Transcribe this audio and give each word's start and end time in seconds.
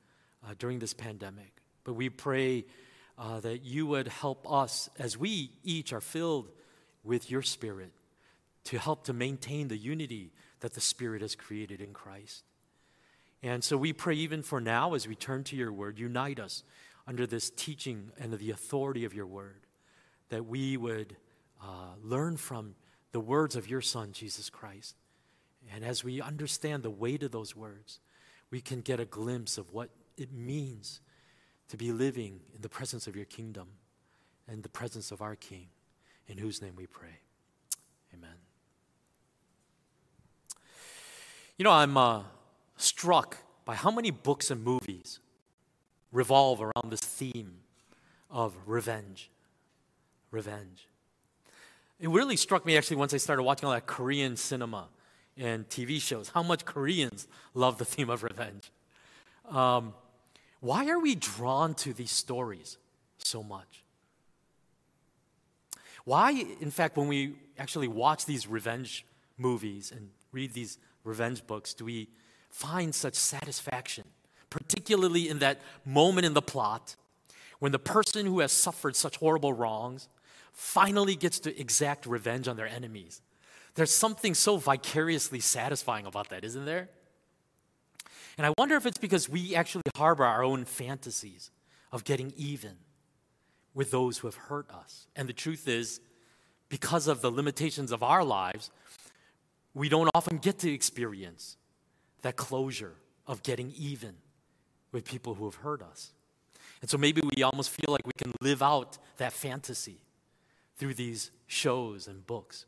uh, 0.44 0.54
during 0.58 0.78
this 0.78 0.94
pandemic. 0.94 1.52
But 1.84 1.94
we 1.94 2.08
pray 2.08 2.64
uh, 3.18 3.40
that 3.40 3.62
you 3.62 3.86
would 3.86 4.08
help 4.08 4.50
us 4.50 4.88
as 4.98 5.18
we 5.18 5.50
each 5.64 5.92
are 5.92 6.00
filled 6.00 6.48
with 7.04 7.30
your 7.30 7.42
Spirit 7.42 7.92
to 8.64 8.78
help 8.78 9.04
to 9.04 9.12
maintain 9.12 9.68
the 9.68 9.76
unity 9.76 10.32
that 10.60 10.72
the 10.74 10.80
Spirit 10.80 11.22
has 11.22 11.34
created 11.34 11.80
in 11.80 11.92
Christ. 11.92 12.44
And 13.42 13.62
so 13.64 13.76
we 13.76 13.92
pray, 13.92 14.14
even 14.14 14.42
for 14.42 14.60
now, 14.60 14.94
as 14.94 15.08
we 15.08 15.14
turn 15.16 15.44
to 15.44 15.56
your 15.56 15.72
word, 15.72 15.98
unite 15.98 16.38
us 16.38 16.62
under 17.06 17.26
this 17.26 17.50
teaching 17.50 18.12
and 18.18 18.32
the 18.32 18.50
authority 18.50 19.04
of 19.04 19.12
your 19.12 19.26
word, 19.26 19.66
that 20.28 20.46
we 20.46 20.76
would 20.76 21.16
uh, 21.60 21.96
learn 22.02 22.36
from 22.36 22.76
the 23.12 23.20
words 23.20 23.56
of 23.56 23.68
your 23.68 23.80
Son, 23.80 24.12
Jesus 24.12 24.50
Christ. 24.50 24.96
And 25.72 25.84
as 25.84 26.02
we 26.02 26.20
understand 26.20 26.82
the 26.82 26.90
weight 26.90 27.22
of 27.22 27.30
those 27.30 27.54
words, 27.54 28.00
we 28.50 28.60
can 28.60 28.80
get 28.80 29.00
a 29.00 29.04
glimpse 29.04 29.58
of 29.58 29.72
what 29.72 29.90
it 30.16 30.32
means 30.32 31.00
to 31.68 31.76
be 31.76 31.92
living 31.92 32.40
in 32.54 32.60
the 32.60 32.68
presence 32.68 33.06
of 33.06 33.16
your 33.16 33.24
kingdom 33.24 33.68
and 34.48 34.62
the 34.62 34.68
presence 34.68 35.10
of 35.10 35.22
our 35.22 35.36
King, 35.36 35.68
in 36.26 36.36
whose 36.36 36.60
name 36.60 36.74
we 36.76 36.86
pray. 36.86 37.20
Amen. 38.12 38.36
You 41.56 41.64
know, 41.64 41.70
I'm 41.70 41.96
uh, 41.96 42.22
struck 42.76 43.38
by 43.64 43.74
how 43.74 43.90
many 43.90 44.10
books 44.10 44.50
and 44.50 44.62
movies 44.62 45.20
revolve 46.10 46.60
around 46.60 46.90
this 46.90 47.00
theme 47.00 47.54
of 48.30 48.54
revenge. 48.66 49.30
Revenge. 50.30 50.88
It 52.02 52.10
really 52.10 52.34
struck 52.34 52.66
me 52.66 52.76
actually 52.76 52.96
once 52.96 53.14
I 53.14 53.18
started 53.18 53.44
watching 53.44 53.66
all 53.66 53.72
that 53.72 53.86
Korean 53.86 54.36
cinema 54.36 54.88
and 55.36 55.68
TV 55.68 56.00
shows, 56.00 56.30
how 56.30 56.42
much 56.42 56.64
Koreans 56.64 57.28
love 57.54 57.78
the 57.78 57.84
theme 57.84 58.10
of 58.10 58.24
revenge. 58.24 58.72
Um, 59.48 59.94
why 60.58 60.88
are 60.88 60.98
we 60.98 61.14
drawn 61.14 61.74
to 61.74 61.92
these 61.92 62.10
stories 62.10 62.76
so 63.18 63.44
much? 63.44 63.84
Why, 66.04 66.44
in 66.60 66.72
fact, 66.72 66.96
when 66.96 67.06
we 67.06 67.34
actually 67.56 67.86
watch 67.86 68.26
these 68.26 68.48
revenge 68.48 69.06
movies 69.38 69.92
and 69.94 70.10
read 70.32 70.54
these 70.54 70.78
revenge 71.04 71.46
books, 71.46 71.72
do 71.72 71.84
we 71.84 72.08
find 72.50 72.92
such 72.96 73.14
satisfaction, 73.14 74.04
particularly 74.50 75.28
in 75.28 75.38
that 75.38 75.60
moment 75.84 76.26
in 76.26 76.34
the 76.34 76.42
plot 76.42 76.96
when 77.60 77.70
the 77.70 77.78
person 77.78 78.26
who 78.26 78.40
has 78.40 78.50
suffered 78.50 78.96
such 78.96 79.18
horrible 79.18 79.52
wrongs 79.52 80.08
finally 80.52 81.16
gets 81.16 81.40
to 81.40 81.60
exact 81.60 82.06
revenge 82.06 82.48
on 82.48 82.56
their 82.56 82.66
enemies? 82.66 83.22
There's 83.74 83.90
something 83.90 84.34
so 84.34 84.58
vicariously 84.58 85.40
satisfying 85.40 86.06
about 86.06 86.28
that, 86.28 86.44
isn't 86.44 86.64
there? 86.64 86.88
And 88.36 88.46
I 88.46 88.52
wonder 88.58 88.76
if 88.76 88.86
it's 88.86 88.98
because 88.98 89.28
we 89.28 89.54
actually 89.54 89.82
harbor 89.96 90.24
our 90.24 90.42
own 90.42 90.64
fantasies 90.64 91.50
of 91.90 92.04
getting 92.04 92.32
even 92.36 92.76
with 93.74 93.90
those 93.90 94.18
who 94.18 94.26
have 94.26 94.34
hurt 94.34 94.70
us. 94.70 95.06
And 95.16 95.28
the 95.28 95.32
truth 95.32 95.68
is, 95.68 96.00
because 96.68 97.06
of 97.06 97.20
the 97.20 97.30
limitations 97.30 97.92
of 97.92 98.02
our 98.02 98.24
lives, 98.24 98.70
we 99.74 99.88
don't 99.88 100.10
often 100.14 100.38
get 100.38 100.58
to 100.60 100.72
experience 100.72 101.56
that 102.22 102.36
closure 102.36 102.94
of 103.26 103.42
getting 103.42 103.72
even 103.76 104.14
with 104.90 105.04
people 105.04 105.34
who 105.34 105.44
have 105.44 105.56
hurt 105.56 105.82
us. 105.82 106.12
And 106.80 106.90
so 106.90 106.98
maybe 106.98 107.22
we 107.36 107.42
almost 107.42 107.70
feel 107.70 107.92
like 107.92 108.06
we 108.06 108.12
can 108.16 108.32
live 108.40 108.62
out 108.62 108.98
that 109.18 109.32
fantasy 109.32 109.98
through 110.76 110.94
these 110.94 111.30
shows 111.46 112.06
and 112.06 112.26
books. 112.26 112.66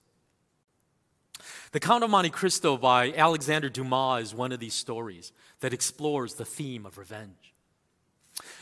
The 1.72 1.80
Count 1.80 2.04
of 2.04 2.10
Monte 2.10 2.30
Cristo 2.30 2.76
by 2.76 3.12
Alexander 3.12 3.68
Dumas 3.68 4.28
is 4.28 4.34
one 4.34 4.52
of 4.52 4.60
these 4.60 4.74
stories 4.74 5.32
that 5.60 5.72
explores 5.72 6.34
the 6.34 6.44
theme 6.44 6.86
of 6.86 6.98
revenge. 6.98 7.54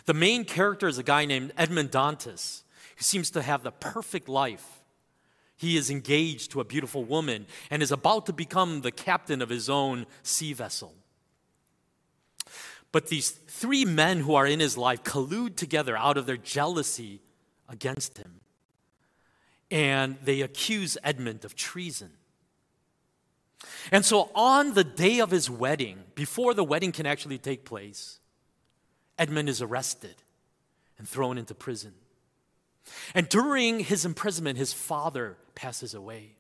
The 0.07 0.15
main 0.15 0.45
character 0.45 0.89
is 0.89 0.99
a 0.99 1.03
guy 1.03 1.25
named 1.25 1.53
Edmond 1.57 1.91
Dantes, 1.91 2.65
who 2.97 3.03
seems 3.03 3.31
to 3.31 3.43
have 3.43 3.63
the 3.63 3.71
perfect 3.71 4.29
life. 4.29 4.83
He 5.57 5.77
is 5.77 5.91
engaged 5.91 6.51
to 6.53 6.61
a 6.61 6.65
beautiful 6.65 7.05
woman 7.05 7.47
and 7.71 7.83
is 7.83 7.93
about 7.93 8.27
to 8.27 8.33
become 8.33 8.81
the 8.81 8.91
captain 8.91 9.41
of 9.41 9.49
his 9.49 9.71
own 9.71 10.07
sea 10.23 10.53
vessel. 10.53 10.95
But 12.91 13.09
these 13.09 13.31
three 13.31 13.85
men 13.85 14.21
who 14.21 14.35
are 14.35 14.47
in 14.47 14.61
his 14.61 14.77
life 14.77 15.03
collude 15.03 15.57
together 15.57 15.97
out 15.97 16.19
of 16.19 16.27
their 16.27 16.37
jealousy 16.37 17.21
against 17.69 18.19
him. 18.19 18.42
And 19.73 20.19
they 20.23 20.43
accuse 20.43 20.97
Edmond 21.03 21.45
of 21.45 21.57
treason. 21.57 22.11
And 23.91 24.05
so, 24.05 24.31
on 24.35 24.75
the 24.75 24.85
day 24.85 25.19
of 25.19 25.31
his 25.31 25.49
wedding, 25.49 26.05
before 26.15 26.53
the 26.53 26.63
wedding 26.65 26.93
can 26.93 27.07
actually 27.07 27.39
take 27.39 27.65
place, 27.65 28.21
Edmond 29.19 29.49
is 29.49 29.63
arrested 29.63 30.17
and 30.99 31.09
thrown 31.09 31.39
into 31.39 31.55
prison. 31.55 31.95
And 33.15 33.29
during 33.29 33.81
his 33.81 34.05
imprisonment, 34.05 34.59
his 34.59 34.73
father 34.73 35.37
passes 35.55 35.95
away. 35.95 36.37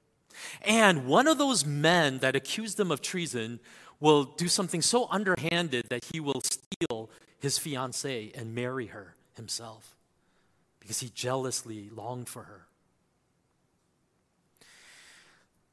And 0.63 1.07
one 1.07 1.27
of 1.27 1.39
those 1.39 1.65
men 1.65 2.19
that 2.19 2.37
accused 2.37 2.79
him 2.79 2.91
of 2.91 3.01
treason 3.01 3.61
will 4.01 4.25
do 4.25 4.49
something 4.49 4.83
so 4.83 5.07
underhanded 5.11 5.87
that 5.89 6.05
he 6.13 6.21
will 6.21 6.43
steal 6.43 7.11
his 7.39 7.59
fiancee 7.59 8.33
and 8.35 8.55
marry 8.55 8.87
her 8.87 9.15
himself 9.37 9.97
because 10.81 11.01
he 11.01 11.09
jealously 11.09 11.89
longed 11.91 12.29
for 12.29 12.43
her. 12.45 12.67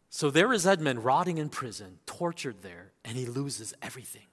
So 0.10 0.32
there 0.32 0.52
is 0.52 0.66
Edmond 0.66 1.06
rotting 1.06 1.38
in 1.38 1.50
prison, 1.50 2.00
tortured 2.06 2.62
there, 2.62 2.92
and 3.06 3.16
he 3.16 3.26
loses 3.26 3.74
everything. 3.82 4.24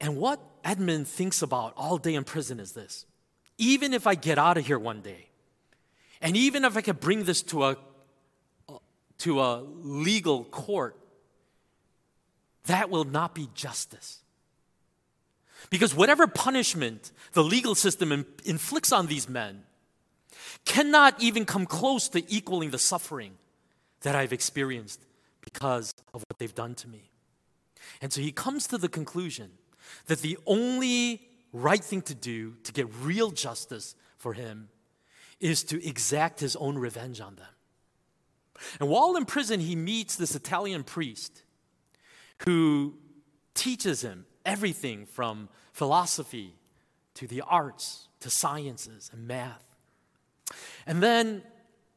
And 0.00 0.16
what 0.16 0.40
Edmond 0.64 1.08
thinks 1.08 1.42
about 1.42 1.72
all 1.76 1.98
day 1.98 2.14
in 2.14 2.24
prison 2.24 2.60
is 2.60 2.72
this 2.72 3.06
even 3.58 3.94
if 3.94 4.06
I 4.06 4.14
get 4.14 4.38
out 4.38 4.58
of 4.58 4.66
here 4.66 4.78
one 4.78 5.00
day, 5.00 5.28
and 6.20 6.36
even 6.36 6.64
if 6.64 6.76
I 6.76 6.82
could 6.82 7.00
bring 7.00 7.24
this 7.24 7.42
to 7.44 7.64
a, 7.64 7.76
to 9.18 9.40
a 9.40 9.62
legal 9.82 10.44
court, 10.44 10.96
that 12.66 12.90
will 12.90 13.04
not 13.04 13.34
be 13.34 13.48
justice. 13.54 14.20
Because 15.70 15.94
whatever 15.94 16.26
punishment 16.26 17.10
the 17.32 17.42
legal 17.42 17.74
system 17.74 18.26
inflicts 18.44 18.92
on 18.92 19.06
these 19.06 19.28
men 19.28 19.64
cannot 20.64 21.20
even 21.20 21.44
come 21.44 21.66
close 21.66 22.08
to 22.08 22.32
equaling 22.32 22.70
the 22.70 22.78
suffering 22.78 23.34
that 24.02 24.14
I've 24.14 24.32
experienced 24.32 25.04
because 25.40 25.94
of 26.14 26.24
what 26.28 26.38
they've 26.38 26.54
done 26.54 26.74
to 26.76 26.88
me. 26.88 27.10
And 28.00 28.12
so 28.12 28.20
he 28.20 28.32
comes 28.32 28.66
to 28.68 28.78
the 28.78 28.88
conclusion 28.88 29.50
that 30.06 30.20
the 30.20 30.38
only 30.46 31.28
right 31.52 31.82
thing 31.82 32.02
to 32.02 32.14
do 32.14 32.54
to 32.64 32.72
get 32.72 32.88
real 33.02 33.30
justice 33.30 33.94
for 34.18 34.32
him 34.32 34.68
is 35.40 35.62
to 35.64 35.86
exact 35.86 36.40
his 36.40 36.56
own 36.56 36.78
revenge 36.78 37.20
on 37.20 37.36
them. 37.36 37.46
And 38.80 38.88
while 38.88 39.16
in 39.16 39.24
prison, 39.24 39.60
he 39.60 39.76
meets 39.76 40.16
this 40.16 40.34
Italian 40.34 40.82
priest 40.82 41.42
who 42.44 42.94
teaches 43.54 44.02
him 44.02 44.26
everything 44.44 45.06
from 45.06 45.48
philosophy 45.72 46.54
to 47.14 47.26
the 47.26 47.42
arts 47.42 48.08
to 48.20 48.30
sciences 48.30 49.10
and 49.12 49.26
math. 49.26 49.65
And 50.86 51.02
then, 51.02 51.42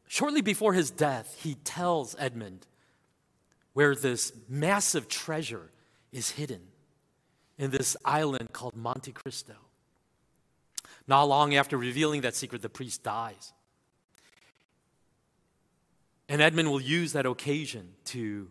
shortly 0.07 0.41
before 0.41 0.73
his 0.73 0.91
death, 0.91 1.37
he 1.41 1.55
tells 1.55 2.15
Edmond 2.17 2.65
where 3.73 3.95
this 3.95 4.33
massive 4.47 5.07
treasure 5.07 5.71
is 6.11 6.31
hidden 6.31 6.61
in 7.57 7.71
this 7.71 7.95
island 8.03 8.51
called 8.51 8.75
Monte 8.75 9.11
Cristo. 9.11 9.53
Not 11.07 11.23
long 11.23 11.55
after 11.55 11.77
revealing 11.77 12.21
that 12.21 12.35
secret, 12.35 12.61
the 12.61 12.69
priest 12.69 13.03
dies. 13.03 13.53
And 16.27 16.41
Edmund 16.41 16.69
will 16.69 16.81
use 16.81 17.13
that 17.13 17.25
occasion 17.25 17.89
to 18.05 18.49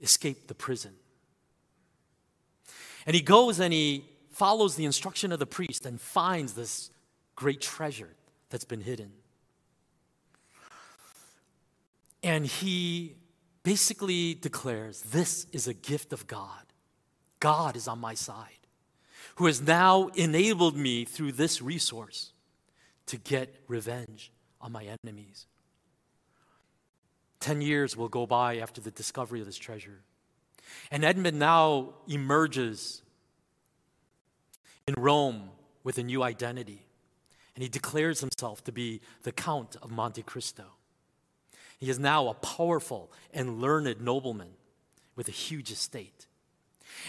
escape 0.00 0.48
the 0.48 0.54
prison. 0.54 0.92
And 3.06 3.14
he 3.14 3.22
goes 3.22 3.60
and 3.60 3.72
he 3.72 4.04
follows 4.30 4.76
the 4.76 4.84
instruction 4.84 5.32
of 5.32 5.38
the 5.38 5.46
priest 5.46 5.86
and 5.86 6.00
finds 6.00 6.52
this 6.54 6.90
great 7.36 7.60
treasure 7.60 8.10
that's 8.54 8.64
been 8.64 8.82
hidden. 8.82 9.10
And 12.22 12.46
he 12.46 13.16
basically 13.64 14.34
declares 14.34 15.02
this 15.02 15.48
is 15.50 15.66
a 15.66 15.74
gift 15.74 16.12
of 16.12 16.28
God. 16.28 16.62
God 17.40 17.74
is 17.74 17.88
on 17.88 17.98
my 17.98 18.14
side, 18.14 18.68
who 19.34 19.46
has 19.46 19.60
now 19.60 20.06
enabled 20.14 20.76
me 20.76 21.04
through 21.04 21.32
this 21.32 21.60
resource 21.60 22.32
to 23.06 23.16
get 23.16 23.52
revenge 23.66 24.30
on 24.60 24.70
my 24.70 24.86
enemies. 25.02 25.46
Ten 27.40 27.60
years 27.60 27.96
will 27.96 28.08
go 28.08 28.24
by 28.24 28.58
after 28.58 28.80
the 28.80 28.92
discovery 28.92 29.40
of 29.40 29.46
this 29.46 29.58
treasure. 29.58 30.04
And 30.92 31.04
Edmond 31.04 31.40
now 31.40 31.94
emerges 32.06 33.02
in 34.86 34.94
Rome 34.96 35.50
with 35.82 35.98
a 35.98 36.04
new 36.04 36.22
identity. 36.22 36.83
And 37.54 37.62
he 37.62 37.68
declares 37.68 38.20
himself 38.20 38.64
to 38.64 38.72
be 38.72 39.00
the 39.22 39.32
Count 39.32 39.76
of 39.80 39.90
Monte 39.90 40.22
Cristo. 40.22 40.64
He 41.78 41.88
is 41.88 41.98
now 41.98 42.28
a 42.28 42.34
powerful 42.34 43.12
and 43.32 43.60
learned 43.60 44.00
nobleman 44.00 44.54
with 45.16 45.28
a 45.28 45.32
huge 45.32 45.70
estate. 45.70 46.26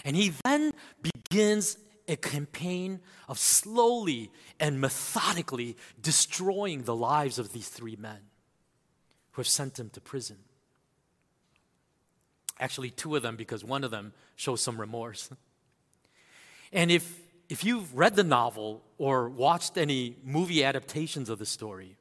And 0.04 0.16
he 0.16 0.32
then 0.44 0.72
begins 1.02 1.78
a 2.08 2.16
campaign 2.16 3.00
of 3.28 3.38
slowly 3.38 4.30
and 4.60 4.80
methodically 4.80 5.76
destroying 6.00 6.82
the 6.82 6.94
lives 6.94 7.38
of 7.38 7.52
these 7.52 7.68
three 7.68 7.96
men 7.96 8.20
who 9.32 9.40
have 9.40 9.48
sent 9.48 9.78
him 9.78 9.90
to 9.90 10.00
prison. 10.00 10.38
Actually, 12.58 12.90
two 12.90 13.16
of 13.16 13.22
them, 13.22 13.36
because 13.36 13.64
one 13.64 13.84
of 13.84 13.90
them 13.90 14.12
shows 14.36 14.62
some 14.62 14.80
remorse. 14.80 15.28
And 16.72 16.90
if, 16.90 17.18
if 17.48 17.64
you've 17.64 17.94
read 17.94 18.16
the 18.16 18.24
novel 18.24 18.82
or 18.98 19.28
watched 19.28 19.78
any 19.78 20.16
movie 20.24 20.64
adaptations 20.64 21.28
of 21.28 21.38
the 21.38 21.46
story, 21.46 21.96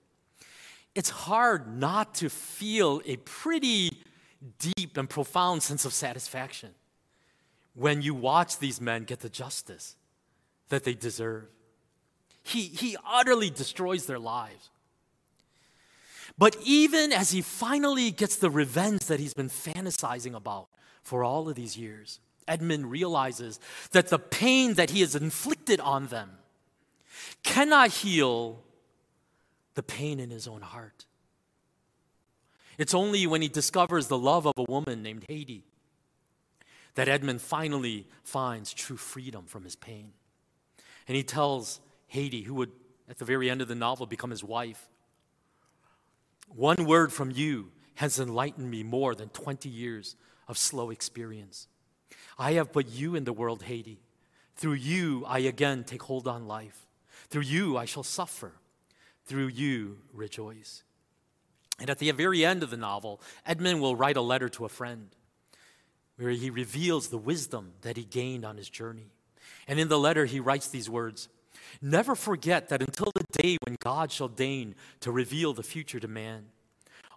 it's 0.95 1.09
hard 1.09 1.77
not 1.77 2.15
to 2.15 2.30
feel 2.30 3.01
a 3.06 3.18
pretty 3.18 4.01
deep 4.59 4.97
and 4.97 5.09
profound 5.09 5.62
sense 5.62 5.86
of 5.86 5.94
satisfaction 5.94 6.71
when 7.74 8.01
you 8.01 8.13
watch 8.13 8.57
these 8.59 8.80
men 8.80 9.03
get 9.03 9.19
the 9.19 9.30
justice 9.30 9.95
that 10.69 10.83
they 10.83 10.94
deserve. 10.94 11.48
He, 12.44 12.62
he 12.62 12.95
utterly 13.06 13.50
destroys 13.50 14.06
their 14.06 14.19
lives. 14.19 14.69
But 16.38 16.57
even 16.63 17.12
as 17.12 17.31
he 17.31 17.41
finally 17.41 18.12
gets 18.12 18.38
the 18.38 18.50
revenge 18.50 19.06
that 19.06 19.19
he's 19.19 19.33
been 19.33 19.50
fantasizing 19.50 20.36
about 20.36 20.68
for 21.01 21.24
all 21.24 21.48
of 21.50 21.56
these 21.56 21.77
years, 21.77 22.19
Edmond 22.47 22.92
realizes 22.92 23.59
that 23.92 24.09
the 24.09 24.19
pain 24.19 24.75
that 24.75 24.92
he 24.92 25.01
has 25.01 25.15
inflicted 25.15 25.80
on 25.80 26.07
them 26.07 26.31
cannot 27.44 27.92
heal 27.92 28.63
the 29.74 29.83
pain 29.83 30.19
in 30.19 30.30
his 30.30 30.47
own 30.47 30.62
heart. 30.62 31.06
It's 32.77 32.94
only 32.94 33.25
when 33.25 33.42
he 33.42 33.47
discovers 33.47 34.07
the 34.07 34.18
love 34.18 34.45
of 34.45 34.53
a 34.57 34.63
woman 34.63 35.01
named 35.01 35.25
Haydée 35.30 35.63
that 36.95 37.07
Edmond 37.07 37.42
finally 37.42 38.07
finds 38.24 38.74
true 38.74 38.98
freedom 38.98 39.45
from 39.45 39.63
his 39.63 39.75
pain. 39.75 40.13
And 41.07 41.15
he 41.15 41.24
tells 41.24 41.80
Haydée, 42.13 42.45
who 42.45 42.56
would 42.56 42.71
at 43.09 43.18
the 43.18 43.25
very 43.25 43.50
end 43.50 43.62
of 43.62 43.68
the 43.68 43.75
novel 43.75 44.06
become 44.06 44.31
his 44.31 44.44
wife, 44.44 44.89
one 46.48 46.86
word 46.86 47.13
from 47.13 47.31
you 47.31 47.71
has 47.95 48.19
enlightened 48.19 48.69
me 48.69 48.83
more 48.83 49.15
than 49.15 49.30
20 49.30 49.69
years 49.69 50.15
of 50.48 50.57
slow 50.57 50.89
experience. 50.89 51.68
I 52.38 52.53
have 52.53 52.71
but 52.71 52.89
you 52.89 53.15
in 53.15 53.23
the 53.23 53.33
world, 53.33 53.63
Haydée. 53.63 53.97
Through 54.56 54.73
you, 54.73 55.25
I 55.27 55.39
again 55.39 55.83
take 55.83 56.03
hold 56.03 56.27
on 56.27 56.47
life. 56.47 56.88
Through 57.29 57.44
you, 57.44 57.77
I 57.77 57.85
shall 57.85 58.03
suffer. 58.03 58.53
Through 59.25 59.47
you, 59.47 59.97
rejoice. 60.13 60.83
And 61.79 61.89
at 61.89 62.00
the 62.00 62.12
very 62.12 62.45
end 62.45 62.63
of 62.63 62.69
the 62.69 62.77
novel, 62.77 63.21
Edmond 63.45 63.81
will 63.81 63.95
write 63.95 64.17
a 64.17 64.21
letter 64.21 64.47
to 64.50 64.65
a 64.65 64.69
friend 64.69 65.09
where 66.17 66.31
he 66.31 66.50
reveals 66.50 67.09
the 67.09 67.17
wisdom 67.17 67.73
that 67.81 67.97
he 67.97 68.06
gained 68.06 68.45
on 68.45 68.56
his 68.56 68.69
journey. 68.69 69.12
And 69.67 69.79
in 69.79 69.89
the 69.89 70.00
letter, 70.00 70.25
he 70.25 70.39
writes 70.39 70.69
these 70.69 70.89
words 70.89 71.27
Never 71.81 72.15
forget 72.15 72.69
that 72.69 72.81
until 72.81 73.12
the 73.13 73.25
day 73.41 73.57
when 73.65 73.75
God 73.79 74.12
shall 74.12 74.27
deign 74.27 74.75
to 75.01 75.12
reveal 75.12 75.53
the 75.53 75.63
future 75.63 76.00
to 76.00 76.07
man, 76.07 76.45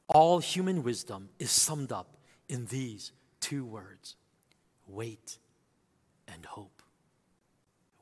all 0.09 0.39
human 0.41 0.83
wisdom 0.83 1.29
is 1.39 1.51
summed 1.51 1.93
up 1.93 2.17
in 2.49 2.67
these 2.67 3.13
two 3.41 3.65
words 3.65 4.17
wait 4.89 5.39
and 6.27 6.45
hope. 6.45 6.83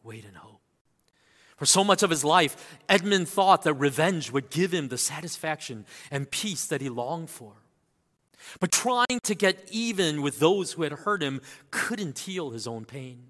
Wait 0.03 0.25
and 0.25 0.37
hope. 0.37 0.61
For 1.57 1.67
so 1.67 1.83
much 1.83 2.03
of 2.03 2.11
his 2.11 2.23
life, 2.23 2.79
Edmond 2.89 3.29
thought 3.29 3.63
that 3.63 3.75
revenge 3.75 4.31
would 4.31 4.51
give 4.51 4.73
him 4.73 4.89
the 4.89 4.99
satisfaction 4.99 5.87
and 6.11 6.31
peace 6.31 6.67
that 6.67 6.81
he 6.81 6.89
longed 6.89 7.31
for. 7.31 7.53
But 8.61 8.73
trying 8.73 9.21
to 9.25 9.35
get 9.35 9.67
even 9.71 10.23
with 10.23 10.39
those 10.39 10.73
who 10.73 10.83
had 10.83 10.93
hurt 10.93 11.23
him 11.23 11.41
couldn't 11.71 12.21
heal 12.21 12.51
his 12.51 12.67
own 12.67 12.85
pain. 12.85 13.29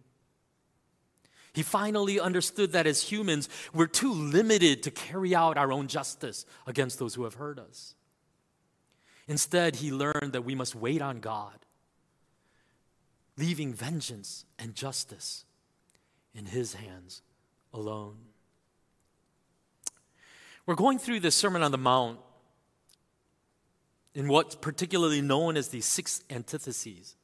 He 1.52 1.62
finally 1.62 2.20
understood 2.20 2.72
that 2.72 2.86
as 2.86 3.02
humans, 3.02 3.48
we're 3.72 3.86
too 3.86 4.12
limited 4.12 4.82
to 4.82 4.90
carry 4.90 5.34
out 5.34 5.56
our 5.56 5.72
own 5.72 5.86
justice 5.86 6.44
against 6.66 6.98
those 6.98 7.14
who 7.14 7.24
have 7.24 7.34
hurt 7.34 7.58
us. 7.58 7.94
Instead, 9.26 9.76
he 9.76 9.90
learned 9.90 10.32
that 10.32 10.44
we 10.44 10.54
must 10.54 10.74
wait 10.74 11.00
on 11.00 11.20
God, 11.20 11.65
leaving 13.38 13.72
vengeance 13.72 14.44
and 14.58 14.74
justice 14.74 15.44
in 16.34 16.46
his 16.46 16.74
hands 16.74 17.22
alone. 17.72 18.16
We're 20.64 20.74
going 20.74 20.98
through 20.98 21.20
the 21.20 21.30
Sermon 21.30 21.62
on 21.62 21.70
the 21.70 21.78
Mount 21.78 22.18
in 24.14 24.28
what's 24.28 24.54
particularly 24.54 25.20
known 25.20 25.56
as 25.56 25.68
the 25.68 25.80
six 25.80 26.22
antitheses. 26.30 27.14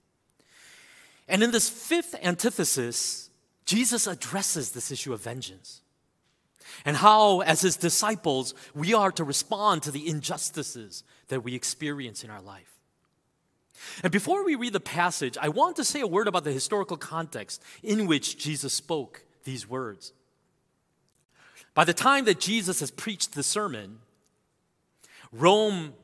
And 1.26 1.42
in 1.42 1.50
this 1.50 1.68
fifth 1.68 2.14
antithesis, 2.22 3.30
Jesus 3.64 4.06
addresses 4.06 4.72
this 4.72 4.90
issue 4.90 5.12
of 5.12 5.22
vengeance 5.22 5.80
and 6.84 6.96
how, 6.96 7.40
as 7.40 7.60
his 7.60 7.76
disciples, 7.76 8.54
we 8.74 8.94
are 8.94 9.10
to 9.12 9.24
respond 9.24 9.82
to 9.82 9.90
the 9.90 10.08
injustices 10.08 11.04
that 11.28 11.42
we 11.42 11.54
experience 11.54 12.24
in 12.24 12.30
our 12.30 12.42
life. 12.42 12.81
And 14.02 14.12
before 14.12 14.44
we 14.44 14.54
read 14.54 14.72
the 14.72 14.80
passage, 14.80 15.36
I 15.40 15.48
want 15.48 15.76
to 15.76 15.84
say 15.84 16.00
a 16.00 16.06
word 16.06 16.28
about 16.28 16.44
the 16.44 16.52
historical 16.52 16.96
context 16.96 17.62
in 17.82 18.06
which 18.06 18.38
Jesus 18.38 18.72
spoke 18.72 19.24
these 19.44 19.68
words. 19.68 20.12
By 21.74 21.84
the 21.84 21.94
time 21.94 22.24
that 22.26 22.40
Jesus 22.40 22.80
has 22.80 22.90
preached 22.90 23.34
the 23.34 23.42
sermon, 23.42 23.98
Rome 25.32 25.94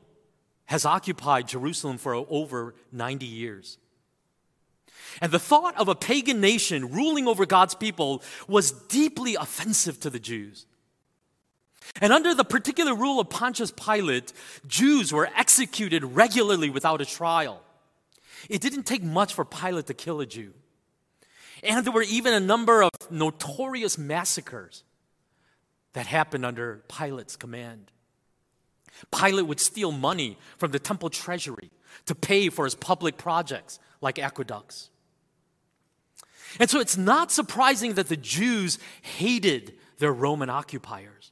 has 0.65 0.85
occupied 0.85 1.47
Jerusalem 1.47 1.97
for 1.97 2.13
over 2.13 2.75
90 2.91 3.25
years. 3.25 3.77
And 5.21 5.31
the 5.31 5.39
thought 5.39 5.77
of 5.79 5.87
a 5.87 5.95
pagan 5.95 6.41
nation 6.41 6.91
ruling 6.91 7.27
over 7.27 7.45
God's 7.45 7.75
people 7.75 8.23
was 8.47 8.71
deeply 8.71 9.35
offensive 9.35 9.99
to 10.01 10.09
the 10.09 10.19
Jews. 10.19 10.65
And 12.01 12.13
under 12.13 12.35
the 12.35 12.43
particular 12.43 12.93
rule 12.93 13.19
of 13.19 13.29
Pontius 13.29 13.71
Pilate, 13.71 14.31
Jews 14.67 15.11
were 15.11 15.29
executed 15.35 16.03
regularly 16.03 16.69
without 16.69 17.01
a 17.01 17.05
trial. 17.05 17.61
It 18.47 18.61
didn't 18.61 18.83
take 18.83 19.03
much 19.03 19.33
for 19.33 19.43
Pilate 19.43 19.87
to 19.87 19.93
kill 19.93 20.21
a 20.21 20.25
Jew. 20.25 20.53
And 21.63 21.85
there 21.85 21.91
were 21.91 22.03
even 22.03 22.33
a 22.33 22.39
number 22.39 22.83
of 22.83 22.91
notorious 23.09 23.97
massacres 23.97 24.83
that 25.93 26.05
happened 26.05 26.45
under 26.45 26.83
Pilate's 26.87 27.35
command. 27.35 27.91
Pilate 29.11 29.47
would 29.47 29.59
steal 29.59 29.91
money 29.91 30.37
from 30.57 30.71
the 30.71 30.79
temple 30.79 31.09
treasury 31.09 31.71
to 32.05 32.15
pay 32.15 32.49
for 32.49 32.65
his 32.65 32.75
public 32.75 33.17
projects 33.17 33.79
like 34.01 34.19
aqueducts. 34.19 34.89
And 36.59 36.69
so 36.69 36.79
it's 36.79 36.97
not 36.97 37.31
surprising 37.31 37.93
that 37.93 38.07
the 38.07 38.17
Jews 38.17 38.79
hated 39.01 39.73
their 39.99 40.13
Roman 40.13 40.49
occupiers. 40.49 41.31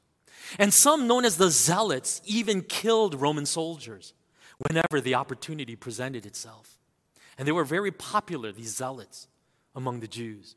And 0.60 0.74
some, 0.74 1.08
known 1.08 1.26
as 1.26 1.38
the 1.38 1.50
Zealots, 1.50 2.22
even 2.26 2.62
killed 2.62 3.20
Roman 3.20 3.46
soldiers 3.46 4.14
whenever 4.68 5.02
the 5.02 5.16
opportunity 5.16 5.76
presented 5.76 6.26
itself. 6.26 6.77
And 7.38 7.48
they 7.48 7.52
were 7.52 7.66
very 7.66 7.92
popular, 7.92 8.52
these 8.52 8.76
Zealots, 8.76 9.28
among 9.76 10.00
the 10.00 10.08
Jews. 10.08 10.56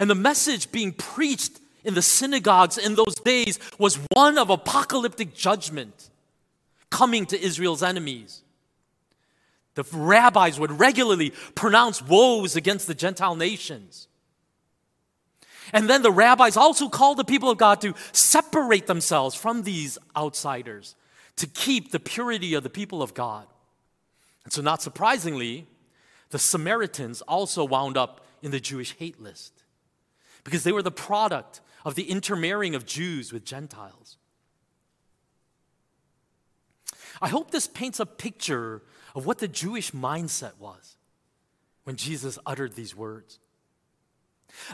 And 0.00 0.10
the 0.10 0.14
message 0.14 0.72
being 0.72 0.92
preached 0.92 1.60
in 1.84 1.94
the 1.94 2.02
synagogues 2.02 2.76
in 2.78 2.96
those 2.96 3.14
days 3.14 3.60
was 3.78 3.98
one 4.12 4.36
of 4.38 4.50
apocalyptic 4.50 5.34
judgment 5.34 6.10
coming 6.90 7.26
to 7.26 7.40
Israel's 7.40 7.82
enemies. 7.82 8.42
The 9.74 9.84
rabbis 9.92 10.58
would 10.58 10.72
regularly 10.72 11.32
pronounce 11.54 12.02
woes 12.02 12.56
against 12.56 12.86
the 12.86 12.94
Gentile 12.94 13.36
nations. 13.36 14.08
And 15.72 15.88
then 15.88 16.02
the 16.02 16.12
rabbis 16.12 16.56
also 16.56 16.88
called 16.88 17.18
the 17.18 17.24
people 17.24 17.50
of 17.50 17.58
God 17.58 17.80
to 17.82 17.94
separate 18.12 18.86
themselves 18.86 19.34
from 19.34 19.62
these 19.62 19.98
outsiders 20.16 20.94
to 21.36 21.46
keep 21.46 21.92
the 21.92 22.00
purity 22.00 22.54
of 22.54 22.62
the 22.62 22.70
people 22.70 23.02
of 23.02 23.14
God. 23.14 23.46
And 24.46 24.52
so, 24.52 24.62
not 24.62 24.80
surprisingly, 24.80 25.66
the 26.30 26.38
Samaritans 26.38 27.20
also 27.22 27.64
wound 27.64 27.96
up 27.96 28.24
in 28.42 28.52
the 28.52 28.60
Jewish 28.60 28.94
hate 28.94 29.20
list 29.20 29.64
because 30.44 30.62
they 30.62 30.70
were 30.70 30.84
the 30.84 30.92
product 30.92 31.60
of 31.84 31.96
the 31.96 32.04
intermarrying 32.04 32.76
of 32.76 32.86
Jews 32.86 33.32
with 33.32 33.44
Gentiles. 33.44 34.18
I 37.20 37.26
hope 37.26 37.50
this 37.50 37.66
paints 37.66 37.98
a 37.98 38.06
picture 38.06 38.82
of 39.16 39.26
what 39.26 39.38
the 39.38 39.48
Jewish 39.48 39.90
mindset 39.90 40.56
was 40.60 40.96
when 41.82 41.96
Jesus 41.96 42.38
uttered 42.46 42.76
these 42.76 42.94
words. 42.94 43.40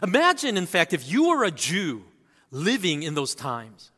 Imagine, 0.02 0.59
in 0.59 0.67
fact, 0.67 0.93
if 0.93 1.11
you 1.11 1.31
were 1.31 1.45
a 1.45 1.50
Jew 1.50 2.05
living 2.50 3.05
in 3.05 3.14
those 3.14 3.35
times, 3.35 3.91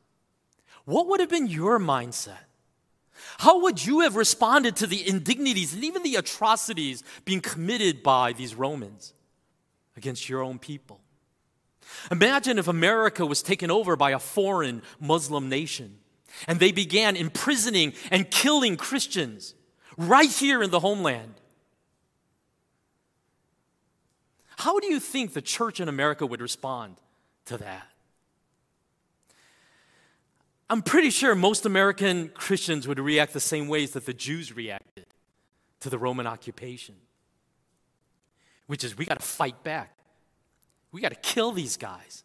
what 0.85 1.09
would 1.09 1.19
have 1.19 1.31
been 1.31 1.49
your 1.49 1.81
mindset? 1.81 2.45
How 3.39 3.63
would 3.63 3.85
you 3.85 4.01
have 4.01 4.17
responded 4.17 4.77
to 4.77 4.87
the 4.87 5.07
indignities 5.07 5.75
and 5.75 5.85
even 5.85 6.03
the 6.03 6.17
atrocities 6.17 7.03
being 7.25 7.41
committed 7.41 8.03
by 8.03 8.33
these 8.33 8.55
Romans 8.55 9.13
against 9.97 10.29
your 10.29 10.43
own 10.43 10.59
people? 10.59 11.01
Imagine 12.11 12.59
if 12.59 12.69
America 12.69 13.27
was 13.27 13.43
taken 13.43 13.71
over 13.71 13.97
by 13.97 14.11
a 14.11 14.19
foreign 14.19 14.83
Muslim 15.01 15.49
nation 15.49 15.99
and 16.47 16.59
they 16.59 16.73
began 16.73 17.17
imprisoning 17.17 17.93
and 18.11 18.31
killing 18.31 18.77
Christians 18.77 19.55
right 19.97 20.31
here 20.31 20.63
in 20.63 20.71
the 20.71 20.81
homeland. 20.81 21.35
How 24.57 24.79
do 24.81 24.87
you 24.87 25.01
think 25.01 25.33
the 25.33 25.43
church 25.43 25.81
in 25.81 25.89
America 25.89 26.27
would 26.27 26.41
respond 26.41 26.97
to 27.47 27.59
that? 27.59 27.89
I'm 30.71 30.83
pretty 30.83 31.11
sure 31.11 31.35
most 31.35 31.67
American 31.67 32.31
Christians 32.31 32.89
would 32.89 32.99
react 32.99 33.33
the 33.33 33.41
same 33.41 33.69
ways 33.69 33.93
that 33.93 34.07
the 34.07 34.15
Jews 34.15 34.55
reacted 34.55 35.07
to 35.81 35.91
the 35.91 35.99
Roman 35.99 36.27
occupation, 36.27 36.95
which 38.67 38.83
is 38.83 38.97
we 38.97 39.05
got 39.05 39.21
to 39.21 39.27
fight 39.27 39.63
back. 39.63 39.97
We 40.91 41.01
got 41.01 41.11
to 41.11 41.17
kill 41.17 41.53
these 41.53 41.77
guys. 41.77 42.25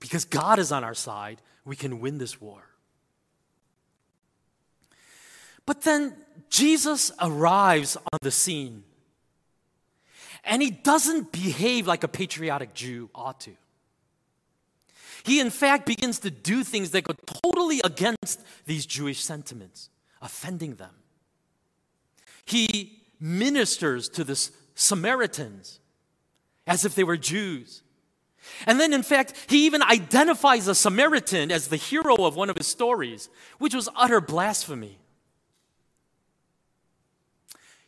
Because 0.00 0.24
God 0.24 0.58
is 0.58 0.72
on 0.72 0.82
our 0.82 0.94
side, 0.94 1.40
we 1.64 1.76
can 1.76 2.00
win 2.00 2.18
this 2.18 2.40
war. 2.40 2.62
But 5.64 5.82
then 5.82 6.16
Jesus 6.50 7.12
arrives 7.20 7.96
on 7.96 8.18
the 8.22 8.32
scene. 8.32 8.82
And 10.42 10.60
he 10.60 10.72
doesn't 10.72 11.30
behave 11.30 11.86
like 11.86 12.02
a 12.02 12.08
patriotic 12.08 12.74
Jew 12.74 13.10
ought 13.14 13.38
to. 13.42 13.52
He, 15.24 15.40
in 15.40 15.50
fact, 15.50 15.86
begins 15.86 16.18
to 16.20 16.30
do 16.30 16.64
things 16.64 16.90
that 16.90 17.04
go 17.04 17.14
totally 17.42 17.80
against 17.84 18.40
these 18.66 18.86
Jewish 18.86 19.22
sentiments, 19.22 19.88
offending 20.20 20.74
them. 20.76 20.94
He 22.44 23.02
ministers 23.20 24.08
to 24.10 24.24
the 24.24 24.50
Samaritans 24.74 25.78
as 26.66 26.84
if 26.84 26.94
they 26.94 27.04
were 27.04 27.16
Jews. 27.16 27.82
And 28.66 28.80
then, 28.80 28.92
in 28.92 29.02
fact, 29.02 29.34
he 29.48 29.66
even 29.66 29.82
identifies 29.82 30.66
a 30.66 30.74
Samaritan 30.74 31.52
as 31.52 31.68
the 31.68 31.76
hero 31.76 32.24
of 32.24 32.34
one 32.34 32.50
of 32.50 32.56
his 32.56 32.66
stories, 32.66 33.28
which 33.58 33.74
was 33.74 33.88
utter 33.94 34.20
blasphemy. 34.20 34.98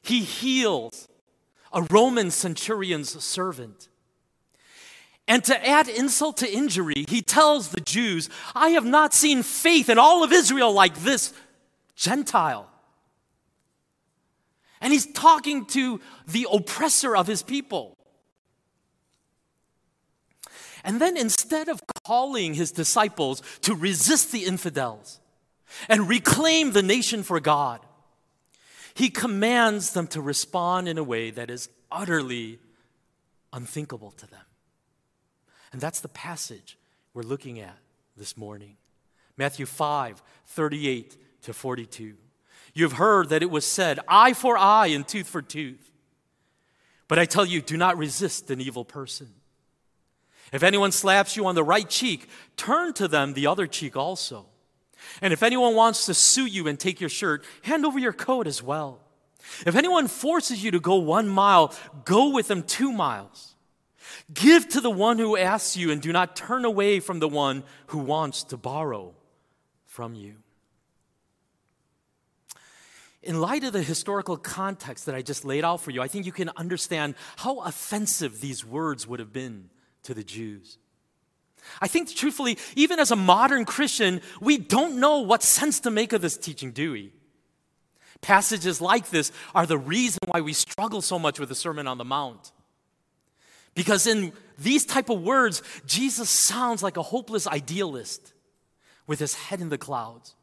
He 0.03 0.21
heals 0.21 1.09
a 1.73 1.83
Roman 1.83 2.31
centurion's 2.31 3.23
servant. 3.25 3.88
And 5.26 5.43
to 5.45 5.66
add 5.66 5.88
insult 5.88 6.38
to 6.38 6.52
injury, 6.52 7.07
he 7.09 7.23
tells 7.23 7.71
the 7.71 7.81
Jews, 7.81 8.28
I 8.54 8.71
have 8.71 8.85
not 8.85 9.14
seen 9.14 9.43
faith 9.43 9.88
in 9.88 9.99
all 9.99 10.23
of 10.23 10.33
Israel 10.33 10.73
like 10.73 10.97
this 10.97 11.33
Gentile. 11.97 12.69
And 14.81 14.93
he's 14.93 15.07
talking 15.07 15.64
to 15.66 16.00
the 16.26 16.47
oppressor 16.52 17.16
of 17.16 17.26
his 17.26 17.43
people. 17.43 17.97
And 20.85 21.00
then 21.00 21.16
instead 21.16 21.69
of 21.69 21.81
calling 22.04 22.52
his 22.52 22.71
disciples 22.71 23.43
to 23.62 23.75
resist 23.75 24.31
the 24.31 24.45
infidels 24.45 25.21
and 25.88 26.07
reclaim 26.07 26.73
the 26.73 26.83
nation 26.83 27.23
for 27.23 27.40
God, 27.40 27.81
he 28.93 29.09
commands 29.09 29.95
them 29.95 30.07
to 30.09 30.21
respond 30.21 30.87
in 30.87 30.99
a 30.99 31.02
way 31.02 31.31
that 31.31 31.50
is 31.50 31.71
utterly 31.90 32.59
unthinkable 33.54 34.11
to 34.12 34.26
them. 34.26 34.40
And 35.75 35.81
that's 35.81 35.99
the 35.99 36.09
passage 36.09 36.78
we're 37.14 37.23
looking 37.23 37.59
at 37.59 37.76
this 38.16 38.37
morning. 38.37 38.76
Matthew 39.37 39.66
5 39.66 40.23
38 40.47 41.16
to 41.43 41.52
42. 41.52 42.14
You 42.75 42.85
have 42.85 42.93
heard 42.93 43.31
that 43.31 43.43
it 43.43 43.50
was 43.50 43.66
said, 43.66 43.99
eye 44.07 44.35
for 44.35 44.57
eye 44.57 44.87
and 44.87 45.07
tooth 45.07 45.26
for 45.26 45.43
tooth. 45.43 45.90
But 47.09 47.19
I 47.19 47.25
tell 47.25 47.45
you, 47.45 47.61
do 47.61 47.76
not 47.76 47.99
resist 47.99 48.52
an 48.52 48.61
evil 48.61 48.85
person. 48.85 49.31
If 50.52 50.62
anyone 50.62 50.93
slaps 50.93 51.37
you 51.37 51.45
on 51.45 51.57
the 51.57 51.64
right 51.64 51.90
cheek, 51.90 52.28
turn 52.57 52.93
to 52.93 53.09
them 53.09 53.35
the 53.35 53.49
other 53.49 53.66
cheek 53.66 53.97
also. 53.97 54.47
And 55.21 55.33
if 55.33 55.43
anyone 55.43 55.75
wants 55.75 56.07
to 56.07 56.14
sue 56.14 56.47
you 56.47 56.69
and 56.69 56.78
take 56.78 57.00
your 57.00 57.11
shirt, 57.11 57.45
hand 57.62 57.85
over 57.85 57.99
your 57.99 58.12
coat 58.12 58.47
as 58.47 58.62
well. 58.62 59.00
If 59.66 59.75
anyone 59.75 60.07
forces 60.07 60.62
you 60.62 60.71
to 60.71 60.78
go 60.78 60.95
one 60.95 61.26
mile, 61.26 61.75
go 62.04 62.28
with 62.28 62.47
them 62.47 62.62
two 62.62 62.93
miles. 62.93 63.53
Give 64.33 64.68
to 64.71 64.80
the 64.80 64.90
one 64.90 65.18
who 65.18 65.37
asks 65.37 65.76
you, 65.76 65.90
and 65.90 66.00
do 66.00 66.12
not 66.12 66.37
turn 66.37 66.64
away 66.64 67.00
from 67.00 67.18
the 67.18 67.28
one 67.28 67.64
who 67.88 67.99
wants 67.99 68.44
to 68.44 68.56
borrow 68.56 69.14
from 69.87 70.14
you. 70.14 70.37
In 73.23 73.40
light 73.40 73.64
of 73.64 73.73
the 73.73 73.83
historical 73.83 74.37
context 74.37 75.06
that 75.06 75.14
I 75.14 75.23
just 75.23 75.44
laid 75.44 75.64
out 75.64 75.80
for 75.80 75.90
you, 75.90 76.02
I 76.02 76.09
think 76.09 76.26
you 76.26 76.33
can 76.33 76.50
understand 76.56 77.14
how 77.37 77.61
offensive 77.61 78.40
these 78.40 78.64
words 78.64 79.06
would 79.06 79.18
have 79.18 79.33
been 79.33 79.71
to 80.02 80.12
the 80.12 80.25
Jews. 80.25 80.78
I 81.80 81.88
think, 81.88 82.14
truthfully, 82.14 82.59
even 82.76 82.99
as 82.99 83.11
a 83.11 83.16
modern 83.16 83.64
Christian, 83.64 84.21
we 84.40 84.59
don't 84.59 85.00
know 85.00 85.21
what 85.21 85.42
sense 85.42 85.80
to 85.80 85.90
make 85.90 86.12
of 86.12 86.21
this 86.21 86.37
teaching, 86.37 86.73
do 86.73 86.92
we? 86.92 87.12
Passages 88.21 88.80
like 88.80 89.11
this 89.11 89.33
are 89.54 89.66
the 89.66 89.78
reason 89.78 90.21
why 90.26 90.42
we 90.42 90.52
struggle 90.52 91.00
so 91.00 91.18
much 91.18 91.40
with 91.40 91.49
the 91.49 91.54
Sermon 91.54 91.87
on 91.87 91.99
the 91.99 92.04
Mount. 92.04 92.52
Because 93.75 94.07
in 94.07 94.33
these 94.59 94.87
type 94.87 95.11
of 95.11 95.23
words, 95.23 95.62
Jesus 95.87 96.31
sounds 96.31 96.83
like 96.83 96.97
a 96.97 97.02
hopeless 97.02 97.47
idealist 97.47 98.33
with 99.07 99.19
his 99.19 99.35
head 99.35 99.61
in 99.61 99.69
the 99.69 99.78
clouds, 99.78 100.35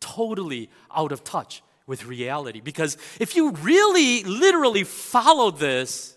totally 0.00 0.68
out 0.94 1.12
of 1.12 1.24
touch 1.24 1.62
with 1.86 2.04
reality. 2.04 2.60
Because 2.60 2.98
if 3.20 3.36
you 3.36 3.52
really, 3.52 4.24
literally 4.24 4.84
follow 4.84 5.50
this, 5.50 6.16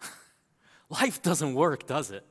life 0.90 1.22
doesn't 1.22 1.54
work, 1.54 1.86
does 1.86 2.10
it? 2.10 2.24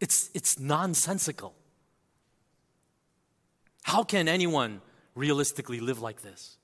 It's, 0.00 0.30
it's 0.34 0.58
nonsensical. 0.58 1.54
How 3.82 4.02
can 4.02 4.26
anyone 4.26 4.80
realistically 5.14 5.78
live 5.78 6.00
like 6.00 6.22
this? 6.22 6.56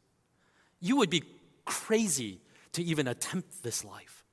You 0.80 0.97
would 0.97 1.11
be 1.11 1.23
crazy 1.64 2.40
to 2.72 2.82
even 2.82 3.08
attempt 3.08 3.62
this 3.62 3.84
life. 3.84 4.25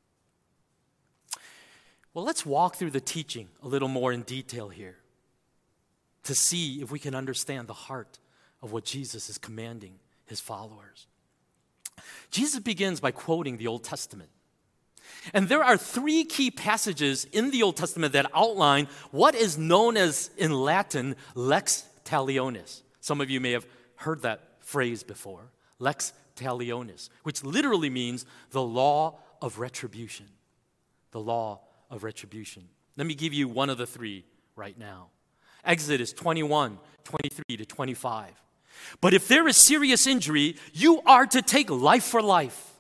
Well, 2.14 2.24
let's 2.24 2.46
walk 2.46 2.76
through 2.76 2.92
the 2.92 3.02
teaching 3.02 3.50
a 3.62 3.68
little 3.68 3.90
more 3.90 4.14
in 4.14 4.22
detail 4.22 4.70
here 4.70 4.98
to 6.24 6.34
see 6.34 6.82
if 6.82 6.92
we 6.92 7.00
can 7.00 7.14
understand 7.14 7.68
the 7.68 7.74
heart 7.74 8.20
of 8.62 8.72
what 8.72 8.86
Jesus 8.86 9.30
is 9.30 9.38
commanding 9.38 10.00
his 10.26 10.40
followers. 10.40 11.08
Jesus 12.32 12.60
begins 12.60 13.00
by 13.00 13.12
quoting 13.12 13.58
the 13.58 13.68
Old 13.68 13.84
Testament. 13.84 14.30
And 15.34 15.50
there 15.50 15.64
are 15.64 15.78
three 15.78 16.24
key 16.24 16.52
passages 16.52 17.26
in 17.26 17.52
the 17.52 17.64
Old 17.64 17.78
Testament 17.78 18.14
that 18.14 18.32
outline 18.34 18.88
what 19.12 19.36
is 19.36 19.58
known 19.58 19.98
as, 19.98 20.32
in 20.38 20.52
Latin, 20.52 21.16
lex 21.36 21.84
talionis. 22.06 22.82
Some 23.02 23.22
of 23.22 23.30
you 23.30 23.40
may 23.40 23.52
have 23.52 23.68
heard 23.98 24.24
that 24.24 24.42
phrase 24.60 25.04
before 25.04 25.52
lex 25.80 26.14
talionis, 26.36 27.10
which 27.24 27.44
literally 27.44 27.90
means 27.90 28.26
the 28.52 28.62
law 28.62 29.20
of 29.42 29.60
retribution. 29.60 30.28
The 31.12 31.20
law 31.20 31.62
of 31.90 32.04
retribution. 32.04 32.68
Let 32.98 33.08
me 33.08 33.16
give 33.16 33.34
you 33.34 33.48
one 33.48 33.70
of 33.70 33.78
the 33.78 33.88
three 33.88 34.26
right 34.56 34.78
now. 34.78 35.08
Exodus 35.64 36.14
21, 36.14 36.78
23 37.04 37.58
to 37.58 37.66
25. 37.66 38.30
But 39.02 39.14
if 39.14 39.28
there 39.28 39.48
is 39.48 39.58
serious 39.58 40.06
injury, 40.06 40.58
you 40.74 41.02
are 41.06 41.26
to 41.28 41.42
take 41.42 41.70
life 41.70 42.04
for 42.04 42.22
life, 42.22 42.74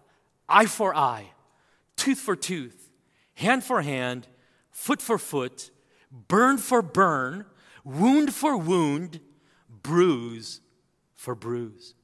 eye 0.47 0.65
for 0.65 0.95
eye, 0.95 1.31
tooth 1.95 2.19
for 2.19 2.35
tooth, 2.35 2.91
hand 3.35 3.63
for 3.63 3.81
hand, 3.81 4.27
foot 4.71 5.01
for 5.01 5.17
foot, 5.17 5.71
burn 6.11 6.57
for 6.57 6.81
burn, 6.81 7.45
wound 7.83 8.33
for 8.33 8.57
wound, 8.57 9.19
bruise 9.81 10.61
for 11.15 11.33
bruise. 11.33 11.94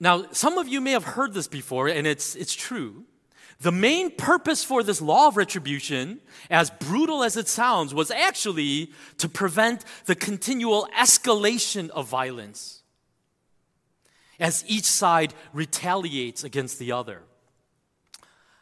Now, 0.00 0.26
some 0.32 0.58
of 0.58 0.68
you 0.68 0.80
may 0.80 0.90
have 0.90 1.04
heard 1.04 1.34
this 1.34 1.48
before, 1.48 1.88
and 1.88 2.06
it's, 2.06 2.34
it's 2.34 2.54
true. 2.54 3.04
The 3.60 3.72
main 3.72 4.10
purpose 4.10 4.64
for 4.64 4.82
this 4.82 5.00
law 5.00 5.28
of 5.28 5.36
retribution, 5.36 6.20
as 6.50 6.70
brutal 6.70 7.22
as 7.22 7.36
it 7.36 7.48
sounds, 7.48 7.94
was 7.94 8.10
actually 8.10 8.90
to 9.18 9.28
prevent 9.28 9.84
the 10.06 10.14
continual 10.14 10.88
escalation 10.98 11.88
of 11.90 12.08
violence 12.08 12.82
as 14.40 14.64
each 14.66 14.84
side 14.84 15.32
retaliates 15.52 16.42
against 16.42 16.80
the 16.80 16.90
other. 16.90 17.22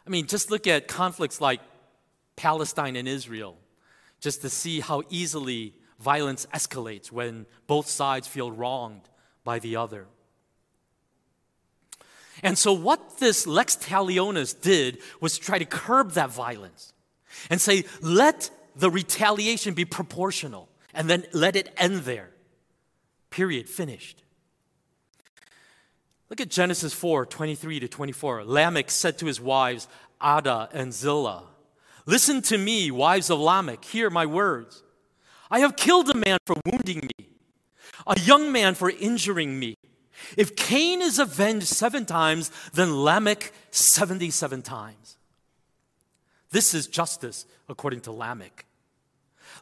I 0.06 0.10
mean, 0.10 0.26
just 0.26 0.50
look 0.50 0.66
at 0.66 0.86
conflicts 0.86 1.40
like 1.40 1.60
Palestine 2.36 2.94
and 2.94 3.08
Israel. 3.08 3.56
just 4.22 4.40
to 4.40 4.48
see 4.48 4.80
how 4.80 5.02
easily 5.10 5.74
violence 5.98 6.46
escalates 6.54 7.10
when 7.10 7.44
both 7.66 7.88
sides 7.88 8.28
feel 8.28 8.50
wronged 8.50 9.02
by 9.44 9.58
the 9.58 9.76
other. 9.76 10.06
And 12.42 12.58
so, 12.58 12.72
what 12.72 13.18
this 13.18 13.46
Lex 13.46 13.76
Talionis 13.76 14.60
did 14.60 14.98
was 15.20 15.38
try 15.38 15.58
to 15.58 15.64
curb 15.64 16.12
that 16.12 16.30
violence 16.30 16.92
and 17.50 17.60
say, 17.60 17.84
let 18.00 18.50
the 18.74 18.90
retaliation 18.90 19.74
be 19.74 19.84
proportional 19.84 20.68
and 20.92 21.08
then 21.08 21.24
let 21.32 21.56
it 21.56 21.72
end 21.76 22.00
there. 22.00 22.30
Period. 23.30 23.68
Finished. 23.68 24.22
Look 26.30 26.40
at 26.40 26.48
Genesis 26.48 26.92
4 26.94 27.26
23 27.26 27.80
to 27.80 27.88
24. 27.88 28.44
Lamech 28.44 28.90
said 28.90 29.18
to 29.18 29.26
his 29.26 29.40
wives, 29.40 29.86
Adah 30.20 30.68
and 30.72 30.92
Zillah, 30.92 31.44
Listen 32.06 32.42
to 32.42 32.58
me, 32.58 32.90
wives 32.90 33.30
of 33.30 33.38
Lamech, 33.38 33.84
hear 33.84 34.10
my 34.10 34.26
words. 34.26 34.82
I 35.50 35.60
have 35.60 35.76
killed 35.76 36.08
a 36.10 36.14
man 36.14 36.38
for 36.46 36.56
wounding 36.66 37.08
me, 37.18 37.28
a 38.06 38.18
young 38.18 38.50
man 38.50 38.74
for 38.74 38.90
injuring 38.90 39.58
me. 39.58 39.76
If 40.36 40.56
Cain 40.56 41.02
is 41.02 41.18
avenged 41.18 41.66
seven 41.66 42.06
times, 42.06 42.50
then 42.72 43.02
Lamech 43.02 43.52
77 43.70 44.62
times. 44.62 45.16
This 46.50 46.74
is 46.74 46.86
justice 46.86 47.46
according 47.68 48.00
to 48.02 48.12
Lamech. 48.12 48.66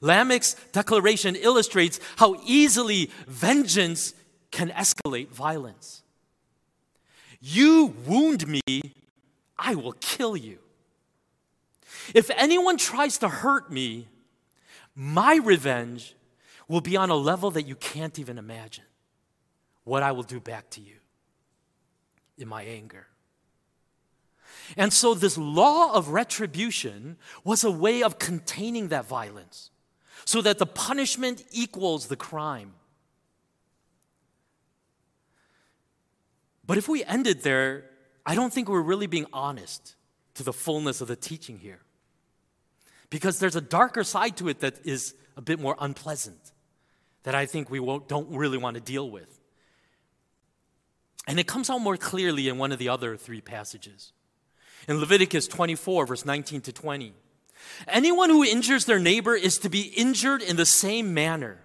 Lamech's 0.01 0.55
declaration 0.73 1.37
illustrates 1.37 2.01
how 2.17 2.41
easily 2.45 3.11
vengeance 3.27 4.15
can 4.51 4.71
escalate 4.71 5.29
violence. 5.29 6.03
You 7.41 7.95
wound 8.07 8.47
me, 8.47 8.61
I 9.59 9.75
will 9.75 9.93
kill 9.93 10.37
you. 10.37 10.59
If 12.15 12.31
anyone 12.37 12.77
tries 12.77 13.19
to 13.19 13.29
hurt 13.29 13.71
me, 13.71 14.09
my 14.95 15.37
revenge 15.37 16.15
will 16.69 16.81
be 16.81 16.97
on 16.97 17.11
a 17.11 17.17
level 17.17 17.51
that 17.53 17.67
you 17.67 17.75
can't 17.77 18.19
even 18.19 18.39
imagine. 18.39 18.85
What 19.85 20.03
I 20.03 20.13
will 20.13 20.23
do 20.23 20.41
back 20.41 20.71
to 20.71 20.81
you 20.81 20.97
in 22.39 22.49
my 22.49 22.63
anger. 22.63 23.07
And 24.77 24.93
so, 24.93 25.15
this 25.15 25.37
law 25.37 25.93
of 25.95 26.09
retribution 26.09 27.17
was 27.45 27.65
a 27.65 27.71
way 27.71 28.03
of 28.03 28.19
containing 28.19 28.89
that 28.89 29.07
violence 29.07 29.71
so 30.25 30.43
that 30.43 30.59
the 30.59 30.67
punishment 30.67 31.45
equals 31.51 32.07
the 32.07 32.17
crime. 32.17 32.75
But 36.67 36.79
if 36.79 36.89
we 36.89 37.03
ended 37.05 37.43
there, 37.43 37.85
I 38.25 38.35
don't 38.35 38.53
think 38.53 38.69
we're 38.69 38.81
really 38.81 39.09
being 39.09 39.27
honest 39.33 39.97
to 40.35 40.45
the 40.45 40.53
fullness 40.53 41.01
of 41.01 41.09
the 41.09 41.17
teaching 41.17 41.59
here 41.59 41.81
because 43.09 43.41
there's 43.41 43.57
a 43.57 43.61
darker 43.61 44.05
side 44.05 44.37
to 44.37 44.49
it 44.49 44.61
that 44.61 44.75
is 44.85 45.15
a 45.37 45.43
bit 45.43 45.59
more 45.59 45.75
unpleasant 45.81 46.53
that 47.25 47.35
I 47.35 47.47
think 47.47 47.71
we 47.71 47.79
don't 48.07 48.31
really 48.31 48.57
want 48.57 48.77
to 48.77 48.81
deal 48.81 49.11
with. 49.11 49.40
And 51.27 51.39
it 51.39 51.47
comes 51.47 51.71
out 51.71 51.79
more 51.79 51.97
clearly 51.97 52.49
in 52.49 52.59
one 52.59 52.73
of 52.73 52.79
the 52.79 52.89
other 52.89 53.17
three 53.17 53.41
passages. 53.41 54.13
In 54.89 54.99
Leviticus 54.99 55.47
24, 55.47 56.07
verse 56.07 56.25
19 56.25 56.63
to 56.63 56.73
20. 56.73 57.13
Anyone 57.89 58.31
who 58.31 58.43
injures 58.43 58.87
their 58.87 58.99
neighbor 58.99 59.35
is 59.35 59.59
to 59.59 59.69
be 59.69 59.93
injured 59.97 60.43
in 60.43 60.57
the 60.57 60.67
same 60.67 61.15
manner 61.15 61.59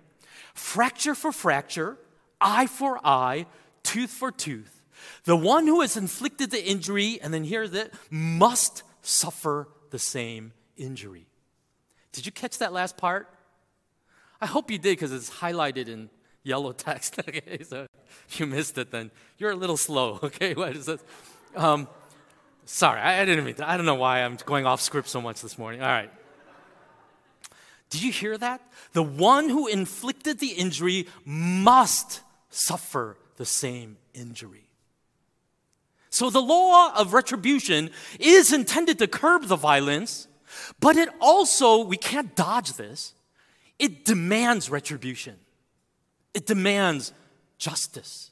fracture 0.53 1.15
for 1.15 1.33
fracture, 1.33 1.97
eye 2.39 2.65
for 2.65 2.99
eye, 3.05 3.45
tooth 3.83 4.09
for 4.09 4.31
tooth. 4.31 4.81
The 5.25 5.35
one 5.35 5.67
who 5.67 5.81
has 5.81 5.97
inflicted 5.97 6.49
the 6.49 6.63
injury, 6.63 7.19
and 7.21 7.33
then 7.33 7.43
here's 7.43 7.73
it, 7.73 7.93
must 8.09 8.83
suffer 9.01 9.67
the 9.91 9.99
same 9.99 10.53
injury. 10.77 11.27
Did 12.13 12.25
you 12.25 12.31
catch 12.31 12.59
that 12.59 12.71
last 12.71 12.95
part? 12.95 13.29
I 14.39 14.45
hope 14.45 14.71
you 14.71 14.77
did 14.77 14.91
because 14.91 15.11
it's 15.11 15.29
highlighted 15.29 15.87
in 15.89 16.09
yellow 16.45 16.71
text. 16.71 17.19
okay, 17.27 17.63
so 17.63 17.87
if 18.29 18.39
you 18.39 18.45
missed 18.45 18.77
it, 18.77 18.91
then 18.91 19.11
you're 19.37 19.51
a 19.51 19.55
little 19.55 19.77
slow. 19.77 20.19
Okay, 20.23 20.53
what 20.53 20.75
is 20.75 20.85
this? 20.85 21.03
Um, 21.55 21.87
sorry, 22.65 23.01
I, 23.01 23.21
I 23.21 23.25
didn't 23.25 23.45
mean 23.45 23.55
to. 23.55 23.69
I 23.69 23.75
don't 23.77 23.85
know 23.85 23.95
why 23.95 24.23
I'm 24.23 24.37
going 24.45 24.65
off 24.65 24.81
script 24.81 25.07
so 25.07 25.21
much 25.21 25.41
this 25.41 25.57
morning. 25.57 25.81
All 25.81 25.87
right. 25.87 26.11
Did 27.89 28.03
you 28.03 28.11
hear 28.11 28.37
that? 28.37 28.61
The 28.93 29.03
one 29.03 29.49
who 29.49 29.67
inflicted 29.67 30.39
the 30.39 30.53
injury 30.53 31.07
must 31.23 32.21
suffer 32.49 33.17
the 33.37 33.45
same 33.45 33.97
injury. 34.13 34.69
So 36.09 36.29
the 36.29 36.41
law 36.41 36.93
of 36.95 37.13
retribution 37.13 37.91
is 38.19 38.53
intended 38.53 38.99
to 38.99 39.07
curb 39.07 39.45
the 39.45 39.57
violence 39.57 40.27
but 40.79 40.97
it 40.97 41.09
also, 41.19 41.83
we 41.83 41.97
can't 41.97 42.35
dodge 42.35 42.73
this, 42.73 43.13
it 43.79 44.05
demands 44.05 44.69
retribution, 44.69 45.35
it 46.35 46.45
demands 46.45 47.13
justice. 47.57 48.31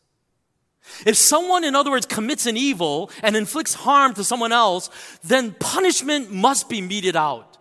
If 1.06 1.16
someone, 1.16 1.64
in 1.64 1.76
other 1.76 1.90
words, 1.90 2.06
commits 2.06 2.46
an 2.46 2.58
evil 2.58 3.10
and 3.24 3.36
inflicts 3.36 3.74
harm 3.74 4.14
to 4.16 4.24
someone 4.24 4.52
else, 4.52 4.90
then 5.24 5.56
punishment 5.58 6.32
must 6.32 6.68
be 6.68 6.82
meted 6.82 7.16
out 7.16 7.58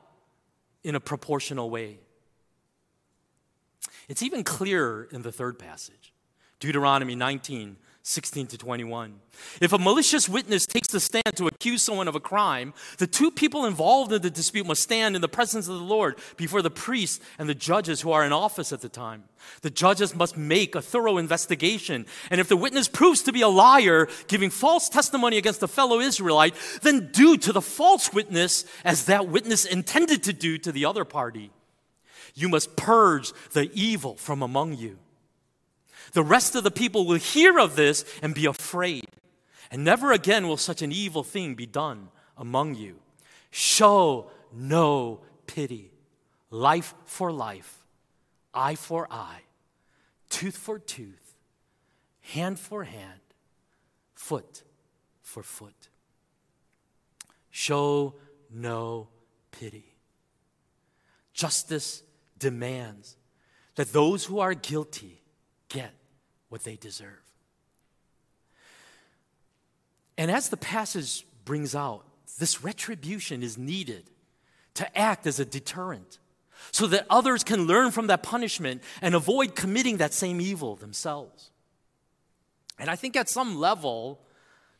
in 0.82 0.96
a 0.96 1.00
proportional 1.00 1.70
way. 1.70 2.00
It's 4.08 4.22
even 4.22 4.42
clearer 4.42 5.08
in 5.12 5.22
the 5.22 5.30
third 5.30 5.58
passage, 5.58 6.12
Deuteronomy 6.58 7.14
19, 7.14 7.76
16 8.04 8.48
to 8.48 8.58
21. 8.58 9.14
If 9.60 9.72
a 9.72 9.78
malicious 9.78 10.28
witness 10.28 10.66
takes 10.66 10.88
the 10.88 10.98
stand 10.98 11.36
to 11.36 11.46
accuse 11.46 11.82
someone 11.82 12.08
of 12.08 12.16
a 12.16 12.20
crime, 12.20 12.74
the 12.98 13.06
two 13.06 13.30
people 13.30 13.64
involved 13.64 14.12
in 14.12 14.20
the 14.22 14.30
dispute 14.30 14.66
must 14.66 14.82
stand 14.82 15.14
in 15.14 15.22
the 15.22 15.28
presence 15.28 15.68
of 15.68 15.76
the 15.76 15.84
Lord 15.84 16.18
before 16.36 16.62
the 16.62 16.70
priests 16.70 17.24
and 17.38 17.48
the 17.48 17.54
judges 17.54 18.00
who 18.00 18.10
are 18.10 18.24
in 18.24 18.32
office 18.32 18.72
at 18.72 18.80
the 18.80 18.88
time. 18.88 19.22
The 19.60 19.70
judges 19.70 20.16
must 20.16 20.36
make 20.36 20.74
a 20.74 20.82
thorough 20.82 21.16
investigation, 21.16 22.06
and 22.28 22.40
if 22.40 22.48
the 22.48 22.56
witness 22.56 22.88
proves 22.88 23.22
to 23.22 23.32
be 23.32 23.42
a 23.42 23.48
liar, 23.48 24.08
giving 24.26 24.50
false 24.50 24.88
testimony 24.88 25.38
against 25.38 25.62
a 25.62 25.68
fellow 25.68 26.00
Israelite, 26.00 26.56
then 26.82 27.10
do 27.12 27.36
to 27.36 27.52
the 27.52 27.62
false 27.62 28.12
witness 28.12 28.64
as 28.84 29.04
that 29.04 29.28
witness 29.28 29.64
intended 29.64 30.24
to 30.24 30.32
do 30.32 30.58
to 30.58 30.72
the 30.72 30.86
other 30.86 31.04
party. 31.04 31.52
You 32.34 32.48
must 32.48 32.74
purge 32.74 33.32
the 33.52 33.70
evil 33.74 34.16
from 34.16 34.42
among 34.42 34.74
you. 34.74 34.98
The 36.12 36.22
rest 36.22 36.54
of 36.54 36.64
the 36.64 36.70
people 36.70 37.06
will 37.06 37.18
hear 37.18 37.58
of 37.58 37.76
this 37.76 38.04
and 38.22 38.34
be 38.34 38.46
afraid. 38.46 39.06
And 39.70 39.84
never 39.84 40.12
again 40.12 40.46
will 40.46 40.58
such 40.58 40.82
an 40.82 40.92
evil 40.92 41.22
thing 41.22 41.54
be 41.54 41.66
done 41.66 42.08
among 42.36 42.74
you. 42.74 42.96
Show 43.50 44.30
no 44.52 45.20
pity. 45.46 45.90
Life 46.50 46.94
for 47.06 47.32
life, 47.32 47.78
eye 48.52 48.74
for 48.74 49.08
eye, 49.10 49.40
tooth 50.28 50.56
for 50.56 50.78
tooth, 50.78 51.34
hand 52.20 52.58
for 52.58 52.84
hand, 52.84 53.20
foot 54.14 54.62
for 55.22 55.42
foot. 55.42 55.88
Show 57.50 58.16
no 58.50 59.08
pity. 59.50 59.94
Justice 61.32 62.02
demands 62.38 63.16
that 63.76 63.94
those 63.94 64.26
who 64.26 64.40
are 64.40 64.52
guilty 64.52 65.22
get 65.70 65.94
what 66.52 66.64
they 66.64 66.76
deserve. 66.76 67.22
And 70.18 70.30
as 70.30 70.50
the 70.50 70.58
passage 70.58 71.24
brings 71.46 71.74
out, 71.74 72.04
this 72.38 72.62
retribution 72.62 73.42
is 73.42 73.56
needed 73.56 74.10
to 74.74 74.98
act 74.98 75.26
as 75.26 75.40
a 75.40 75.46
deterrent 75.46 76.18
so 76.70 76.86
that 76.88 77.06
others 77.08 77.42
can 77.42 77.66
learn 77.66 77.90
from 77.90 78.08
that 78.08 78.22
punishment 78.22 78.82
and 79.00 79.14
avoid 79.14 79.54
committing 79.54 79.96
that 79.96 80.12
same 80.12 80.42
evil 80.42 80.76
themselves. 80.76 81.50
And 82.78 82.90
I 82.90 82.96
think 82.96 83.16
at 83.16 83.30
some 83.30 83.58
level, 83.58 84.20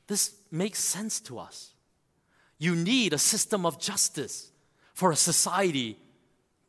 this 0.08 0.34
makes 0.50 0.78
sense 0.78 1.20
to 1.20 1.38
us. 1.38 1.72
You 2.58 2.76
need 2.76 3.14
a 3.14 3.18
system 3.18 3.64
of 3.64 3.80
justice 3.80 4.52
for 4.92 5.10
a 5.10 5.16
society 5.16 5.98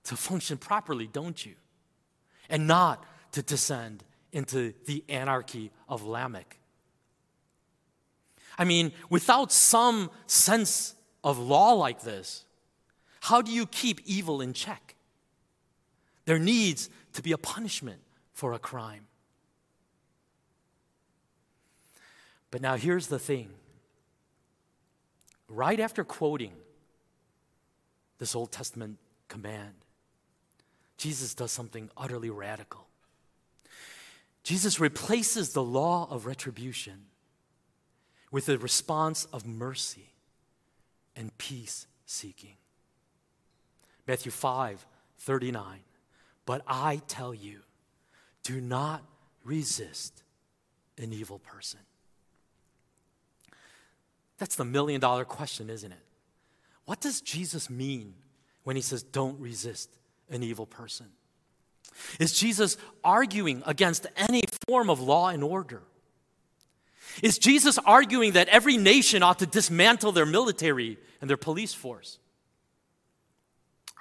to 0.05 0.15
function 0.15 0.57
properly, 0.57 1.07
don't 1.07 1.45
you? 1.45 1.55
And 2.49 2.67
not 2.67 3.03
to 3.33 3.41
descend 3.41 4.05
into 4.33 4.73
the 4.85 5.03
anarchy 5.07 5.71
of 5.87 6.03
Lamech. 6.03 6.57
I 8.57 8.65
mean, 8.65 8.91
without 9.09 9.51
some 9.51 10.11
sense 10.27 10.95
of 11.23 11.39
law 11.39 11.73
like 11.73 12.01
this, 12.01 12.43
how 13.21 13.41
do 13.41 13.51
you 13.51 13.65
keep 13.65 14.01
evil 14.05 14.41
in 14.41 14.51
check? 14.53 14.95
There 16.25 16.39
needs 16.39 16.89
to 17.13 17.21
be 17.21 17.31
a 17.31 17.37
punishment 17.37 18.01
for 18.33 18.53
a 18.53 18.59
crime. 18.59 19.07
But 22.51 22.61
now 22.61 22.75
here's 22.75 23.07
the 23.07 23.19
thing. 23.19 23.49
Right 25.47 25.79
after 25.79 26.03
quoting 26.03 26.53
this 28.17 28.35
Old 28.35 28.51
Testament 28.51 28.97
command, 29.27 29.73
Jesus 30.97 31.33
does 31.33 31.51
something 31.51 31.89
utterly 31.97 32.29
radical. 32.29 32.87
Jesus 34.43 34.79
replaces 34.79 35.53
the 35.53 35.63
law 35.63 36.07
of 36.11 36.25
retribution 36.25 37.05
with 38.31 38.49
a 38.49 38.57
response 38.57 39.25
of 39.25 39.45
mercy 39.45 40.09
and 41.15 41.35
peace 41.37 41.87
seeking. 42.05 42.55
Matthew 44.07 44.31
5 44.31 44.85
39. 45.19 45.79
But 46.45 46.61
I 46.67 47.01
tell 47.07 47.33
you, 47.33 47.59
do 48.43 48.59
not 48.59 49.01
resist 49.45 50.23
an 50.97 51.13
evil 51.13 51.39
person. 51.39 51.79
That's 54.37 54.55
the 54.55 54.65
million 54.65 54.99
dollar 54.99 55.23
question, 55.23 55.69
isn't 55.69 55.91
it? 55.91 56.05
What 56.85 56.99
does 56.99 57.21
Jesus 57.21 57.69
mean 57.69 58.15
when 58.63 58.75
he 58.75 58.81
says, 58.81 59.03
don't 59.03 59.39
resist 59.39 59.89
an 60.29 60.43
evil 60.43 60.65
person? 60.65 61.07
Is 62.19 62.33
Jesus 62.33 62.77
arguing 63.03 63.63
against 63.65 64.07
any 64.15 64.43
form 64.67 64.89
of 64.89 64.99
law 64.99 65.29
and 65.29 65.43
order? 65.43 65.83
Is 67.21 67.37
Jesus 67.37 67.77
arguing 67.79 68.33
that 68.33 68.47
every 68.47 68.77
nation 68.77 69.21
ought 69.21 69.39
to 69.39 69.45
dismantle 69.45 70.13
their 70.13 70.25
military 70.25 70.97
and 71.21 71.29
their 71.29 71.37
police 71.37 71.73
force? 71.73 72.17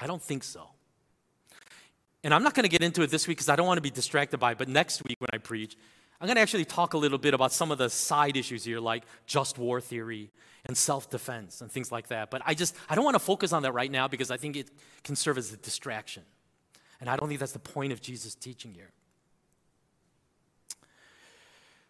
I 0.00 0.06
don't 0.06 0.22
think 0.22 0.44
so. 0.44 0.68
And 2.24 2.32
I'm 2.32 2.42
not 2.42 2.54
going 2.54 2.64
to 2.64 2.70
get 2.70 2.82
into 2.82 3.02
it 3.02 3.10
this 3.10 3.26
week 3.26 3.38
because 3.38 3.48
I 3.48 3.56
don't 3.56 3.66
want 3.66 3.78
to 3.78 3.82
be 3.82 3.90
distracted 3.90 4.38
by 4.38 4.52
it, 4.52 4.58
but 4.58 4.68
next 4.68 5.02
week 5.04 5.20
when 5.20 5.28
I 5.32 5.38
preach, 5.38 5.76
I'm 6.20 6.26
going 6.26 6.36
to 6.36 6.40
actually 6.42 6.64
talk 6.64 6.94
a 6.94 6.98
little 6.98 7.18
bit 7.18 7.34
about 7.34 7.52
some 7.52 7.72
of 7.72 7.78
the 7.78 7.90
side 7.90 8.36
issues 8.36 8.64
here, 8.64 8.78
like 8.78 9.02
just 9.26 9.58
war 9.58 9.80
theory 9.80 10.30
and 10.64 10.76
self 10.76 11.10
defense 11.10 11.60
and 11.60 11.70
things 11.70 11.90
like 11.90 12.08
that. 12.08 12.30
But 12.30 12.42
I 12.46 12.54
just, 12.54 12.76
I 12.88 12.94
don't 12.94 13.04
want 13.04 13.16
to 13.16 13.20
focus 13.20 13.52
on 13.52 13.64
that 13.64 13.72
right 13.72 13.90
now 13.90 14.06
because 14.06 14.30
I 14.30 14.36
think 14.36 14.56
it 14.56 14.70
can 15.02 15.16
serve 15.16 15.36
as 15.36 15.52
a 15.52 15.56
distraction. 15.56 16.22
And 17.02 17.10
I 17.10 17.16
don't 17.16 17.26
think 17.26 17.40
that's 17.40 17.50
the 17.50 17.58
point 17.58 17.92
of 17.92 18.00
Jesus' 18.00 18.36
teaching 18.36 18.72
here. 18.72 18.92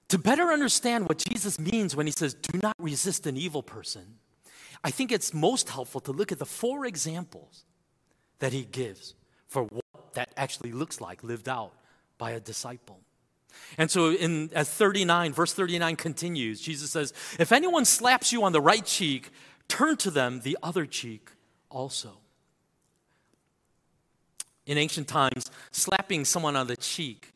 To 0.08 0.16
better 0.16 0.44
understand 0.50 1.06
what 1.06 1.18
Jesus 1.18 1.60
means 1.60 1.94
when 1.94 2.06
he 2.06 2.12
says, 2.12 2.32
do 2.32 2.58
not 2.62 2.74
resist 2.78 3.26
an 3.26 3.36
evil 3.36 3.62
person, 3.62 4.14
I 4.82 4.90
think 4.90 5.12
it's 5.12 5.34
most 5.34 5.68
helpful 5.68 6.00
to 6.00 6.12
look 6.12 6.32
at 6.32 6.38
the 6.38 6.46
four 6.46 6.86
examples 6.86 7.66
that 8.38 8.54
he 8.54 8.62
gives 8.64 9.14
for 9.48 9.64
what 9.64 10.14
that 10.14 10.32
actually 10.34 10.72
looks 10.72 10.98
like 10.98 11.22
lived 11.22 11.46
out 11.46 11.74
by 12.16 12.30
a 12.30 12.40
disciple. 12.40 13.00
And 13.76 13.90
so 13.90 14.12
in 14.12 14.48
as 14.54 14.70
39, 14.70 15.34
verse 15.34 15.52
39 15.52 15.96
continues, 15.96 16.58
Jesus 16.62 16.90
says, 16.90 17.12
If 17.38 17.52
anyone 17.52 17.84
slaps 17.84 18.32
you 18.32 18.44
on 18.44 18.52
the 18.52 18.62
right 18.62 18.86
cheek, 18.86 19.30
turn 19.68 19.98
to 19.98 20.10
them 20.10 20.40
the 20.40 20.56
other 20.62 20.86
cheek 20.86 21.28
also. 21.68 22.21
In 24.66 24.78
ancient 24.78 25.08
times, 25.08 25.50
slapping 25.70 26.24
someone 26.24 26.56
on 26.56 26.66
the 26.66 26.76
cheek 26.76 27.32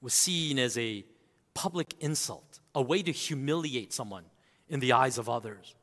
was 0.00 0.14
seen 0.14 0.58
as 0.58 0.76
a 0.76 1.04
public 1.54 1.94
insult, 2.00 2.60
a 2.74 2.82
way 2.82 3.02
to 3.02 3.12
humiliate 3.12 3.92
someone 3.92 4.24
in 4.68 4.80
the 4.80 4.92
eyes 4.92 5.18
of 5.18 5.28
others. 5.28 5.74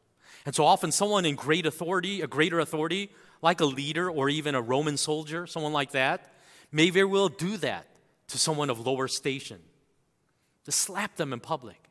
And 0.45 0.53
so 0.53 0.65
often, 0.65 0.91
someone 0.91 1.25
in 1.25 1.35
great 1.35 1.65
authority, 1.65 2.21
a 2.21 2.27
greater 2.27 2.59
authority, 2.59 3.09
like 3.41 3.61
a 3.61 3.65
leader 3.65 4.09
or 4.09 4.29
even 4.29 4.55
a 4.55 4.61
Roman 4.61 4.97
soldier, 4.97 5.47
someone 5.47 5.73
like 5.73 5.91
that, 5.91 6.31
may 6.71 6.89
very 6.89 7.05
well 7.05 7.29
do 7.29 7.57
that 7.57 7.87
to 8.27 8.37
someone 8.37 8.69
of 8.69 8.85
lower 8.85 9.07
station, 9.07 9.59
to 10.65 10.71
slap 10.71 11.15
them 11.15 11.33
in 11.33 11.39
public. 11.39 11.89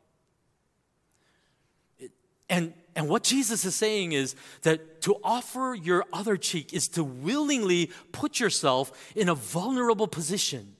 And, 2.48 2.74
and 2.96 3.08
what 3.08 3.24
Jesus 3.24 3.64
is 3.64 3.74
saying 3.74 4.12
is 4.12 4.36
that 4.62 5.00
to 5.02 5.16
offer 5.24 5.76
your 5.80 6.04
other 6.12 6.36
cheek 6.36 6.72
is 6.72 6.88
to 6.88 7.02
willingly 7.02 7.90
put 8.12 8.38
yourself 8.38 9.12
in 9.16 9.28
a 9.28 9.34
vulnerable 9.34 10.06
position, 10.06 10.76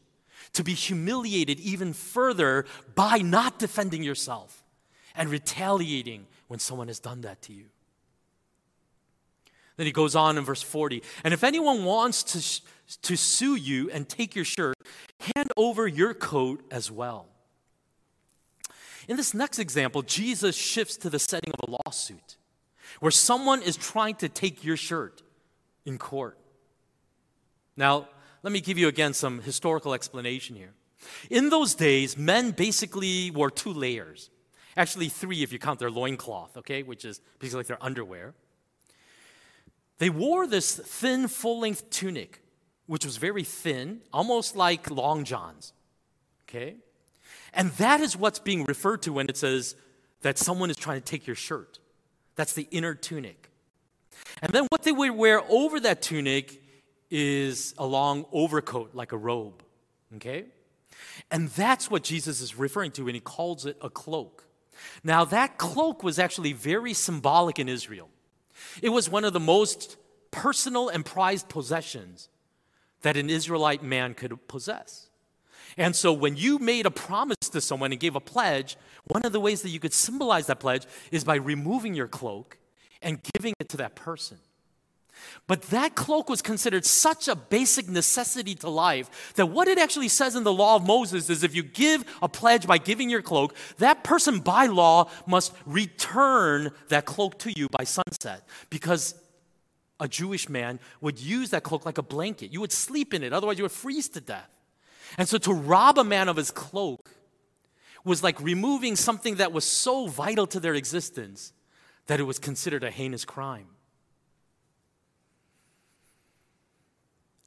to 0.52 0.62
be 0.62 0.74
humiliated 0.74 1.58
even 1.60 1.92
further 1.92 2.66
by 2.94 3.18
not 3.18 3.58
defending 3.58 4.02
yourself 4.02 4.62
and 5.16 5.28
retaliating 5.28 6.26
when 6.46 6.60
someone 6.60 6.86
has 6.86 7.00
done 7.00 7.22
that 7.22 7.42
to 7.42 7.52
you. 7.52 7.64
Then 9.76 9.86
he 9.86 9.92
goes 9.92 10.14
on 10.14 10.38
in 10.38 10.44
verse 10.44 10.62
40 10.62 11.02
And 11.24 11.34
if 11.34 11.42
anyone 11.42 11.84
wants 11.84 12.22
to, 12.22 12.98
to 13.02 13.16
sue 13.16 13.56
you 13.56 13.90
and 13.90 14.08
take 14.08 14.36
your 14.36 14.44
shirt, 14.44 14.76
hand 15.36 15.50
over 15.56 15.88
your 15.88 16.14
coat 16.14 16.64
as 16.70 16.92
well. 16.92 17.26
In 19.08 19.16
this 19.16 19.34
next 19.34 19.58
example, 19.58 20.02
Jesus 20.02 20.56
shifts 20.56 20.96
to 20.98 21.10
the 21.10 21.18
setting 21.18 21.52
of 21.52 21.68
a 21.68 21.78
lawsuit 21.84 22.36
where 23.00 23.10
someone 23.10 23.62
is 23.62 23.76
trying 23.76 24.14
to 24.16 24.28
take 24.28 24.64
your 24.64 24.76
shirt 24.76 25.22
in 25.84 25.98
court. 25.98 26.38
Now, 27.76 28.08
let 28.42 28.52
me 28.52 28.60
give 28.60 28.78
you 28.78 28.88
again 28.88 29.14
some 29.14 29.40
historical 29.40 29.94
explanation 29.94 30.56
here. 30.56 30.74
In 31.30 31.50
those 31.50 31.74
days, 31.74 32.16
men 32.16 32.52
basically 32.52 33.30
wore 33.30 33.50
two 33.50 33.72
layers. 33.72 34.30
Actually, 34.76 35.08
three 35.08 35.42
if 35.42 35.52
you 35.52 35.58
count 35.58 35.78
their 35.78 35.90
loincloth, 35.90 36.56
okay, 36.56 36.82
which 36.82 37.04
is 37.04 37.20
basically 37.38 37.60
like 37.60 37.66
their 37.66 37.82
underwear. 37.82 38.34
They 39.98 40.10
wore 40.10 40.46
this 40.46 40.74
thin, 40.74 41.28
full 41.28 41.60
length 41.60 41.90
tunic, 41.90 42.42
which 42.86 43.04
was 43.04 43.16
very 43.16 43.44
thin, 43.44 44.00
almost 44.12 44.56
like 44.56 44.90
long 44.90 45.24
johns, 45.24 45.72
okay? 46.48 46.76
And 47.54 47.70
that 47.72 48.00
is 48.00 48.16
what's 48.16 48.38
being 48.38 48.64
referred 48.64 49.02
to 49.02 49.12
when 49.12 49.28
it 49.28 49.36
says 49.36 49.76
that 50.22 50.38
someone 50.38 50.70
is 50.70 50.76
trying 50.76 51.00
to 51.00 51.04
take 51.04 51.26
your 51.26 51.36
shirt. 51.36 51.78
That's 52.36 52.52
the 52.52 52.66
inner 52.70 52.94
tunic. 52.94 53.50
And 54.42 54.52
then 54.52 54.66
what 54.70 54.82
they 54.82 54.92
would 54.92 55.12
wear 55.12 55.42
over 55.48 55.80
that 55.80 56.02
tunic 56.02 56.60
is 57.10 57.74
a 57.78 57.86
long 57.86 58.26
overcoat, 58.32 58.94
like 58.94 59.12
a 59.12 59.16
robe. 59.16 59.62
Okay? 60.16 60.46
And 61.30 61.48
that's 61.50 61.90
what 61.90 62.02
Jesus 62.02 62.40
is 62.40 62.56
referring 62.56 62.90
to 62.92 63.04
when 63.04 63.14
he 63.14 63.20
calls 63.20 63.66
it 63.66 63.76
a 63.80 63.90
cloak. 63.90 64.44
Now, 65.02 65.24
that 65.26 65.58
cloak 65.58 66.02
was 66.02 66.18
actually 66.18 66.52
very 66.52 66.94
symbolic 66.94 67.58
in 67.58 67.68
Israel. 67.68 68.08
It 68.82 68.88
was 68.88 69.08
one 69.08 69.24
of 69.24 69.32
the 69.32 69.40
most 69.40 69.96
personal 70.30 70.88
and 70.88 71.04
prized 71.04 71.48
possessions 71.48 72.28
that 73.02 73.16
an 73.16 73.30
Israelite 73.30 73.82
man 73.82 74.14
could 74.14 74.48
possess. 74.48 75.08
And 75.76 75.94
so 75.96 76.12
when 76.12 76.36
you 76.36 76.58
made 76.58 76.86
a 76.86 76.90
promise 76.90 77.48
to 77.50 77.60
someone 77.60 77.92
and 77.92 78.00
gave 78.00 78.16
a 78.16 78.20
pledge, 78.20 78.76
one 79.08 79.24
of 79.24 79.32
the 79.32 79.40
ways 79.40 79.62
that 79.62 79.70
you 79.70 79.80
could 79.80 79.92
symbolize 79.92 80.46
that 80.46 80.60
pledge 80.60 80.86
is 81.10 81.24
by 81.24 81.36
removing 81.36 81.94
your 81.94 82.08
cloak 82.08 82.58
and 83.02 83.20
giving 83.34 83.54
it 83.60 83.68
to 83.70 83.76
that 83.78 83.94
person. 83.94 84.38
But 85.46 85.62
that 85.62 85.94
cloak 85.94 86.28
was 86.28 86.42
considered 86.42 86.84
such 86.84 87.28
a 87.28 87.36
basic 87.36 87.88
necessity 87.88 88.54
to 88.56 88.68
life 88.68 89.32
that 89.36 89.46
what 89.46 89.68
it 89.68 89.78
actually 89.78 90.08
says 90.08 90.34
in 90.34 90.44
the 90.44 90.52
law 90.52 90.76
of 90.76 90.86
Moses 90.86 91.30
is 91.30 91.42
if 91.42 91.54
you 91.54 91.62
give 91.62 92.04
a 92.22 92.28
pledge 92.28 92.66
by 92.66 92.78
giving 92.78 93.10
your 93.10 93.22
cloak, 93.22 93.54
that 93.78 94.04
person 94.04 94.40
by 94.40 94.66
law 94.66 95.08
must 95.26 95.52
return 95.66 96.72
that 96.88 97.04
cloak 97.04 97.38
to 97.40 97.52
you 97.58 97.68
by 97.70 97.84
sunset 97.84 98.46
because 98.70 99.14
a 100.00 100.08
Jewish 100.08 100.48
man 100.48 100.80
would 101.00 101.20
use 101.20 101.50
that 101.50 101.62
cloak 101.62 101.86
like 101.86 101.98
a 101.98 102.02
blanket. 102.02 102.52
You 102.52 102.60
would 102.60 102.72
sleep 102.72 103.14
in 103.14 103.22
it, 103.22 103.32
otherwise, 103.32 103.58
you 103.58 103.64
would 103.64 103.72
freeze 103.72 104.08
to 104.10 104.20
death. 104.20 104.53
And 105.16 105.28
so 105.28 105.38
to 105.38 105.52
rob 105.52 105.98
a 105.98 106.04
man 106.04 106.28
of 106.28 106.36
his 106.36 106.50
cloak 106.50 107.10
was 108.04 108.22
like 108.22 108.40
removing 108.40 108.96
something 108.96 109.36
that 109.36 109.52
was 109.52 109.64
so 109.64 110.06
vital 110.06 110.46
to 110.48 110.60
their 110.60 110.74
existence 110.74 111.52
that 112.06 112.20
it 112.20 112.24
was 112.24 112.38
considered 112.38 112.84
a 112.84 112.90
heinous 112.90 113.24
crime. 113.24 113.66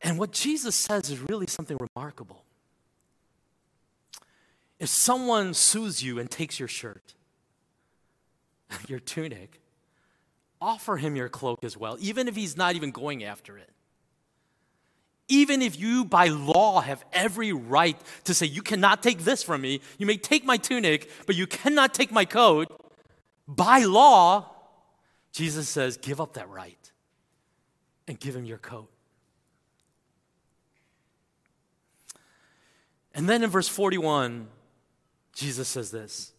And 0.02 0.18
what 0.18 0.32
Jesus 0.32 0.76
says 0.76 1.10
is 1.10 1.20
really 1.20 1.48
something 1.48 1.78
remarkable. 1.96 2.44
If 4.80 4.90
someone 4.90 5.54
sues 5.54 6.04
you 6.04 6.20
and 6.20 6.30
takes 6.30 6.60
your 6.60 6.68
shirt, 6.68 7.16
your 8.88 9.00
tunic, 9.00 9.60
offer 10.62 10.98
him 10.98 11.16
your 11.16 11.30
cloak 11.30 11.64
as 11.64 11.78
well, 11.78 11.98
even 12.00 12.28
if 12.28 12.36
he's 12.36 12.58
not 12.58 12.76
even 12.76 12.92
going 12.92 13.24
after 13.24 13.58
it. 13.58 13.70
Even 15.30 15.62
if 15.62 15.78
you, 15.78 16.06
by 16.06 16.28
law, 16.28 16.80
have 16.82 17.04
every 17.12 17.52
right 17.52 18.00
to 18.24 18.34
say, 18.34 18.46
You 18.46 18.62
cannot 18.62 19.04
take 19.04 19.20
this 19.20 19.44
from 19.44 19.62
me, 19.62 19.82
you 19.98 20.06
may 20.06 20.18
take 20.18 20.46
my 20.46 20.58
tunic, 20.58 21.10
but 21.26 21.36
you 21.36 21.48
cannot 21.48 21.94
take 21.94 22.12
my 22.12 22.26
coat, 22.26 22.70
by 23.48 23.80
law, 23.80 24.54
Jesus 25.32 25.70
says, 25.70 25.98
Give 25.98 26.20
up 26.22 26.34
that 26.34 26.50
right 26.50 26.92
and 28.08 28.20
give 28.20 28.36
him 28.36 28.46
your 28.46 28.58
coat. 28.58 28.90
And 33.13 33.28
then 33.28 33.44
in 33.44 33.50
verse 33.50 33.68
41, 33.68 34.48
Jesus 35.34 35.68
says 35.68 35.92
this 35.92 36.34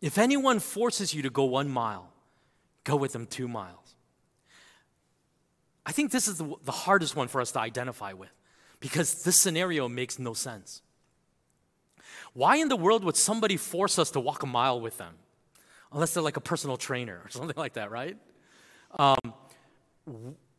If 0.00 0.18
anyone 0.18 0.58
forces 0.60 1.14
you 1.14 1.22
to 1.22 1.30
go 1.30 1.44
one 1.44 1.68
mile, 1.68 2.10
go 2.84 2.96
with 2.96 3.12
them 3.12 3.26
two 3.26 3.48
miles. 3.48 3.96
I 5.88 5.92
think 5.92 6.12
this 6.12 6.28
is 6.28 6.36
the, 6.36 6.54
the 6.64 6.72
hardest 6.72 7.16
one 7.16 7.28
for 7.28 7.40
us 7.40 7.50
to 7.52 7.60
identify 7.60 8.12
with 8.12 8.28
because 8.78 9.22
this 9.22 9.40
scenario 9.40 9.88
makes 9.88 10.18
no 10.18 10.34
sense. 10.34 10.82
Why 12.34 12.56
in 12.56 12.68
the 12.68 12.76
world 12.76 13.04
would 13.04 13.16
somebody 13.16 13.56
force 13.56 13.98
us 13.98 14.10
to 14.10 14.20
walk 14.20 14.42
a 14.42 14.46
mile 14.46 14.82
with 14.82 14.98
them? 14.98 15.14
Unless 15.90 16.12
they're 16.12 16.22
like 16.22 16.36
a 16.36 16.42
personal 16.42 16.76
trainer 16.76 17.22
or 17.24 17.28
something 17.30 17.56
like 17.56 17.72
that, 17.72 17.90
right? 17.90 18.18
Um, 18.98 19.32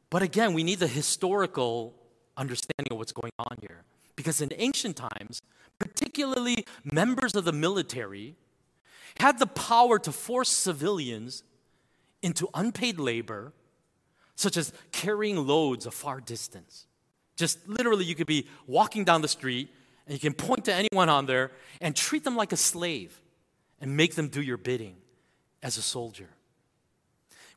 but 0.09 0.23
again, 0.23 0.53
we 0.53 0.63
need 0.63 0.79
the 0.79 0.87
historical 0.87 1.93
understanding 2.35 2.87
of 2.89 2.97
what's 2.97 3.11
going 3.11 3.33
on 3.37 3.55
here. 3.61 3.83
Because 4.15 4.41
in 4.41 4.51
ancient 4.57 4.95
times, 4.95 5.43
particularly 5.77 6.65
members 6.83 7.35
of 7.35 7.45
the 7.45 7.53
military 7.53 8.35
had 9.19 9.37
the 9.37 9.45
power 9.45 9.99
to 9.99 10.11
force 10.11 10.49
civilians 10.49 11.43
into 12.23 12.49
unpaid 12.55 12.99
labor 12.99 13.53
such 14.39 14.55
as 14.55 14.71
carrying 14.93 15.35
loads 15.35 15.85
a 15.85 15.91
far 15.91 16.21
distance 16.21 16.87
Just 17.35 17.67
literally, 17.67 18.05
you 18.05 18.15
could 18.15 18.27
be 18.27 18.47
walking 18.67 19.03
down 19.03 19.21
the 19.21 19.27
street 19.27 19.69
and 20.05 20.13
you 20.13 20.19
can 20.19 20.33
point 20.33 20.65
to 20.65 20.73
anyone 20.73 21.09
on 21.09 21.25
there 21.25 21.51
and 21.81 21.93
treat 21.95 22.23
them 22.23 22.37
like 22.37 22.53
a 22.53 22.57
slave 22.57 23.21
and 23.81 23.97
make 23.97 24.15
them 24.15 24.29
do 24.29 24.41
your 24.41 24.57
bidding 24.57 24.95
as 25.61 25.77
a 25.77 25.81
soldier. 25.81 26.29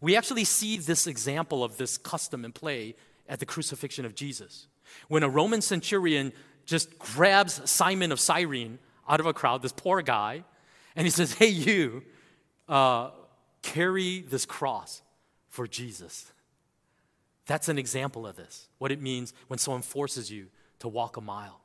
We 0.01 0.17
actually 0.17 0.45
see 0.45 0.77
this 0.77 1.07
example 1.07 1.63
of 1.63 1.77
this 1.77 1.97
custom 1.97 2.45
in 2.45 2.51
play 2.53 2.97
at 3.29 3.39
the 3.39 3.47
crucifixion 3.47 4.05
of 4.05 4.17
Jesus. 4.17 4.67
When 5.07 5.23
a 5.23 5.29
Roman 5.29 5.63
centurion 5.63 6.33
just 6.67 6.99
grabs 6.99 7.71
Simon 7.71 8.11
of 8.11 8.19
Cyrene 8.19 8.81
out 9.09 9.21
of 9.21 9.27
a 9.27 9.33
crowd, 9.33 9.63
this 9.63 9.73
poor 9.73 10.03
guy, 10.03 10.43
and 10.97 11.07
he 11.07 11.11
says, 11.11 11.35
Hey, 11.35 11.49
you, 11.49 12.03
uh, 12.69 13.11
carry 13.63 14.21
this 14.21 14.45
cross 14.45 15.03
for 15.49 15.69
Jesus. 15.69 16.32
That's 17.47 17.69
an 17.69 17.79
example 17.79 18.27
of 18.27 18.37
this, 18.37 18.69
what 18.79 18.93
it 18.93 19.01
means 19.01 19.33
when 19.49 19.59
someone 19.59 19.83
forces 19.83 20.31
you 20.31 20.47
to 20.79 20.89
walk 20.89 21.17
a 21.17 21.21
mile. 21.21 21.61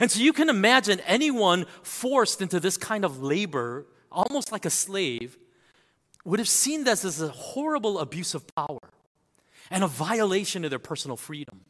And 0.00 0.10
so 0.10 0.20
you 0.20 0.32
can 0.32 0.48
imagine 0.48 1.00
anyone 1.00 1.66
forced 1.82 2.42
into 2.42 2.60
this 2.60 2.76
kind 2.76 3.04
of 3.04 3.22
labor, 3.22 3.86
almost 4.10 4.52
like 4.52 4.64
a 4.64 4.70
slave, 4.70 5.38
would 6.24 6.38
have 6.38 6.48
seen 6.48 6.84
this 6.84 7.04
as 7.04 7.20
a 7.20 7.28
horrible 7.28 7.98
abuse 7.98 8.34
of 8.34 8.46
power 8.54 8.90
and 9.70 9.84
a 9.84 9.88
violation 9.88 10.64
of 10.64 10.70
their 10.70 10.78
personal 10.78 11.16
freedom. 11.16 11.60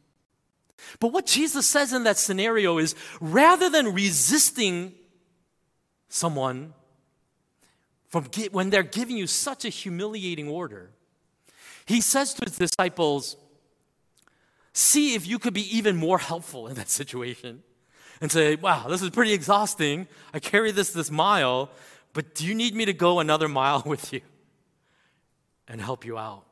But 0.99 1.11
what 1.11 1.25
Jesus 1.25 1.67
says 1.67 1.93
in 1.93 2.03
that 2.05 2.17
scenario 2.17 2.77
is 2.77 2.95
rather 3.19 3.69
than 3.69 3.93
resisting 3.93 4.93
someone 6.07 6.73
from 8.07 8.25
when 8.51 8.69
they're 8.69 8.81
giving 8.81 9.17
you 9.17 9.27
such 9.27 9.65
a 9.65 9.69
humiliating 9.69 10.47
order, 10.47 10.91
he 11.89 12.01
says 12.01 12.35
to 12.35 12.45
his 12.45 12.55
disciples, 12.55 13.35
See 14.73 15.15
if 15.15 15.27
you 15.27 15.39
could 15.39 15.55
be 15.55 15.75
even 15.75 15.95
more 15.97 16.19
helpful 16.19 16.67
in 16.67 16.75
that 16.75 16.87
situation 16.87 17.63
and 18.21 18.31
say, 18.31 18.55
Wow, 18.55 18.87
this 18.87 19.01
is 19.01 19.09
pretty 19.09 19.33
exhausting. 19.33 20.07
I 20.31 20.39
carry 20.39 20.71
this 20.71 20.91
this 20.91 21.09
mile, 21.09 21.71
but 22.13 22.35
do 22.35 22.45
you 22.45 22.53
need 22.53 22.75
me 22.75 22.85
to 22.85 22.93
go 22.93 23.19
another 23.19 23.47
mile 23.61 23.81
with 23.87 24.13
you 24.13 24.21
and 25.67 25.81
help 25.81 26.05
you 26.05 26.15
out? 26.19 26.45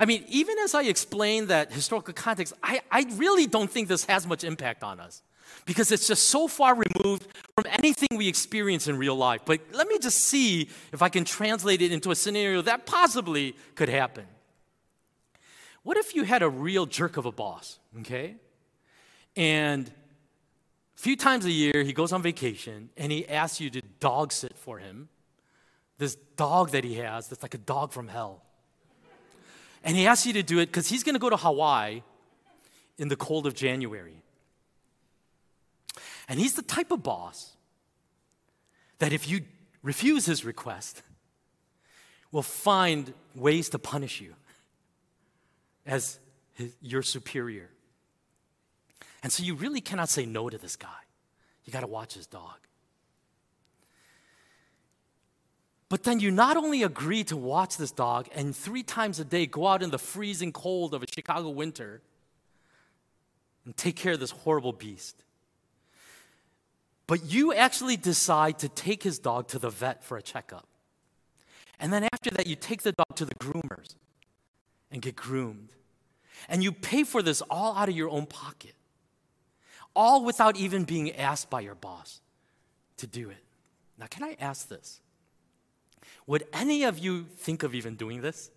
I 0.00 0.06
mean, 0.06 0.24
even 0.26 0.58
as 0.58 0.74
I 0.74 0.82
explain 0.82 1.46
that 1.46 1.72
historical 1.72 2.14
context, 2.14 2.54
I, 2.64 2.80
I 2.90 3.06
really 3.14 3.46
don't 3.46 3.70
think 3.70 3.86
this 3.86 4.06
has 4.06 4.26
much 4.26 4.42
impact 4.42 4.82
on 4.82 4.98
us 4.98 5.22
because 5.64 5.92
it's 5.92 6.06
just 6.06 6.28
so 6.28 6.48
far 6.48 6.74
removed 6.74 7.26
from 7.54 7.64
anything 7.70 8.08
we 8.16 8.28
experience 8.28 8.88
in 8.88 8.96
real 8.96 9.16
life. 9.16 9.42
But 9.44 9.60
let 9.72 9.88
me 9.88 9.98
just 9.98 10.18
see 10.18 10.68
if 10.92 11.02
I 11.02 11.08
can 11.08 11.24
translate 11.24 11.82
it 11.82 11.92
into 11.92 12.10
a 12.10 12.16
scenario 12.16 12.62
that 12.62 12.86
possibly 12.86 13.56
could 13.74 13.88
happen. 13.88 14.26
What 15.82 15.96
if 15.96 16.14
you 16.14 16.24
had 16.24 16.42
a 16.42 16.48
real 16.48 16.86
jerk 16.86 17.16
of 17.16 17.26
a 17.26 17.32
boss, 17.32 17.78
okay? 18.00 18.36
And 19.36 19.88
a 20.96 21.00
few 21.00 21.16
times 21.16 21.44
a 21.44 21.50
year, 21.50 21.82
he 21.82 21.92
goes 21.92 22.12
on 22.12 22.22
vacation 22.22 22.90
and 22.96 23.10
he 23.10 23.28
asks 23.28 23.60
you 23.60 23.70
to 23.70 23.82
dog 23.98 24.32
sit 24.32 24.56
for 24.56 24.78
him. 24.78 25.08
This 25.98 26.16
dog 26.36 26.70
that 26.70 26.84
he 26.84 26.94
has 26.94 27.28
that's 27.28 27.42
like 27.42 27.54
a 27.54 27.58
dog 27.58 27.92
from 27.92 28.08
hell. 28.08 28.42
And 29.84 29.96
he 29.96 30.06
asks 30.06 30.26
you 30.26 30.32
to 30.34 30.42
do 30.42 30.58
it 30.60 30.66
because 30.66 30.88
he's 30.88 31.02
going 31.02 31.14
to 31.14 31.18
go 31.18 31.30
to 31.30 31.36
Hawaii 31.36 32.02
in 32.98 33.08
the 33.08 33.16
cold 33.16 33.46
of 33.46 33.54
January. 33.54 34.22
And 36.28 36.38
he's 36.38 36.54
the 36.54 36.62
type 36.62 36.90
of 36.90 37.02
boss 37.02 37.56
that 38.98 39.12
if 39.12 39.28
you 39.28 39.42
refuse 39.82 40.26
his 40.26 40.44
request, 40.44 41.02
will 42.30 42.42
find 42.42 43.12
ways 43.34 43.68
to 43.70 43.78
punish 43.78 44.20
you 44.20 44.34
as 45.84 46.18
his, 46.54 46.74
your 46.80 47.02
superior. 47.02 47.68
And 49.22 49.30
so 49.30 49.42
you 49.42 49.54
really 49.54 49.80
cannot 49.80 50.08
say 50.08 50.26
no 50.26 50.48
to 50.48 50.58
this 50.58 50.76
guy. 50.76 50.88
You 51.64 51.72
got 51.72 51.80
to 51.80 51.86
watch 51.86 52.14
his 52.14 52.26
dog. 52.26 52.56
But 55.88 56.04
then 56.04 56.20
you 56.20 56.30
not 56.30 56.56
only 56.56 56.82
agree 56.82 57.22
to 57.24 57.36
watch 57.36 57.76
this 57.76 57.90
dog 57.90 58.26
and 58.34 58.56
three 58.56 58.82
times 58.82 59.20
a 59.20 59.24
day 59.24 59.44
go 59.44 59.66
out 59.66 59.82
in 59.82 59.90
the 59.90 59.98
freezing 59.98 60.50
cold 60.50 60.94
of 60.94 61.02
a 61.02 61.06
Chicago 61.06 61.50
winter 61.50 62.00
and 63.66 63.76
take 63.76 63.96
care 63.96 64.14
of 64.14 64.20
this 64.20 64.30
horrible 64.30 64.72
beast, 64.72 65.22
but 67.12 67.30
you 67.30 67.52
actually 67.52 67.98
decide 67.98 68.58
to 68.60 68.70
take 68.70 69.02
his 69.02 69.18
dog 69.18 69.46
to 69.46 69.58
the 69.58 69.68
vet 69.68 70.02
for 70.02 70.16
a 70.16 70.22
checkup. 70.22 70.66
And 71.78 71.92
then 71.92 72.08
after 72.10 72.30
that, 72.30 72.46
you 72.46 72.56
take 72.56 72.80
the 72.80 72.92
dog 72.92 73.16
to 73.16 73.26
the 73.26 73.34
groomers 73.34 73.96
and 74.90 75.02
get 75.02 75.14
groomed. 75.14 75.74
And 76.48 76.62
you 76.62 76.72
pay 76.72 77.04
for 77.04 77.20
this 77.20 77.42
all 77.50 77.76
out 77.76 77.90
of 77.90 77.94
your 77.94 78.08
own 78.08 78.24
pocket 78.24 78.72
all 79.94 80.24
without 80.24 80.56
even 80.56 80.84
being 80.84 81.12
asked 81.12 81.50
by 81.50 81.60
your 81.60 81.74
boss 81.74 82.22
to 82.96 83.06
do 83.06 83.28
it. 83.28 83.44
Now, 83.98 84.06
can 84.06 84.24
I 84.24 84.38
ask 84.40 84.68
this? 84.68 85.02
Would 86.26 86.44
any 86.50 86.84
of 86.84 86.98
you 86.98 87.24
think 87.24 87.62
of 87.62 87.74
even 87.74 87.94
doing 87.94 88.22
this? 88.22 88.50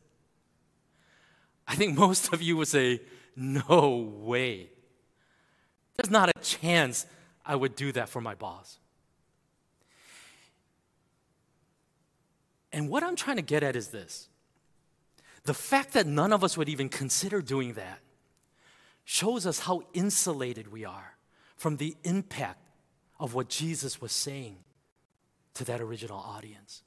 I 1.67 1.75
think 1.75 1.97
most 2.05 2.31
of 2.31 2.41
you 2.41 2.55
would 2.55 2.69
say, 2.69 3.01
No 3.35 4.13
way. 4.21 4.69
There's 5.97 6.09
not 6.09 6.29
a 6.29 6.39
chance 6.39 7.05
I 7.45 7.55
would 7.55 7.75
do 7.75 7.91
that 7.91 8.09
for 8.09 8.21
my 8.21 8.35
boss. 8.35 8.79
And 12.71 12.89
what 12.89 13.03
I'm 13.03 13.15
trying 13.15 13.37
to 13.37 13.41
get 13.41 13.63
at 13.63 13.75
is 13.75 13.89
this 13.89 14.27
the 15.43 15.53
fact 15.53 15.93
that 15.93 16.07
none 16.07 16.33
of 16.33 16.43
us 16.43 16.57
would 16.57 16.67
even 16.69 16.89
consider 16.89 17.41
doing 17.41 17.73
that 17.73 17.99
shows 19.05 19.45
us 19.45 19.59
how 19.59 19.83
insulated 19.93 20.71
we 20.71 20.83
are 20.83 21.15
from 21.55 21.77
the 21.77 21.95
impact 22.03 22.59
of 23.19 23.33
what 23.33 23.47
Jesus 23.47 24.01
was 24.01 24.11
saying 24.11 24.57
to 25.53 25.63
that 25.65 25.79
original 25.79 26.17
audience. 26.17 26.83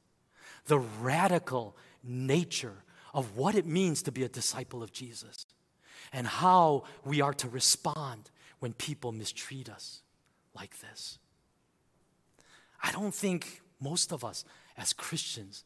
The 0.67 0.79
radical 0.79 1.77
nature 2.03 2.85
of 3.15 3.37
what 3.37 3.55
it 3.55 3.65
means 3.65 4.03
to 4.03 4.13
be 4.13 4.25
a 4.25 4.29
disciple 4.29 4.83
of 4.83 4.93
Jesus 4.93 5.47
and 6.13 6.27
how 6.27 6.85
we 7.05 7.21
are 7.21 7.33
to 7.35 7.49
respond 7.49 8.31
when 8.59 8.73
people 8.75 9.13
mistreat 9.13 9.69
us 9.69 10.03
like 10.59 10.79
this. 10.81 11.19
I 12.83 12.93
don't 12.93 13.15
think 13.15 13.61
most 13.81 14.13
of 14.13 14.25
us 14.25 14.45
as 14.77 14.93
Christians 14.93 15.65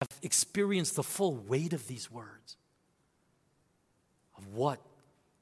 have 0.00 0.08
experienced 0.22 0.96
the 0.96 1.02
full 1.02 1.34
weight 1.34 1.72
of 1.72 1.86
these 1.86 2.10
words 2.10 2.56
of 4.36 4.54
what 4.54 4.80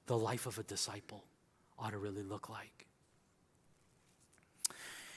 the 0.07 0.17
life 0.17 0.47
of 0.47 0.59
a 0.59 0.63
disciple 0.63 1.25
ought 1.79 1.91
to 1.91 1.99
really 1.99 2.23
look 2.23 2.49
like. 2.49 2.87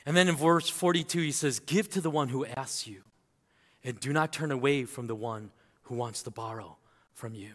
And 0.06 0.15
then 0.15 0.28
in 0.28 0.36
verse 0.36 0.69
42, 0.69 1.19
he 1.19 1.32
says, 1.32 1.60
Give 1.60 1.89
to 1.89 2.02
the 2.02 2.12
one 2.12 2.30
who 2.30 2.45
asks 2.45 2.88
you, 2.88 3.02
and 3.84 4.00
do 4.00 4.13
not 4.13 4.32
turn 4.32 4.52
away 4.52 4.86
from 4.86 5.08
the 5.08 5.15
one 5.15 5.52
who 5.84 5.95
wants 5.95 6.24
to 6.24 6.32
borrow 6.32 6.78
from 7.13 7.34
you. 7.34 7.54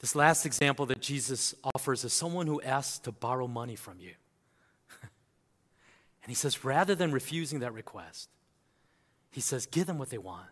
This 0.00 0.14
last 0.14 0.44
example 0.44 0.84
that 0.86 1.00
Jesus 1.00 1.54
offers 1.74 2.04
is 2.04 2.12
someone 2.12 2.46
who 2.46 2.60
asks 2.60 2.98
to 3.00 3.12
borrow 3.12 3.46
money 3.46 3.76
from 3.76 4.00
you. 4.00 4.12
And 6.22 6.30
he 6.30 6.34
says, 6.34 6.64
rather 6.64 6.94
than 6.94 7.12
refusing 7.12 7.60
that 7.60 7.74
request, 7.74 8.28
he 9.30 9.40
says, 9.40 9.66
Give 9.66 9.86
them 9.86 9.98
what 9.98 10.10
they 10.10 10.18
want. 10.18 10.46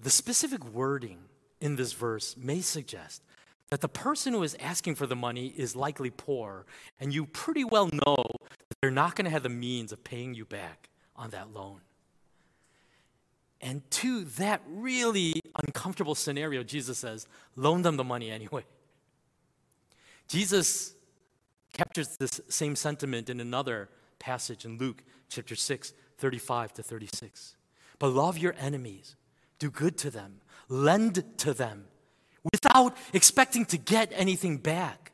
The 0.00 0.10
specific 0.10 0.64
wording 0.64 1.18
in 1.60 1.76
this 1.76 1.92
verse 1.92 2.36
may 2.36 2.60
suggest 2.60 3.22
that 3.70 3.80
the 3.80 3.88
person 3.88 4.32
who 4.32 4.42
is 4.42 4.56
asking 4.60 4.94
for 4.94 5.06
the 5.06 5.16
money 5.16 5.48
is 5.56 5.74
likely 5.74 6.10
poor, 6.10 6.66
and 7.00 7.12
you 7.12 7.26
pretty 7.26 7.64
well 7.64 7.86
know 7.86 8.24
that 8.68 8.78
they're 8.80 8.90
not 8.90 9.16
going 9.16 9.24
to 9.24 9.30
have 9.30 9.42
the 9.42 9.48
means 9.48 9.90
of 9.90 10.04
paying 10.04 10.34
you 10.34 10.44
back 10.44 10.88
on 11.16 11.30
that 11.30 11.52
loan. 11.52 11.80
And 13.60 13.90
to 13.92 14.24
that 14.24 14.60
really 14.68 15.40
uncomfortable 15.66 16.14
scenario, 16.14 16.62
Jesus 16.62 16.98
says, 16.98 17.26
loan 17.56 17.82
them 17.82 17.96
the 17.96 18.04
money 18.04 18.30
anyway. 18.30 18.64
Jesus 20.28 20.94
captures 21.76 22.16
this 22.16 22.40
same 22.48 22.74
sentiment 22.74 23.28
in 23.28 23.38
another 23.38 23.88
passage 24.18 24.64
in 24.64 24.78
Luke 24.78 25.02
chapter 25.28 25.54
6, 25.54 25.92
35 26.18 26.72
to 26.74 26.82
36. 26.82 27.56
But 27.98 28.08
love 28.08 28.38
your 28.38 28.54
enemies, 28.58 29.16
do 29.58 29.70
good 29.70 29.98
to 29.98 30.10
them, 30.10 30.40
lend 30.68 31.24
to 31.38 31.52
them 31.52 31.84
without 32.52 32.96
expecting 33.12 33.64
to 33.66 33.76
get 33.76 34.10
anything 34.14 34.56
back. 34.58 35.12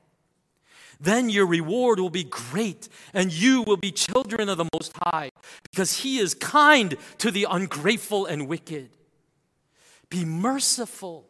Then 1.00 1.30
your 1.30 1.46
reward 1.46 1.98
will 1.98 2.10
be 2.10 2.22
great, 2.22 2.88
and 3.12 3.32
you 3.32 3.62
will 3.62 3.76
be 3.76 3.90
children 3.90 4.48
of 4.48 4.58
the 4.58 4.68
Most 4.72 4.92
High, 5.02 5.30
because 5.68 5.98
He 5.98 6.18
is 6.18 6.34
kind 6.34 6.96
to 7.18 7.32
the 7.32 7.48
ungrateful 7.50 8.24
and 8.26 8.46
wicked. 8.46 8.90
Be 10.10 10.24
merciful, 10.24 11.26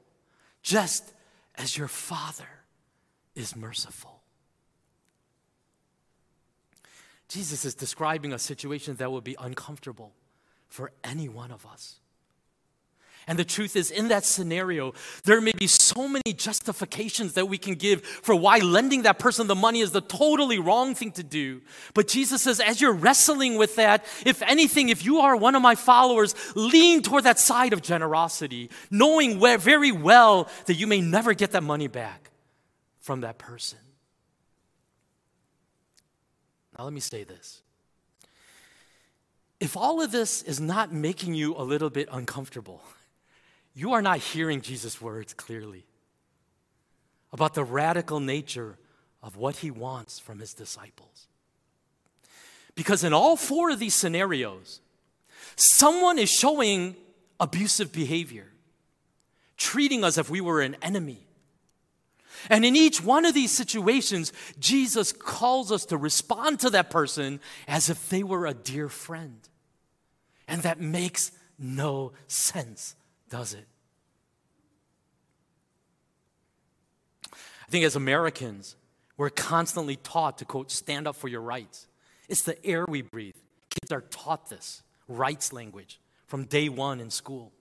just 0.63 1.15
as 1.55 1.79
your 1.79 1.89
Father 1.89 2.49
is 3.35 3.57
merciful. 3.57 4.12
Jesus 7.33 7.65
is 7.65 7.75
describing 7.75 8.35
a 8.35 8.39
situation 8.39 8.97
that 8.97 9.11
would 9.11 9.25
be 9.25 9.37
uncomfortable 9.41 10.13
for 10.69 10.93
any 11.03 11.31
one 11.31 11.51
of 11.51 11.65
us. 11.65 11.97
And 13.27 13.39
the 13.39 13.45
truth 13.45 13.75
is, 13.75 13.91
in 13.91 14.09
that 14.09 14.27
scenario, 14.27 14.93
there 15.25 15.41
may 15.41 15.53
be 15.53 15.67
so 15.67 16.09
many 16.09 16.35
justifications 16.37 17.33
that 17.35 17.49
we 17.49 17.57
can 17.57 17.75
give 17.75 18.05
for 18.05 18.35
why 18.35 18.59
lending 18.59 19.03
that 19.03 19.19
person 19.19 19.47
the 19.47 19.55
money 19.55 19.81
is 19.81 19.93
the 19.93 20.03
totally 20.03 20.59
wrong 20.59 20.95
thing 20.95 21.13
to 21.13 21.23
do. 21.23 21.63
But 21.95 22.09
Jesus 22.09 22.43
says, 22.43 22.61
as 22.61 22.83
you're 22.83 22.93
wrestling 22.93 23.57
with 23.57 23.77
that, 23.77 24.05
if 24.27 24.43
anything, 24.43 24.91
if 24.91 25.03
you 25.03 25.21
are 25.21 25.35
one 25.35 25.55
of 25.55 25.63
my 25.63 25.77
followers, 25.77 26.35
lean 26.55 27.01
toward 27.01 27.25
that 27.25 27.39
side 27.39 27.73
of 27.73 27.81
generosity, 27.81 28.69
knowing 28.91 29.39
where, 29.39 29.57
very 29.57 29.93
well 29.93 30.51
that 30.67 30.75
you 30.75 30.87
may 30.87 31.01
never 31.01 31.33
get 31.33 31.53
that 31.53 31.63
money 31.63 31.87
back 31.87 32.31
from 33.01 33.23
that 33.23 33.39
person. 33.39 33.79
Now, 36.77 36.85
let 36.85 36.93
me 36.93 37.01
say 37.01 37.25
this. 37.25 37.61
If 39.61 39.77
all 39.77 40.03
of 40.03 40.11
this 40.11 40.43
is 40.43 40.61
not 40.61 40.93
making 40.93 41.35
you 41.35 41.55
a 41.57 41.63
little 41.63 41.91
bit 41.91 42.09
uncomfortable, 42.11 42.83
you 43.75 43.93
are 43.93 44.03
not 44.03 44.19
hearing 44.19 44.61
Jesus' 44.61 45.01
words 45.01 45.35
clearly 45.35 45.85
about 47.33 47.55
the 47.55 47.65
radical 47.65 48.21
nature 48.21 48.77
of 49.23 49.37
what 49.37 49.57
he 49.57 49.71
wants 49.71 50.19
from 50.19 50.41
his 50.41 50.53
disciples. 50.53 51.29
Because 52.75 53.05
in 53.05 53.13
all 53.13 53.37
four 53.37 53.71
of 53.71 53.79
these 53.79 53.95
scenarios, 53.95 54.81
someone 55.57 56.19
is 56.19 56.31
showing 56.31 56.97
abusive 57.39 57.93
behavior, 57.93 58.49
treating 59.57 60.05
us 60.05 60.15
as 60.15 60.19
if 60.19 60.31
we 60.31 60.41
were 60.41 60.61
an 60.61 60.77
enemy. 60.83 61.27
And 62.51 62.65
in 62.65 62.77
each 62.77 63.03
one 63.03 63.25
of 63.25 63.35
these 63.35 63.51
situations, 63.51 64.33
Jesus 64.59 65.13
calls 65.13 65.71
us 65.71 65.85
to 65.87 65.97
respond 65.97 66.61
to 66.61 66.71
that 66.71 66.91
person 66.91 67.41
as 67.69 67.89
if 67.89 68.09
they 68.09 68.23
were 68.23 68.47
a 68.47 68.55
dear 68.55 68.89
friend. 68.89 69.49
And 70.49 70.63
that 70.63 70.81
makes 70.81 71.33
no 71.59 72.13
sense 72.27 72.97
does 73.33 73.55
it? 73.55 73.67
I 77.33 77.71
think 77.71 77.87
as 77.87 77.97
Americans, 77.97 78.77
we're 79.17 79.31
constantly 79.31 79.97
taught 79.97 80.37
to, 80.39 80.45
quote, 80.45 80.71
stand 80.71 81.09
up 81.09 81.17
for 81.17 81.29
your 81.29 81.41
rights. 81.41 81.89
It's 82.29 82.43
the 82.43 82.63
air 82.63 82.85
we 82.87 83.01
breathe. 83.01 83.37
Kids 83.71 83.91
are 83.91 84.03
taught 84.03 84.51
this 84.51 84.83
rights 85.09 85.51
language 85.51 85.99
from 86.27 86.45
day 86.45 86.69
one 86.69 87.01
in 87.01 87.09
school 87.09 87.53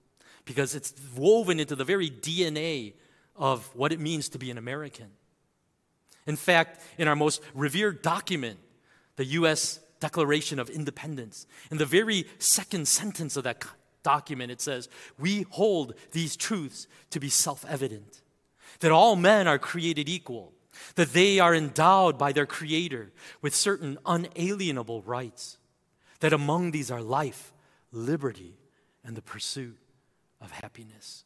because 0.43 0.75
it's 0.75 0.93
woven 1.15 1.57
into 1.57 1.77
the 1.77 1.85
very 1.85 2.09
DNA 2.09 2.93
of 3.41 3.75
what 3.75 3.91
it 3.91 3.99
means 3.99 4.29
to 4.29 4.37
be 4.37 4.51
an 4.51 4.57
American. 4.57 5.09
In 6.27 6.35
fact, 6.35 6.79
in 6.99 7.07
our 7.07 7.15
most 7.15 7.41
revered 7.55 8.03
document, 8.03 8.59
the 9.15 9.25
U.S. 9.25 9.79
Declaration 9.99 10.59
of 10.59 10.69
Independence, 10.69 11.47
in 11.71 11.77
the 11.77 11.85
very 11.85 12.25
second 12.37 12.87
sentence 12.87 13.35
of 13.35 13.43
that 13.43 13.65
document, 14.03 14.51
it 14.51 14.61
says, 14.61 14.87
We 15.17 15.47
hold 15.49 15.95
these 16.11 16.35
truths 16.35 16.87
to 17.09 17.19
be 17.19 17.29
self 17.29 17.65
evident 17.67 18.21
that 18.79 18.91
all 18.91 19.15
men 19.15 19.47
are 19.47 19.59
created 19.59 20.07
equal, 20.07 20.53
that 20.95 21.13
they 21.13 21.39
are 21.39 21.53
endowed 21.53 22.17
by 22.17 22.31
their 22.31 22.45
Creator 22.45 23.11
with 23.41 23.55
certain 23.55 23.97
unalienable 24.05 25.01
rights, 25.01 25.57
that 26.19 26.33
among 26.33 26.71
these 26.71 26.91
are 26.91 27.01
life, 27.01 27.53
liberty, 27.91 28.57
and 29.03 29.15
the 29.15 29.21
pursuit 29.21 29.77
of 30.39 30.51
happiness. 30.51 31.25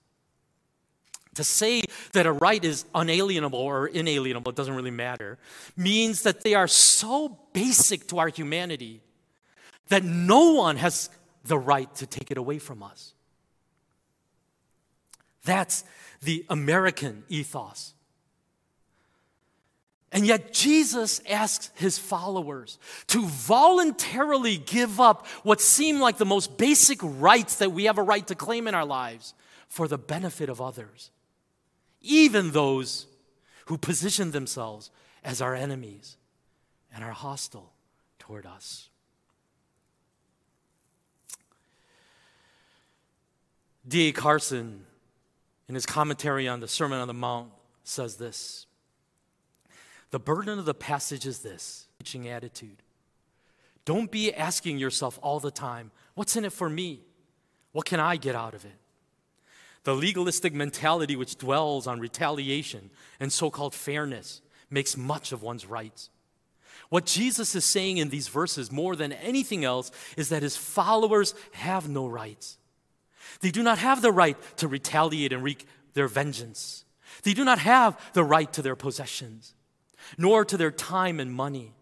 To 1.35 1.43
say 1.43 1.83
that 2.13 2.25
a 2.25 2.31
right 2.31 2.63
is 2.63 2.85
unalienable 2.95 3.59
or 3.59 3.87
inalienable, 3.87 4.51
it 4.51 4.55
doesn't 4.55 4.75
really 4.75 4.91
matter, 4.91 5.37
means 5.75 6.23
that 6.23 6.41
they 6.41 6.55
are 6.55 6.67
so 6.67 7.37
basic 7.53 8.07
to 8.07 8.19
our 8.19 8.29
humanity 8.29 9.01
that 9.89 10.03
no 10.03 10.53
one 10.53 10.77
has 10.77 11.09
the 11.43 11.57
right 11.57 11.93
to 11.95 12.07
take 12.07 12.31
it 12.31 12.37
away 12.37 12.57
from 12.57 12.81
us. 12.81 13.13
That's 15.43 15.83
the 16.21 16.45
American 16.49 17.23
ethos. 17.29 17.93
And 20.11 20.25
yet, 20.25 20.53
Jesus 20.53 21.21
asks 21.29 21.71
his 21.75 21.97
followers 21.97 22.79
to 23.07 23.25
voluntarily 23.25 24.55
give 24.55 25.01
up 25.01 25.27
what 25.43 25.59
seem 25.59 25.99
like 25.99 26.17
the 26.17 26.25
most 26.25 26.57
basic 26.57 26.99
rights 27.01 27.57
that 27.57 27.73
we 27.73 27.85
have 27.85 27.97
a 27.97 28.03
right 28.03 28.25
to 28.27 28.35
claim 28.35 28.67
in 28.67 28.73
our 28.73 28.85
lives 28.85 29.33
for 29.67 29.89
the 29.89 29.97
benefit 29.97 30.47
of 30.47 30.61
others, 30.61 31.11
even 32.05 32.51
those 32.51 33.07
who 33.65 33.77
position 33.77 34.31
themselves 34.31 34.91
as 35.23 35.41
our 35.41 35.55
enemies 35.55 36.17
and 36.93 37.03
are 37.03 37.11
hostile 37.11 37.73
toward 38.19 38.45
us. 38.45 38.89
D.A. 43.87 44.11
Carson, 44.11 44.85
in 45.67 45.75
his 45.75 45.85
commentary 45.85 46.47
on 46.47 46.59
the 46.59 46.67
Sermon 46.67 46.99
on 46.99 47.07
the 47.07 47.13
Mount, 47.13 47.51
says 47.83 48.15
this 48.15 48.65
The 50.11 50.19
burden 50.19 50.57
of 50.57 50.65
the 50.65 50.73
passage 50.73 51.25
is 51.25 51.39
this 51.39 51.87
teaching 51.99 52.27
attitude. 52.27 52.81
Don't 53.83 54.09
be 54.09 54.33
asking 54.33 54.79
yourself 54.79 55.19
all 55.21 55.39
the 55.39 55.51
time, 55.51 55.91
What's 56.15 56.35
in 56.35 56.45
it 56.45 56.53
for 56.53 56.69
me? 56.69 57.01
What 57.73 57.85
can 57.85 57.99
I 57.99 58.15
get 58.15 58.35
out 58.35 58.53
of 58.53 58.63
it? 58.65 58.79
The 59.85 59.95
legalistic 59.95 60.53
mentality 60.53 61.15
which 61.15 61.37
dwells 61.37 61.87
on 61.87 61.99
retaliation 61.99 62.89
and 63.19 63.31
so 63.31 63.49
called 63.51 63.73
fairness 63.73 64.41
makes 64.69 64.97
much 64.97 65.31
of 65.31 65.43
one's 65.43 65.67
rights. 65.67 66.09
What 66.89 67.05
Jesus 67.05 67.55
is 67.55 67.65
saying 67.65 67.97
in 67.97 68.09
these 68.09 68.27
verses, 68.27 68.71
more 68.71 68.95
than 68.95 69.13
anything 69.13 69.63
else, 69.63 69.91
is 70.17 70.29
that 70.29 70.43
his 70.43 70.57
followers 70.57 71.35
have 71.51 71.87
no 71.87 72.07
rights. 72.07 72.57
They 73.41 73.51
do 73.51 73.61
not 73.61 73.77
have 73.77 74.01
the 74.01 74.11
right 74.11 74.37
to 74.57 74.67
retaliate 74.67 75.31
and 75.31 75.43
wreak 75.43 75.67
their 75.93 76.07
vengeance. 76.07 76.83
They 77.21 77.33
do 77.33 77.45
not 77.45 77.59
have 77.59 77.99
the 78.13 78.23
right 78.23 78.51
to 78.53 78.63
their 78.63 78.75
possessions, 78.75 79.53
nor 80.17 80.45
to 80.45 80.57
their 80.57 80.71
time 80.71 81.19
and 81.19 81.31
money. 81.31 81.75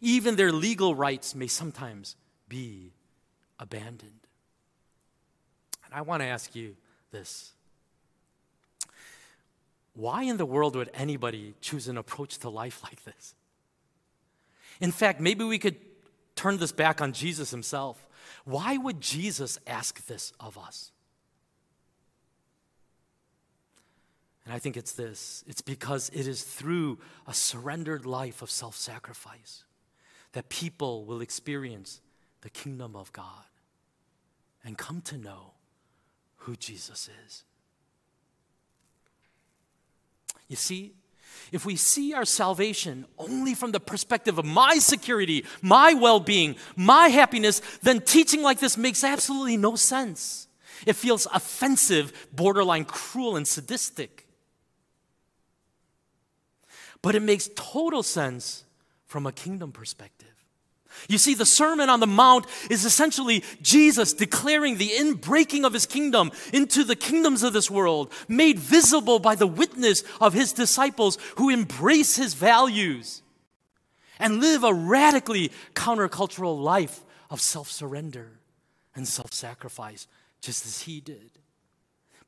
Even 0.00 0.36
their 0.36 0.52
legal 0.52 0.94
rights 0.94 1.34
may 1.34 1.48
sometimes 1.48 2.14
be 2.48 2.92
abandoned. 3.58 4.12
And 5.84 5.94
I 5.94 6.02
want 6.02 6.22
to 6.22 6.26
ask 6.26 6.54
you 6.54 6.76
this 7.10 7.52
why 9.98 10.22
in 10.22 10.36
the 10.36 10.46
world 10.46 10.76
would 10.76 10.90
anybody 10.94 11.54
choose 11.60 11.88
an 11.88 11.98
approach 11.98 12.38
to 12.38 12.48
life 12.48 12.84
like 12.84 13.02
this? 13.02 13.34
In 14.80 14.92
fact, 14.92 15.20
maybe 15.20 15.42
we 15.42 15.58
could 15.58 15.74
turn 16.36 16.58
this 16.58 16.70
back 16.70 17.00
on 17.00 17.12
Jesus 17.12 17.50
himself. 17.50 18.06
Why 18.44 18.76
would 18.76 19.00
Jesus 19.00 19.58
ask 19.66 20.06
this 20.06 20.32
of 20.38 20.56
us? 20.56 20.92
And 24.44 24.54
I 24.54 24.60
think 24.60 24.76
it's 24.76 24.92
this 24.92 25.42
it's 25.48 25.62
because 25.62 26.10
it 26.10 26.28
is 26.28 26.44
through 26.44 27.00
a 27.26 27.34
surrendered 27.34 28.06
life 28.06 28.40
of 28.40 28.52
self 28.52 28.76
sacrifice 28.76 29.64
that 30.30 30.48
people 30.48 31.06
will 31.06 31.20
experience 31.20 32.00
the 32.42 32.50
kingdom 32.50 32.94
of 32.94 33.12
God 33.12 33.46
and 34.64 34.78
come 34.78 35.00
to 35.02 35.18
know 35.18 35.54
who 36.38 36.56
Jesus 36.56 37.08
is. 37.26 37.44
You 40.48 40.56
see, 40.56 40.94
if 41.52 41.64
we 41.64 41.76
see 41.76 42.14
our 42.14 42.24
salvation 42.24 43.06
only 43.18 43.54
from 43.54 43.72
the 43.72 43.80
perspective 43.80 44.38
of 44.38 44.44
my 44.44 44.78
security, 44.78 45.44
my 45.62 45.94
well 45.94 46.20
being, 46.20 46.56
my 46.76 47.08
happiness, 47.08 47.60
then 47.82 48.00
teaching 48.00 48.42
like 48.42 48.58
this 48.58 48.76
makes 48.76 49.04
absolutely 49.04 49.56
no 49.56 49.76
sense. 49.76 50.48
It 50.86 50.94
feels 50.94 51.26
offensive, 51.32 52.28
borderline 52.32 52.84
cruel, 52.84 53.36
and 53.36 53.46
sadistic. 53.46 54.26
But 57.02 57.14
it 57.14 57.22
makes 57.22 57.48
total 57.54 58.02
sense 58.02 58.64
from 59.06 59.26
a 59.26 59.32
kingdom 59.32 59.72
perspective. 59.72 60.27
You 61.08 61.18
see, 61.18 61.34
the 61.34 61.46
Sermon 61.46 61.88
on 61.88 62.00
the 62.00 62.06
Mount 62.06 62.46
is 62.70 62.84
essentially 62.84 63.44
Jesus 63.62 64.12
declaring 64.12 64.76
the 64.76 64.90
inbreaking 64.90 65.64
of 65.64 65.72
his 65.72 65.86
kingdom 65.86 66.30
into 66.52 66.84
the 66.84 66.96
kingdoms 66.96 67.42
of 67.42 67.52
this 67.52 67.70
world, 67.70 68.12
made 68.28 68.58
visible 68.58 69.18
by 69.18 69.34
the 69.34 69.46
witness 69.46 70.02
of 70.20 70.32
his 70.32 70.52
disciples 70.52 71.18
who 71.36 71.50
embrace 71.50 72.16
his 72.16 72.34
values 72.34 73.22
and 74.18 74.40
live 74.40 74.64
a 74.64 74.74
radically 74.74 75.52
countercultural 75.74 76.60
life 76.60 77.04
of 77.30 77.40
self 77.40 77.70
surrender 77.70 78.40
and 78.94 79.06
self 79.06 79.32
sacrifice, 79.32 80.06
just 80.40 80.66
as 80.66 80.82
he 80.82 81.00
did. 81.00 81.37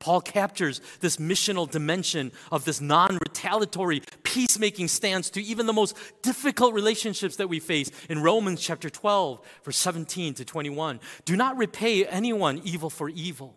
Paul 0.01 0.23
captures 0.23 0.81
this 1.01 1.19
missional 1.19 1.71
dimension 1.71 2.33
of 2.51 2.65
this 2.65 2.81
non 2.81 3.19
retaliatory 3.19 4.03
peacemaking 4.23 4.89
stance 4.89 5.29
to 5.31 5.43
even 5.43 5.67
the 5.67 5.75
most 5.75 5.97
difficult 6.23 6.75
relationships 6.75 7.37
that 7.37 7.49
we 7.49 7.61
face 7.61 7.91
in 8.09 8.23
Romans 8.23 8.61
chapter 8.61 8.89
12, 8.89 9.41
verse 9.63 9.77
17 9.77 10.35
to 10.35 10.45
21. 10.45 11.01
Do 11.27 11.37
not 11.37 11.59
repay 11.59 12.07
anyone 12.07 12.63
evil 12.65 12.89
for 12.89 13.11
evil. 13.11 13.55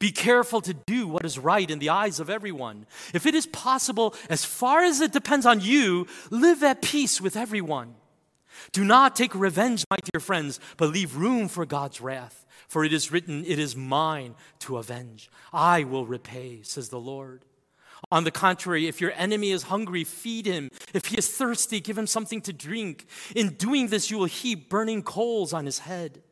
Be 0.00 0.10
careful 0.10 0.60
to 0.62 0.74
do 0.74 1.06
what 1.06 1.24
is 1.24 1.38
right 1.38 1.70
in 1.70 1.78
the 1.78 1.90
eyes 1.90 2.18
of 2.18 2.28
everyone. 2.28 2.84
If 3.14 3.26
it 3.26 3.36
is 3.36 3.46
possible, 3.46 4.16
as 4.28 4.44
far 4.44 4.82
as 4.82 5.00
it 5.00 5.12
depends 5.12 5.46
on 5.46 5.60
you, 5.60 6.08
live 6.30 6.64
at 6.64 6.82
peace 6.82 7.20
with 7.20 7.36
everyone. 7.36 7.94
Do 8.72 8.84
not 8.84 9.14
take 9.14 9.34
revenge, 9.34 9.84
my 9.88 9.98
dear 10.12 10.20
friends, 10.20 10.58
but 10.76 10.90
leave 10.90 11.16
room 11.16 11.46
for 11.46 11.64
God's 11.64 12.00
wrath. 12.00 12.44
For 12.68 12.84
it 12.84 12.92
is 12.92 13.10
written, 13.10 13.44
It 13.46 13.58
is 13.58 13.74
mine 13.74 14.34
to 14.60 14.76
avenge. 14.76 15.30
I 15.52 15.84
will 15.84 16.06
repay, 16.06 16.60
says 16.62 16.90
the 16.90 17.00
Lord. 17.00 17.44
On 18.12 18.24
the 18.24 18.30
contrary, 18.30 18.86
if 18.86 19.00
your 19.00 19.12
enemy 19.16 19.50
is 19.50 19.64
hungry, 19.64 20.04
feed 20.04 20.46
him. 20.46 20.70
If 20.94 21.06
he 21.06 21.18
is 21.18 21.28
thirsty, 21.28 21.80
give 21.80 21.98
him 21.98 22.06
something 22.06 22.40
to 22.42 22.52
drink. 22.52 23.06
In 23.34 23.54
doing 23.54 23.88
this, 23.88 24.10
you 24.10 24.18
will 24.18 24.26
heap 24.26 24.68
burning 24.68 25.02
coals 25.02 25.52
on 25.52 25.66
his 25.66 25.80
head. 25.80 26.22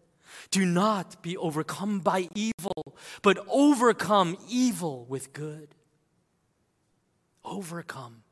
Do 0.51 0.65
not 0.65 1.23
be 1.23 1.37
overcome 1.37 2.01
by 2.01 2.29
evil, 2.35 2.97
but 3.23 3.45
overcome 3.49 4.37
evil 4.49 5.07
with 5.09 5.33
good. 5.33 5.75
Overcome 7.45 8.23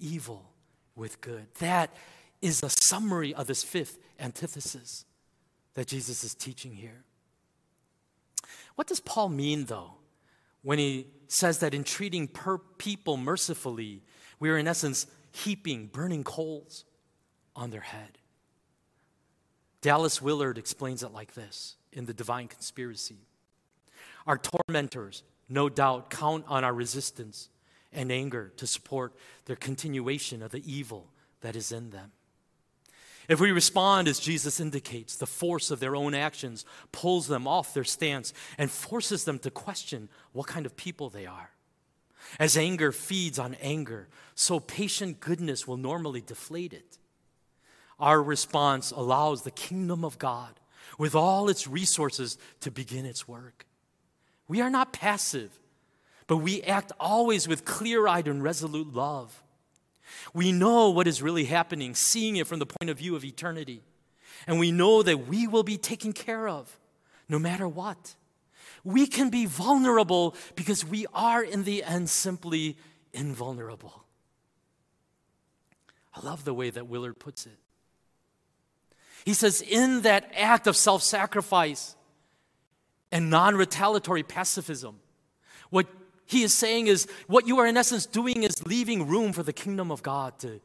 evil 0.00 0.50
with 0.96 1.20
good. 1.20 1.46
That 1.58 1.94
is 2.40 2.62
a 2.62 2.70
summary 2.70 3.34
of 3.34 3.46
this 3.46 3.62
fifth 3.62 3.98
antithesis 4.18 5.04
that 5.74 5.86
Jesus 5.86 6.24
is 6.24 6.34
teaching 6.34 6.74
here. 6.74 7.04
What 8.74 8.86
does 8.86 9.00
Paul 9.00 9.28
mean, 9.28 9.66
though, 9.66 9.94
when 10.62 10.78
he 10.78 11.08
says 11.28 11.58
that 11.58 11.74
in 11.74 11.84
treating 11.84 12.28
per 12.28 12.58
people 12.58 13.16
mercifully, 13.16 14.02
we 14.38 14.50
are 14.50 14.58
in 14.58 14.68
essence 14.68 15.06
heaping 15.32 15.86
burning 15.86 16.24
coals 16.24 16.84
on 17.54 17.70
their 17.70 17.80
head? 17.80 18.18
Dallas 19.80 20.20
Willard 20.20 20.58
explains 20.58 21.02
it 21.02 21.12
like 21.12 21.34
this 21.34 21.76
in 21.92 22.06
The 22.06 22.14
Divine 22.14 22.48
Conspiracy 22.48 23.18
Our 24.26 24.38
tormentors, 24.38 25.22
no 25.48 25.68
doubt, 25.68 26.10
count 26.10 26.44
on 26.48 26.64
our 26.64 26.74
resistance 26.74 27.48
and 27.92 28.12
anger 28.12 28.52
to 28.56 28.66
support 28.66 29.14
their 29.46 29.56
continuation 29.56 30.42
of 30.42 30.52
the 30.52 30.62
evil 30.70 31.10
that 31.40 31.56
is 31.56 31.72
in 31.72 31.90
them. 31.90 32.12
If 33.30 33.38
we 33.38 33.52
respond 33.52 34.08
as 34.08 34.18
Jesus 34.18 34.58
indicates, 34.58 35.14
the 35.14 35.24
force 35.24 35.70
of 35.70 35.78
their 35.78 35.94
own 35.94 36.14
actions 36.14 36.64
pulls 36.90 37.28
them 37.28 37.46
off 37.46 37.72
their 37.72 37.84
stance 37.84 38.32
and 38.58 38.68
forces 38.68 39.22
them 39.22 39.38
to 39.38 39.52
question 39.52 40.08
what 40.32 40.48
kind 40.48 40.66
of 40.66 40.76
people 40.76 41.10
they 41.10 41.26
are. 41.26 41.52
As 42.40 42.56
anger 42.56 42.90
feeds 42.90 43.38
on 43.38 43.54
anger, 43.62 44.08
so 44.34 44.58
patient 44.58 45.20
goodness 45.20 45.64
will 45.64 45.76
normally 45.76 46.20
deflate 46.20 46.72
it. 46.72 46.98
Our 48.00 48.20
response 48.20 48.90
allows 48.90 49.42
the 49.42 49.52
kingdom 49.52 50.04
of 50.04 50.18
God, 50.18 50.58
with 50.98 51.14
all 51.14 51.48
its 51.48 51.68
resources, 51.68 52.36
to 52.62 52.72
begin 52.72 53.06
its 53.06 53.28
work. 53.28 53.64
We 54.48 54.60
are 54.60 54.70
not 54.70 54.92
passive, 54.92 55.56
but 56.26 56.38
we 56.38 56.62
act 56.62 56.90
always 56.98 57.46
with 57.46 57.64
clear 57.64 58.08
eyed 58.08 58.26
and 58.26 58.42
resolute 58.42 58.92
love. 58.92 59.40
We 60.32 60.52
know 60.52 60.90
what 60.90 61.06
is 61.06 61.22
really 61.22 61.44
happening, 61.44 61.94
seeing 61.94 62.36
it 62.36 62.46
from 62.46 62.58
the 62.58 62.66
point 62.66 62.90
of 62.90 62.98
view 62.98 63.16
of 63.16 63.24
eternity. 63.24 63.82
And 64.46 64.58
we 64.58 64.72
know 64.72 65.02
that 65.02 65.26
we 65.28 65.46
will 65.46 65.62
be 65.62 65.76
taken 65.76 66.12
care 66.12 66.48
of 66.48 66.78
no 67.28 67.38
matter 67.38 67.68
what. 67.68 68.14
We 68.84 69.06
can 69.06 69.30
be 69.30 69.46
vulnerable 69.46 70.34
because 70.56 70.84
we 70.84 71.06
are, 71.12 71.42
in 71.42 71.64
the 71.64 71.84
end, 71.84 72.08
simply 72.08 72.76
invulnerable. 73.12 74.04
I 76.14 76.20
love 76.24 76.44
the 76.44 76.54
way 76.54 76.70
that 76.70 76.88
Willard 76.88 77.18
puts 77.18 77.46
it. 77.46 77.58
He 79.24 79.34
says, 79.34 79.60
in 79.60 80.02
that 80.02 80.30
act 80.34 80.66
of 80.66 80.76
self 80.76 81.02
sacrifice 81.02 81.94
and 83.12 83.28
non 83.30 83.54
retaliatory 83.54 84.22
pacifism, 84.22 85.00
what 85.68 85.86
he 86.30 86.44
is 86.44 86.54
saying 86.54 86.86
is 86.86 87.08
what 87.26 87.48
you 87.48 87.58
are 87.58 87.66
in 87.66 87.76
essence 87.76 88.06
doing 88.06 88.44
is 88.44 88.64
leaving 88.64 89.08
room 89.08 89.32
for 89.32 89.42
the 89.42 89.52
kingdom 89.52 89.90
of 89.90 90.00
God 90.00 90.38
to 90.38 90.60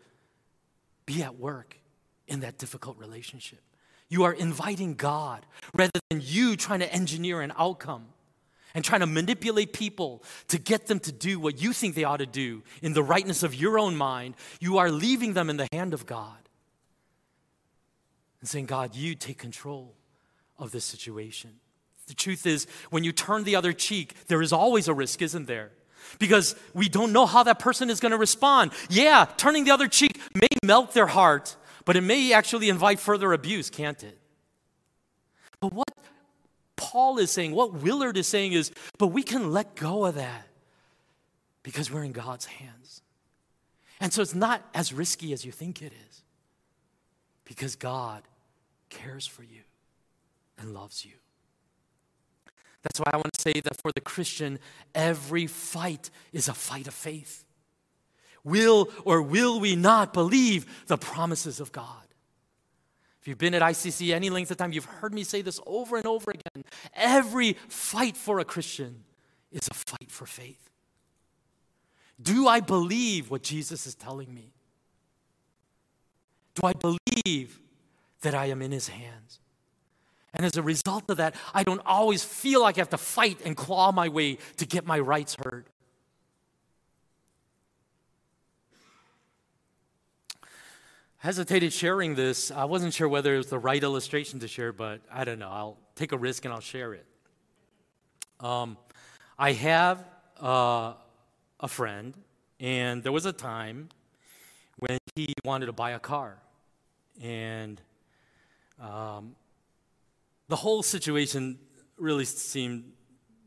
be 1.07 1.23
at 1.23 1.39
work 1.39 1.79
in 2.27 2.41
that 2.41 2.59
difficult 2.59 2.99
relationship. 2.99 3.61
You 4.07 4.25
are 4.25 4.33
inviting 4.33 4.93
God 4.93 5.43
rather 5.73 5.99
than 6.11 6.21
you 6.23 6.55
trying 6.55 6.81
to 6.81 6.93
engineer 6.93 7.41
an 7.41 7.51
outcome 7.57 8.05
and 8.75 8.85
trying 8.85 9.01
to 9.01 9.07
manipulate 9.07 9.73
people 9.73 10.23
to 10.49 10.59
get 10.59 10.85
them 10.85 10.99
to 10.99 11.11
do 11.11 11.39
what 11.39 11.59
you 11.59 11.73
think 11.73 11.95
they 11.95 12.03
ought 12.03 12.17
to 12.17 12.27
do 12.27 12.61
in 12.83 12.93
the 12.93 13.01
rightness 13.01 13.41
of 13.41 13.55
your 13.55 13.79
own 13.79 13.95
mind. 13.95 14.35
You 14.59 14.77
are 14.77 14.91
leaving 14.91 15.33
them 15.33 15.49
in 15.49 15.57
the 15.57 15.67
hand 15.71 15.95
of 15.95 16.05
God 16.05 16.37
and 18.39 18.47
saying, 18.47 18.67
God, 18.67 18.93
you 18.93 19.15
take 19.15 19.39
control 19.39 19.95
of 20.59 20.69
this 20.69 20.85
situation. 20.85 21.59
The 22.07 22.13
truth 22.13 22.45
is, 22.45 22.67
when 22.89 23.03
you 23.03 23.11
turn 23.11 23.43
the 23.43 23.55
other 23.55 23.73
cheek, 23.73 24.13
there 24.27 24.41
is 24.41 24.53
always 24.53 24.87
a 24.87 24.93
risk, 24.93 25.21
isn't 25.21 25.47
there? 25.47 25.71
Because 26.19 26.55
we 26.73 26.87
don't 26.87 27.11
know 27.11 27.25
how 27.25 27.43
that 27.43 27.59
person 27.59 27.89
is 27.89 27.99
going 27.99 28.11
to 28.11 28.17
respond. 28.17 28.71
Yeah, 28.89 29.25
turning 29.37 29.65
the 29.65 29.71
other 29.71 29.87
cheek 29.87 30.19
may 30.33 30.47
melt 30.63 30.93
their 30.93 31.07
heart, 31.07 31.55
but 31.83 31.95
it 31.95 32.01
may 32.01 32.31
actually 32.31 32.69
invite 32.69 32.99
further 32.99 33.33
abuse, 33.33 33.69
can't 33.69 34.03
it? 34.03 34.17
But 35.59 35.73
what 35.73 35.89
Paul 36.75 37.17
is 37.17 37.31
saying, 37.31 37.53
what 37.53 37.73
Willard 37.73 38.17
is 38.17 38.27
saying 38.27 38.53
is, 38.53 38.71
but 38.97 39.07
we 39.07 39.23
can 39.23 39.51
let 39.51 39.75
go 39.75 40.05
of 40.05 40.15
that 40.15 40.47
because 41.63 41.91
we're 41.91 42.03
in 42.03 42.11
God's 42.11 42.45
hands. 42.45 43.01
And 43.99 44.13
so 44.13 44.21
it's 44.21 44.35
not 44.35 44.61
as 44.73 44.93
risky 44.93 45.33
as 45.33 45.45
you 45.45 45.51
think 45.51 45.81
it 45.81 45.91
is 46.09 46.21
because 47.45 47.75
God 47.75 48.23
cares 48.89 49.25
for 49.25 49.43
you 49.43 49.61
and 50.59 50.73
loves 50.73 51.05
you. 51.05 51.13
That's 52.85 52.99
why 52.99 53.09
I 53.13 53.17
want 53.17 53.33
to 53.33 53.41
say 53.41 53.53
that 53.61 53.81
for 53.81 53.91
the 53.91 53.99
Christian, 53.99 54.59
every 54.93 55.47
fight 55.47 56.11
is 56.31 56.47
a 56.47 56.53
fight 56.53 56.87
of 56.87 56.93
faith. 56.93 57.43
Will 58.43 58.89
or 59.03 59.23
will 59.23 59.59
we 59.59 59.75
not 59.75 60.13
believe 60.13 60.85
the 60.85 60.97
promises 60.97 61.59
of 61.59 61.71
God? 61.71 62.03
If 63.19 63.27
you've 63.27 63.39
been 63.39 63.55
at 63.55 63.63
ICC 63.63 64.13
any 64.13 64.29
length 64.29 64.51
of 64.51 64.57
time, 64.57 64.71
you've 64.71 64.85
heard 64.85 65.15
me 65.15 65.23
say 65.23 65.41
this 65.41 65.59
over 65.65 65.97
and 65.97 66.05
over 66.05 66.29
again. 66.29 66.63
Every 66.93 67.53
fight 67.69 68.15
for 68.15 68.37
a 68.37 68.45
Christian 68.45 69.03
is 69.51 69.67
a 69.67 69.73
fight 69.73 70.11
for 70.11 70.27
faith. 70.27 70.69
Do 72.21 72.47
I 72.47 72.59
believe 72.59 73.31
what 73.31 73.41
Jesus 73.41 73.87
is 73.87 73.95
telling 73.95 74.31
me? 74.31 74.53
Do 76.53 76.67
I 76.67 76.73
believe 76.73 77.59
that 78.21 78.35
I 78.35 78.45
am 78.45 78.61
in 78.61 78.71
his 78.71 78.89
hands? 78.89 79.39
And 80.35 80.45
as 80.45 80.57
a 80.57 80.61
result 80.61 81.09
of 81.09 81.17
that, 81.17 81.33
I 81.53 81.63
don't 81.63 81.81
always 81.85 82.23
feel 82.23 82.61
like 82.61 82.77
I 82.77 82.81
have 82.81 82.89
to 82.89 82.97
fight 82.97 83.39
and 83.45 83.55
claw 83.55 83.93
my 83.93 84.09
way 84.09 84.37
to 84.57 84.65
get 84.65 84.85
my 84.85 84.99
rights 84.99 85.37
heard. 85.41 85.65
Hesitated 91.19 91.71
sharing 91.71 92.15
this. 92.15 92.51
I 92.51 92.65
wasn't 92.65 92.93
sure 92.93 93.07
whether 93.07 93.33
it 93.33 93.37
was 93.37 93.47
the 93.47 93.57
right 93.57 93.81
illustration 93.81 94.41
to 94.41 94.47
share, 94.47 94.73
but 94.73 94.99
I 95.09 95.23
don't 95.23 95.39
know. 95.39 95.49
I'll 95.49 95.77
take 95.95 96.11
a 96.11 96.17
risk 96.17 96.43
and 96.43 96.53
I'll 96.53 96.59
share 96.59 96.93
it. 96.93 97.05
Um, 98.41 98.77
I 99.39 99.53
have 99.53 100.03
uh, 100.41 100.93
a 101.61 101.67
friend, 101.69 102.13
and 102.59 103.01
there 103.01 103.13
was 103.13 103.25
a 103.25 103.33
time 103.33 103.87
when 104.79 104.99
he 105.15 105.33
wanted 105.45 105.67
to 105.67 105.73
buy 105.73 105.91
a 105.91 105.99
car. 105.99 106.37
And 107.23 107.81
um, 108.81 109.35
the 110.47 110.55
whole 110.55 110.83
situation 110.83 111.59
really 111.97 112.25
seemed 112.25 112.91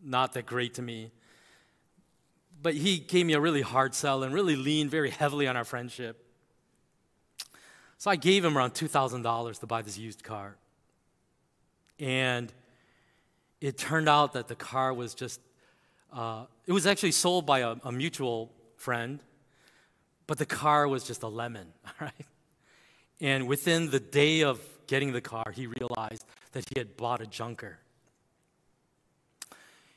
not 0.03 0.33
that 0.33 0.47
great 0.47 0.75
to 0.75 0.83
me. 0.83 1.11
But 2.61 2.75
he 2.75 2.99
gave 2.99 3.27
me 3.27 3.35
a 3.35 3.41
really 3.41 3.63
hard 3.63 3.95
sell 3.95 4.23
and 4.23 4.35
really 4.35 4.57
leaned 4.57 4.91
very 4.91 5.11
heavily 5.11 5.47
on 5.47 5.57
our 5.57 5.65
friendship. 5.65 6.25
So 7.99 8.11
I 8.11 8.17
gave 8.17 8.45
him 8.45 8.57
around 8.57 8.75
$2,000 8.75 9.61
to 9.61 9.67
buy 9.67 9.83
this 9.83 9.99
used 9.99 10.23
car. 10.23 10.57
And 11.99 12.53
it 13.61 13.77
turned 13.77 14.09
out 14.09 14.35
that 14.35 14.49
the 14.49 14.55
car 14.55 14.93
was 14.95 15.15
just, 15.15 15.41
uh, 16.13 16.45
it 16.67 16.73
was 16.73 16.87
actually 16.87 17.13
sold 17.13 17.45
by 17.45 17.61
a, 17.61 17.77
a 17.85 17.93
mutual 17.93 18.53
friend, 18.77 19.21
but 20.27 20.39
the 20.39 20.47
car 20.47 20.87
was 20.87 21.05
just 21.05 21.23
a 21.23 21.29
lemon, 21.29 21.73
all 21.87 21.93
right? 22.01 22.27
And 23.21 23.49
within 23.49 23.91
the 23.91 23.99
day 24.01 24.43
of 24.43 24.61
getting 24.89 25.13
the 25.13 25.21
car, 25.21 25.53
he 25.55 25.69
realized 25.69 26.25
that 26.53 26.65
he 26.69 26.81
had 26.81 26.97
bought 26.97 27.21
a 27.21 27.27
junker. 27.27 27.79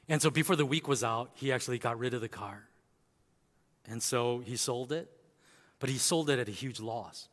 And 0.08 0.22
so 0.22 0.30
before 0.30 0.56
the 0.56 0.66
week 0.66 0.88
was 0.88 1.04
out, 1.04 1.32
he 1.34 1.52
actually 1.52 1.80
got 1.80 1.98
rid 1.98 2.14
of 2.14 2.22
the 2.22 2.30
car. 2.30 2.68
And 3.90 4.04
so 4.04 4.44
he 4.46 4.56
sold 4.56 4.92
it, 4.92 5.10
but 5.80 5.90
he 5.90 5.98
sold 5.98 6.30
it 6.30 6.38
at 6.38 6.48
a 6.48 6.52
huge 6.52 6.80
loss. 6.80 7.28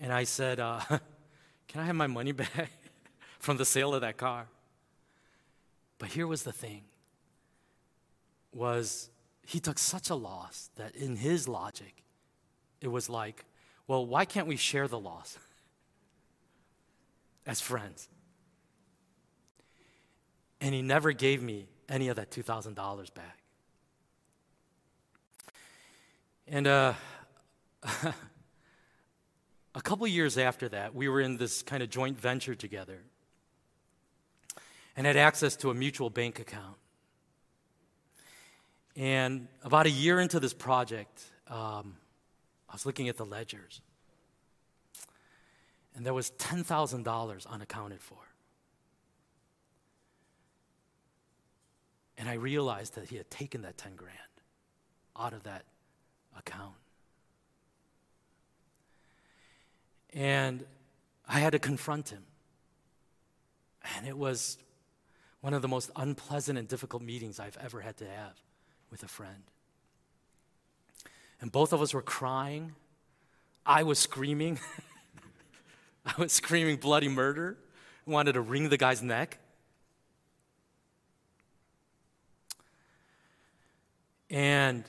And 0.00 0.12
I 0.12 0.22
said, 0.24 0.60
uh, 0.60 0.80
Can 1.72 1.80
I 1.80 1.86
have 1.86 1.96
my 1.96 2.06
money 2.06 2.32
back 2.44 2.70
from 3.38 3.56
the 3.56 3.64
sale 3.64 3.94
of 3.94 4.02
that 4.02 4.18
car? 4.18 4.46
But 5.98 6.10
here 6.10 6.26
was 6.26 6.42
the 6.42 6.52
thing 6.52 6.82
was 8.52 9.08
he 9.46 9.58
took 9.58 9.78
such 9.78 10.10
a 10.10 10.14
loss 10.14 10.68
that 10.76 10.94
in 10.94 11.16
his 11.16 11.48
logic 11.48 12.02
it 12.82 12.88
was 12.88 13.08
like 13.08 13.46
well 13.86 14.04
why 14.04 14.26
can't 14.26 14.46
we 14.46 14.56
share 14.56 14.86
the 14.86 14.98
loss 14.98 15.38
as 17.46 17.60
friends. 17.60 18.08
And 20.60 20.74
he 20.74 20.82
never 20.82 21.12
gave 21.12 21.42
me 21.42 21.66
any 21.88 22.08
of 22.08 22.16
that 22.16 22.30
$2,000 22.30 23.14
back. 23.14 23.38
And 26.46 26.66
uh, 26.66 26.94
a 29.74 29.80
couple 29.82 30.06
years 30.06 30.38
after 30.38 30.68
that, 30.68 30.94
we 30.94 31.08
were 31.08 31.20
in 31.20 31.36
this 31.36 31.62
kind 31.62 31.82
of 31.82 31.90
joint 31.90 32.18
venture 32.18 32.54
together 32.54 33.00
and 34.96 35.06
had 35.06 35.16
access 35.16 35.56
to 35.56 35.70
a 35.70 35.74
mutual 35.74 36.10
bank 36.10 36.38
account. 36.38 36.76
And 38.94 39.48
about 39.64 39.86
a 39.86 39.90
year 39.90 40.20
into 40.20 40.38
this 40.38 40.52
project, 40.52 41.22
um, 41.48 41.96
I 42.68 42.74
was 42.74 42.84
looking 42.84 43.08
at 43.08 43.16
the 43.16 43.24
ledgers, 43.24 43.80
and 45.94 46.06
there 46.06 46.14
was 46.14 46.30
$10,000 46.32 47.46
unaccounted 47.46 48.00
for. 48.00 48.18
And 52.16 52.28
I 52.28 52.34
realized 52.34 52.94
that 52.94 53.08
he 53.08 53.16
had 53.16 53.30
taken 53.30 53.62
that 53.62 53.76
10 53.76 53.96
grand 53.96 54.16
out 55.18 55.32
of 55.32 55.42
that 55.42 55.64
account. 56.38 56.74
And 60.14 60.64
I 61.28 61.40
had 61.40 61.52
to 61.52 61.58
confront 61.58 62.10
him. 62.10 62.22
And 63.96 64.06
it 64.06 64.16
was 64.16 64.58
one 65.40 65.54
of 65.54 65.62
the 65.62 65.68
most 65.68 65.90
unpleasant 65.96 66.58
and 66.58 66.68
difficult 66.68 67.02
meetings 67.02 67.40
I've 67.40 67.58
ever 67.60 67.80
had 67.80 67.96
to 67.98 68.06
have 68.06 68.40
with 68.90 69.02
a 69.02 69.08
friend. 69.08 69.42
And 71.40 71.50
both 71.50 71.72
of 71.72 71.82
us 71.82 71.92
were 71.92 72.02
crying. 72.02 72.74
I 73.66 73.82
was 73.82 73.98
screaming. 73.98 74.60
I 76.06 76.14
was 76.18 76.32
screaming 76.32 76.76
bloody 76.76 77.08
murder. 77.08 77.56
Wanted 78.06 78.32
to 78.32 78.40
wring 78.40 78.68
the 78.68 78.76
guy's 78.76 79.02
neck. 79.02 79.38
And 84.28 84.84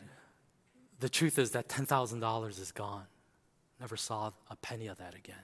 the 0.99 1.09
truth 1.09 1.37
is 1.37 1.51
that 1.51 1.67
$10,000 1.67 2.59
is 2.59 2.71
gone. 2.71 3.05
Never 3.79 3.97
saw 3.97 4.31
a 4.49 4.55
penny 4.55 4.87
of 4.87 4.97
that 4.97 5.15
again. 5.15 5.35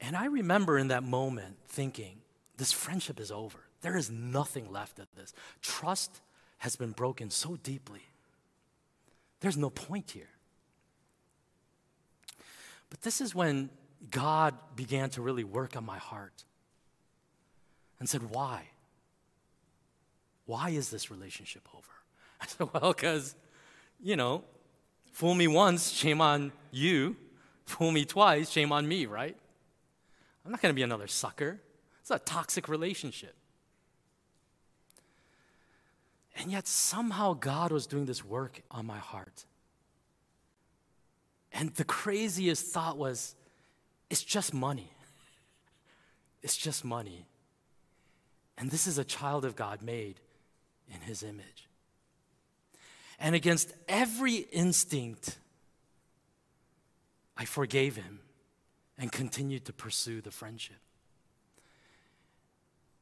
And 0.00 0.16
I 0.16 0.26
remember 0.26 0.78
in 0.78 0.88
that 0.88 1.02
moment 1.02 1.56
thinking, 1.66 2.20
this 2.56 2.72
friendship 2.72 3.18
is 3.18 3.32
over. 3.32 3.58
There 3.82 3.96
is 3.96 4.10
nothing 4.10 4.70
left 4.70 5.00
of 5.00 5.08
this. 5.16 5.34
Trust 5.60 6.20
has 6.58 6.76
been 6.76 6.92
broken 6.92 7.30
so 7.30 7.56
deeply. 7.56 8.02
There's 9.40 9.56
no 9.56 9.70
point 9.70 10.12
here. 10.12 10.30
But 12.90 13.02
this 13.02 13.20
is 13.20 13.34
when 13.34 13.70
God 14.10 14.54
began 14.76 15.10
to 15.10 15.22
really 15.22 15.44
work 15.44 15.76
on 15.76 15.84
my 15.84 15.98
heart 15.98 16.44
and 17.98 18.08
said, 18.08 18.30
Why? 18.30 18.62
Why 20.46 20.70
is 20.70 20.90
this 20.90 21.10
relationship 21.10 21.68
over? 21.74 21.84
I 22.40 22.46
said, 22.46 22.68
Well, 22.72 22.92
because, 22.92 23.34
you 24.00 24.16
know, 24.16 24.44
fool 25.12 25.34
me 25.34 25.46
once, 25.46 25.90
shame 25.90 26.20
on 26.20 26.52
you. 26.70 27.16
Fool 27.66 27.90
me 27.90 28.06
twice, 28.06 28.48
shame 28.48 28.72
on 28.72 28.88
me, 28.88 29.04
right? 29.04 29.36
I'm 30.44 30.50
not 30.50 30.62
going 30.62 30.72
to 30.72 30.76
be 30.76 30.82
another 30.82 31.06
sucker. 31.06 31.60
It's 32.00 32.10
a 32.10 32.18
toxic 32.18 32.68
relationship. 32.68 33.34
And 36.36 36.50
yet, 36.50 36.66
somehow, 36.66 37.34
God 37.34 37.72
was 37.72 37.86
doing 37.86 38.06
this 38.06 38.24
work 38.24 38.62
on 38.70 38.86
my 38.86 38.96
heart. 38.96 39.44
And 41.52 41.74
the 41.74 41.84
craziest 41.84 42.66
thought 42.66 42.96
was 42.96 43.34
it's 44.10 44.22
just 44.22 44.54
money. 44.54 44.92
It's 46.40 46.56
just 46.56 46.84
money. 46.84 47.26
And 48.56 48.70
this 48.70 48.86
is 48.86 48.96
a 48.96 49.04
child 49.04 49.44
of 49.44 49.56
God 49.56 49.82
made 49.82 50.20
in 50.88 51.00
his 51.00 51.24
image. 51.24 51.68
And 53.18 53.34
against 53.34 53.72
every 53.88 54.36
instinct, 54.36 55.36
I 57.36 57.44
forgave 57.44 57.96
him 57.96 58.20
and 58.96 59.10
continued 59.10 59.64
to 59.66 59.72
pursue 59.72 60.20
the 60.20 60.30
friendship. 60.30 60.78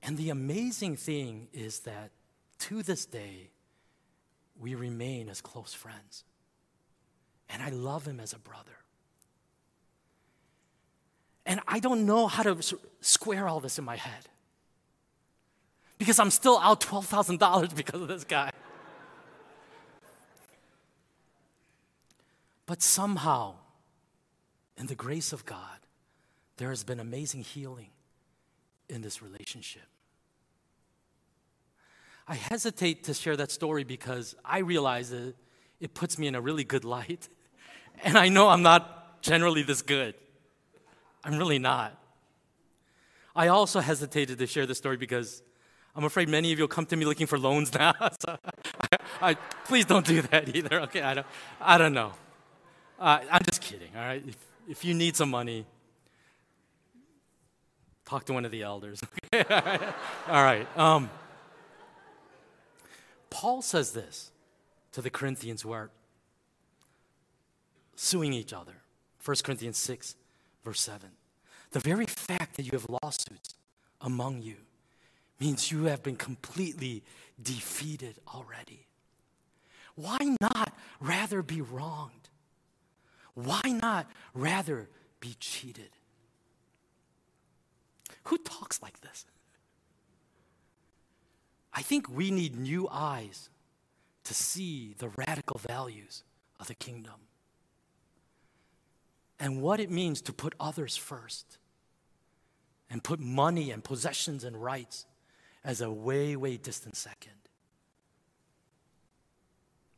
And 0.02 0.16
the 0.16 0.30
amazing 0.30 0.96
thing 0.96 1.48
is 1.52 1.80
that 1.80 2.10
to 2.60 2.82
this 2.82 3.04
day, 3.06 3.50
we 4.58 4.74
remain 4.74 5.28
as 5.28 5.40
close 5.40 5.74
friends. 5.74 6.24
And 7.48 7.62
I 7.62 7.70
love 7.70 8.06
him 8.06 8.20
as 8.20 8.32
a 8.32 8.38
brother. 8.38 8.64
And 11.44 11.60
I 11.68 11.78
don't 11.78 12.06
know 12.06 12.26
how 12.26 12.42
to 12.42 12.56
square 13.00 13.46
all 13.46 13.60
this 13.60 13.78
in 13.78 13.84
my 13.84 13.96
head 13.96 14.28
because 15.98 16.18
I'm 16.18 16.30
still 16.30 16.58
out 16.58 16.80
$12,000 16.80 17.74
because 17.76 18.02
of 18.02 18.08
this 18.08 18.24
guy. 18.24 18.50
But 22.66 22.82
somehow, 22.82 23.54
in 24.76 24.86
the 24.86 24.96
grace 24.96 25.32
of 25.32 25.46
God, 25.46 25.78
there 26.56 26.70
has 26.70 26.82
been 26.82 26.98
amazing 26.98 27.42
healing 27.42 27.90
in 28.88 29.02
this 29.02 29.22
relationship. 29.22 29.86
I 32.28 32.34
hesitate 32.34 33.04
to 33.04 33.14
share 33.14 33.36
that 33.36 33.52
story 33.52 33.84
because 33.84 34.34
I 34.44 34.58
realize 34.58 35.10
that 35.10 35.34
it 35.78 35.94
puts 35.94 36.18
me 36.18 36.26
in 36.26 36.34
a 36.34 36.40
really 36.40 36.64
good 36.64 36.84
light. 36.96 37.28
And 38.02 38.16
I 38.16 38.28
know 38.28 38.48
I'm 38.48 38.62
not 38.62 39.22
generally 39.22 39.62
this 39.62 39.82
good. 39.82 40.14
I'm 41.24 41.36
really 41.36 41.58
not. 41.58 41.98
I 43.34 43.48
also 43.48 43.80
hesitated 43.80 44.38
to 44.38 44.46
share 44.46 44.64
this 44.64 44.78
story 44.78 44.96
because 44.96 45.42
I'm 45.94 46.04
afraid 46.04 46.28
many 46.28 46.52
of 46.52 46.58
you 46.58 46.62
will 46.62 46.68
come 46.68 46.86
to 46.86 46.96
me 46.96 47.04
looking 47.04 47.26
for 47.26 47.38
loans 47.38 47.72
now. 47.78 47.94
so 48.20 48.38
I, 48.92 49.30
I, 49.30 49.34
please 49.64 49.84
don't 49.84 50.06
do 50.06 50.22
that 50.22 50.54
either. 50.54 50.82
Okay, 50.82 51.02
I 51.02 51.14
don't, 51.14 51.26
I 51.60 51.78
don't 51.78 51.92
know. 51.92 52.12
Uh, 52.98 53.20
I'm 53.30 53.42
just 53.44 53.60
kidding. 53.60 53.90
All 53.94 54.02
right, 54.02 54.22
if, 54.26 54.36
if 54.68 54.84
you 54.84 54.94
need 54.94 55.16
some 55.16 55.30
money, 55.30 55.66
talk 58.04 58.24
to 58.26 58.32
one 58.32 58.44
of 58.44 58.50
the 58.50 58.62
elders. 58.62 59.02
all 59.32 59.42
right. 60.28 60.66
Um, 60.78 61.10
Paul 63.28 63.60
says 63.60 63.92
this 63.92 64.30
to 64.92 65.02
the 65.02 65.10
Corinthians 65.10 65.62
who 65.62 65.72
are 65.72 65.90
suing 67.96 68.32
each 68.32 68.52
other. 68.52 68.74
1 69.24 69.36
Corinthians 69.42 69.78
6, 69.78 70.14
verse 70.64 70.80
7. 70.80 71.10
The 71.72 71.80
very 71.80 72.06
fact 72.06 72.56
that 72.56 72.62
you 72.62 72.72
have 72.72 72.86
lawsuits 73.02 73.54
among 74.00 74.42
you 74.42 74.56
means 75.40 75.72
you 75.72 75.84
have 75.84 76.02
been 76.02 76.16
completely 76.16 77.02
defeated 77.42 78.20
already. 78.32 78.86
Why 79.96 80.18
not 80.40 80.72
rather 81.00 81.42
be 81.42 81.60
wronged? 81.60 82.28
Why 83.34 83.60
not 83.64 84.10
rather 84.34 84.88
be 85.20 85.36
cheated? 85.40 85.90
Who 88.24 88.38
talks 88.38 88.80
like 88.82 89.00
this? 89.00 89.26
I 91.72 91.82
think 91.82 92.08
we 92.08 92.30
need 92.30 92.56
new 92.56 92.88
eyes 92.90 93.50
to 94.24 94.34
see 94.34 94.94
the 94.98 95.10
radical 95.10 95.60
values 95.68 96.22
of 96.58 96.68
the 96.68 96.74
kingdom 96.74 97.14
and 99.38 99.60
what 99.60 99.80
it 99.80 99.90
means 99.90 100.22
to 100.22 100.32
put 100.32 100.54
others 100.58 100.96
first 100.96 101.58
and 102.90 103.02
put 103.02 103.20
money 103.20 103.70
and 103.70 103.82
possessions 103.84 104.44
and 104.44 104.62
rights 104.62 105.06
as 105.64 105.80
a 105.80 105.90
way, 105.90 106.36
way 106.36 106.56
distant 106.56 106.96
second. 106.96 107.32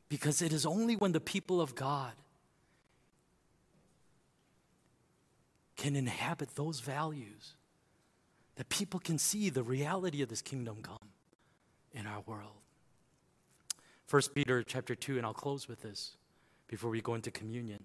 Because 0.09 0.41
it 0.41 0.53
is 0.53 0.65
only 0.65 0.97
when 0.97 1.13
the 1.13 1.21
people 1.21 1.61
of 1.61 1.75
God 1.75 2.13
can 5.77 5.95
inhabit 5.95 6.57
those 6.57 6.81
values 6.81 7.55
that 8.57 8.69
people 8.69 8.99
can 8.99 9.19
see 9.19 9.51
the 9.51 9.63
reality 9.63 10.23
of 10.23 10.29
this 10.29 10.43
kingdom 10.43 10.79
come 10.83 10.97
in 11.93 12.07
our 12.07 12.23
world. 12.27 12.57
1 14.11 14.23
Peter 14.35 14.63
chapter 14.63 14.95
2, 14.95 15.19
and 15.19 15.27
I'll 15.27 15.35
close 15.35 15.69
with 15.69 15.83
this 15.83 16.17
before 16.67 16.91
we 16.91 17.01
go 17.01 17.15
into 17.15 17.31
communion. 17.31 17.85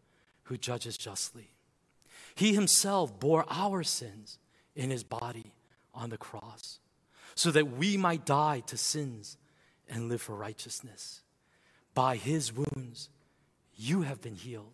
who 0.51 0.57
judges 0.57 0.97
justly. 0.97 1.53
He 2.35 2.53
himself 2.53 3.17
bore 3.21 3.45
our 3.49 3.83
sins 3.83 4.37
in 4.75 4.89
his 4.89 5.01
body 5.01 5.53
on 5.95 6.09
the 6.09 6.17
cross 6.17 6.79
so 7.35 7.51
that 7.51 7.71
we 7.77 7.95
might 7.95 8.25
die 8.25 8.61
to 8.67 8.75
sins 8.75 9.37
and 9.87 10.09
live 10.09 10.21
for 10.21 10.35
righteousness. 10.35 11.21
By 11.93 12.17
his 12.17 12.51
wounds, 12.51 13.07
you 13.77 14.01
have 14.01 14.19
been 14.19 14.35
healed. 14.35 14.73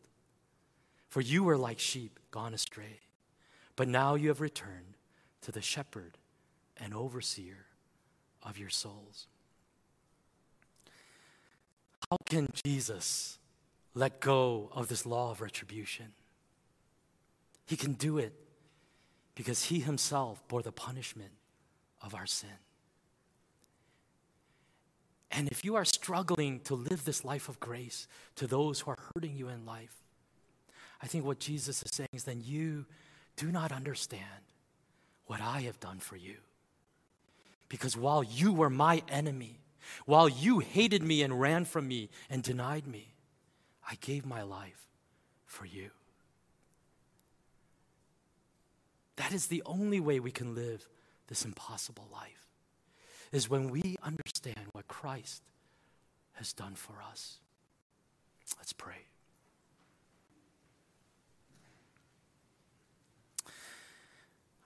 For 1.09 1.21
you 1.21 1.43
were 1.43 1.57
like 1.57 1.77
sheep 1.77 2.19
gone 2.31 2.55
astray, 2.55 3.01
but 3.75 3.87
now 3.87 4.15
you 4.15 4.29
have 4.29 4.41
returned 4.41 4.97
to 5.41 5.51
the 5.51 5.61
shepherd 5.61 6.17
and 6.75 6.91
overseer 6.91 7.67
of 8.41 8.57
your 8.57 8.69
souls. 8.69 9.27
How 12.09 12.17
can 12.25 12.47
Jesus 12.65 13.37
let 13.97 14.19
go 14.19 14.69
of 14.73 14.87
this 14.87 15.05
law 15.05 15.31
of 15.31 15.41
retribution? 15.41 16.13
He 17.65 17.75
can 17.75 17.93
do 17.93 18.17
it 18.17 18.33
because 19.35 19.65
he 19.65 19.79
himself 19.79 20.47
bore 20.47 20.61
the 20.61 20.71
punishment 20.71 21.31
of 22.01 22.13
our 22.15 22.25
sin. 22.25 22.49
And 25.31 25.49
if 25.49 25.65
you 25.65 25.75
are 25.75 25.85
struggling 25.85 26.61
to 26.61 26.75
live 26.75 27.03
this 27.03 27.25
life 27.25 27.49
of 27.49 27.59
grace 27.59 28.07
to 28.35 28.47
those 28.47 28.79
who 28.79 28.91
are 28.91 28.97
hurting 29.13 29.35
you 29.35 29.49
in 29.49 29.65
life, 29.65 29.95
I 31.01 31.07
think 31.07 31.25
what 31.25 31.39
Jesus 31.39 31.83
is 31.83 31.91
saying 31.93 32.09
is 32.13 32.23
then 32.23 32.41
you 32.43 32.85
do 33.35 33.51
not 33.51 33.71
understand 33.71 34.23
what 35.25 35.41
I 35.41 35.61
have 35.61 35.79
done 35.79 35.99
for 35.99 36.15
you. 36.15 36.37
Because 37.67 37.97
while 37.97 38.23
you 38.23 38.53
were 38.53 38.69
my 38.69 39.03
enemy, 39.09 39.59
while 40.05 40.29
you 40.29 40.59
hated 40.59 41.03
me 41.03 41.21
and 41.21 41.39
ran 41.39 41.65
from 41.65 41.87
me 41.87 42.09
and 42.29 42.41
denied 42.41 42.87
me, 42.87 43.13
I 43.89 43.95
gave 44.01 44.25
my 44.25 44.41
life 44.41 44.87
for 45.45 45.65
you. 45.65 45.91
That 49.15 49.33
is 49.33 49.47
the 49.47 49.63
only 49.65 49.99
way 49.99 50.19
we 50.19 50.31
can 50.31 50.53
live 50.53 50.87
this 51.27 51.45
impossible 51.45 52.07
life, 52.11 52.47
is 53.31 53.49
when 53.49 53.69
we 53.69 53.95
understand 54.03 54.67
what 54.73 54.87
Christ 54.87 55.41
has 56.33 56.53
done 56.53 56.75
for 56.75 56.95
us. 57.11 57.37
Let's 58.57 58.73
pray. 58.73 59.07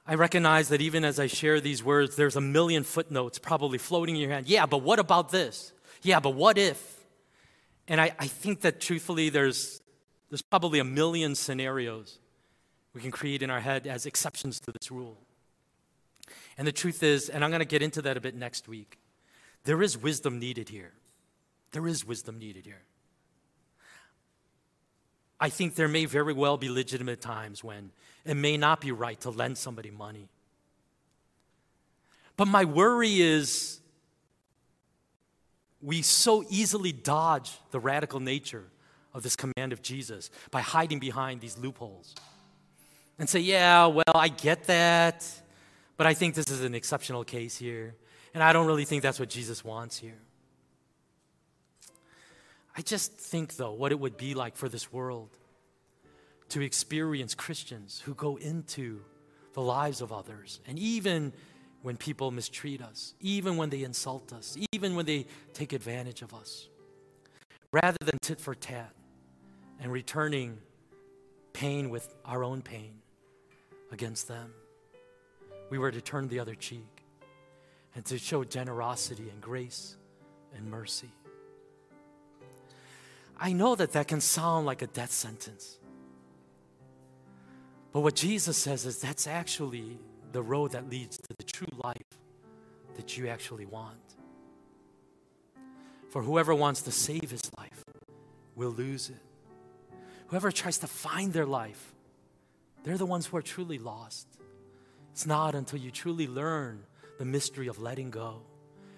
I 0.06 0.16
recognize 0.16 0.70
that 0.70 0.82
even 0.82 1.06
as 1.06 1.20
I 1.20 1.28
share 1.28 1.62
these 1.62 1.84
words, 1.84 2.16
there's 2.16 2.36
a 2.36 2.42
million 2.42 2.84
footnotes 2.84 3.40
probably 3.40 3.78
floating 3.78 4.16
in 4.16 4.22
your 4.22 4.32
hand. 4.32 4.48
Yeah, 4.48 4.66
but 4.66 4.80
what 4.80 5.00
about 5.00 5.30
this? 5.30 5.72
Yeah, 6.02 6.20
but 6.20 6.32
what 6.32 6.58
if? 6.58 7.01
And 7.92 8.00
I, 8.00 8.16
I 8.18 8.28
think 8.28 8.62
that 8.62 8.80
truthfully, 8.80 9.28
there's, 9.28 9.82
there's 10.30 10.42
probably 10.42 10.80
a 10.80 10.84
million 10.86 11.36
scenarios 11.36 12.20
we 12.94 13.02
can 13.02 13.12
create 13.12 13.44
in 13.44 13.50
our 13.50 13.60
head 13.60 13.86
as 13.86 14.06
exceptions 14.06 14.62
to 14.62 14.72
this 14.72 14.90
rule. 14.90 15.18
And 16.58 16.66
the 16.66 16.72
truth 16.72 17.04
is, 17.04 17.28
and 17.28 17.44
I'm 17.44 17.50
going 17.50 17.60
to 17.60 17.66
get 17.66 17.82
into 17.82 18.02
that 18.04 18.16
a 18.16 18.22
bit 18.22 18.34
next 18.34 18.70
week, 18.70 18.98
there 19.66 19.82
is 19.82 19.98
wisdom 19.98 20.40
needed 20.40 20.70
here. 20.70 20.94
There 21.74 21.86
is 21.86 22.08
wisdom 22.08 22.40
needed 22.40 22.66
here. 22.66 22.84
I 25.38 25.50
think 25.50 25.76
there 25.76 25.90
may 25.90 26.06
very 26.06 26.32
well 26.32 26.56
be 26.56 26.70
legitimate 26.70 27.20
times 27.20 27.62
when 27.62 27.92
it 28.24 28.36
may 28.36 28.56
not 28.56 28.80
be 28.80 28.94
right 28.94 29.20
to 29.20 29.32
lend 29.32 29.58
somebody 29.58 29.92
money. 29.92 30.30
But 32.38 32.48
my 32.48 32.64
worry 32.64 33.20
is 33.20 33.81
we 35.82 36.02
so 36.02 36.44
easily 36.50 36.92
dodge 36.92 37.52
the 37.72 37.80
radical 37.80 38.20
nature 38.20 38.66
of 39.14 39.24
this 39.24 39.36
command 39.36 39.74
of 39.74 39.82
Jesus 39.82 40.30
by 40.52 40.62
hiding 40.62 41.00
behind 41.00 41.42
these 41.42 41.58
loopholes 41.58 42.16
and 43.20 43.30
say, 43.30 43.40
yeah, 43.40 43.88
well, 43.88 44.04
I 44.16 44.30
get 44.30 44.66
that, 44.66 45.28
but 45.98 46.08
I 46.08 46.14
think 46.14 46.36
this 46.36 46.50
is 46.50 46.62
an 46.62 46.76
exceptional 46.76 47.24
case 47.24 47.58
here. 47.58 47.96
And 48.34 48.42
I 48.42 48.54
don't 48.54 48.68
really 48.68 48.86
think 48.86 49.04
that's 49.04 49.20
what 49.20 49.30
Jesus 49.30 49.64
wants 49.64 49.98
here. 49.98 50.20
I 52.76 52.82
just 52.82 53.14
think, 53.14 53.58
though, 53.58 53.74
what 53.74 53.92
it 53.92 54.00
would 54.00 54.16
be 54.16 54.34
like 54.34 54.56
for 54.56 54.70
this 54.70 54.94
world 54.94 55.30
to 56.50 56.62
experience 56.62 57.36
Christians 57.36 58.02
who 58.06 58.14
go 58.14 58.38
into 58.38 59.02
the 59.54 59.62
lives 59.62 60.02
of 60.02 60.14
others. 60.14 60.62
And 60.66 60.80
even 60.80 61.34
when 61.82 61.98
people 61.98 62.32
mistreat 62.32 62.82
us, 62.82 63.14
even 63.20 63.58
when 63.58 63.70
they 63.70 63.84
insult 63.84 64.34
us, 64.34 64.58
even 64.72 64.96
when 64.96 65.06
they 65.06 65.26
take 65.54 65.74
advantage 65.74 66.22
of 66.22 66.34
us, 66.34 66.68
rather 67.72 67.98
than 68.02 68.18
tit 68.22 68.40
for 68.40 68.54
tat 68.54 68.94
and 69.80 69.92
returning 69.92 70.58
pain 71.54 71.90
with 71.90 72.14
our 72.26 72.44
own 72.44 72.62
pain 72.62 72.94
against 73.92 74.28
them, 74.28 74.54
we 75.70 75.78
were 75.78 75.92
to 75.92 76.02
turn 76.02 76.28
the 76.28 76.40
other 76.40 76.56
cheek 76.56 77.06
and 77.96 78.06
to 78.06 78.18
show 78.18 78.44
generosity 78.44 79.30
and 79.30 79.42
grace 79.42 79.96
and 80.56 80.70
mercy. 80.70 81.12
I 83.40 83.54
know 83.54 83.76
that 83.76 83.94
that 83.94 84.08
can 84.08 84.22
sound 84.22 84.68
like 84.68 84.84
a 84.84 84.88
death 84.88 85.12
sentence. 85.12 85.78
But 87.92 88.02
what 88.02 88.16
Jesus 88.16 88.56
says 88.56 88.86
is 88.86 89.00
that's 89.00 89.26
actually 89.26 89.98
the 90.32 90.42
road 90.42 90.72
that 90.72 90.90
leads 90.90 91.18
to 91.18 91.34
the 91.38 91.44
true 91.44 91.68
life 91.84 92.20
that 92.96 93.18
you 93.18 93.28
actually 93.28 93.66
want. 93.66 93.98
For 96.10 96.22
whoever 96.22 96.54
wants 96.54 96.82
to 96.84 96.92
save 96.92 97.32
his 97.32 97.50
life 97.58 97.84
will 98.56 98.72
lose 98.72 99.10
it. 99.10 99.96
Whoever 100.28 100.52
tries 100.52 100.78
to 100.80 100.88
find 100.88 101.34
their 101.34 101.46
life, 101.46 101.94
they're 102.84 102.98
the 102.98 103.06
ones 103.06 103.26
who 103.26 103.38
are 103.38 103.42
truly 103.42 103.78
lost. 103.78 104.28
It's 105.12 105.26
not 105.26 105.56
until 105.56 105.80
you 105.80 105.92
truly 105.92 106.28
learn 106.28 106.84
the 107.20 107.26
mystery 107.26 107.68
of 107.68 107.82
letting 107.82 108.10
go 108.10 108.42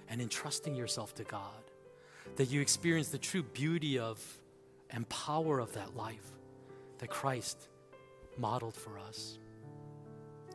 and 0.09 0.21
entrusting 0.21 0.75
yourself 0.75 1.13
to 1.15 1.23
God 1.23 1.63
that 2.35 2.45
you 2.45 2.61
experience 2.61 3.09
the 3.09 3.17
true 3.17 3.43
beauty 3.43 3.99
of 3.99 4.19
and 4.89 5.07
power 5.09 5.59
of 5.59 5.73
that 5.73 5.95
life 5.95 6.31
that 6.99 7.09
Christ 7.09 7.67
modeled 8.37 8.75
for 8.75 8.97
us. 8.99 9.37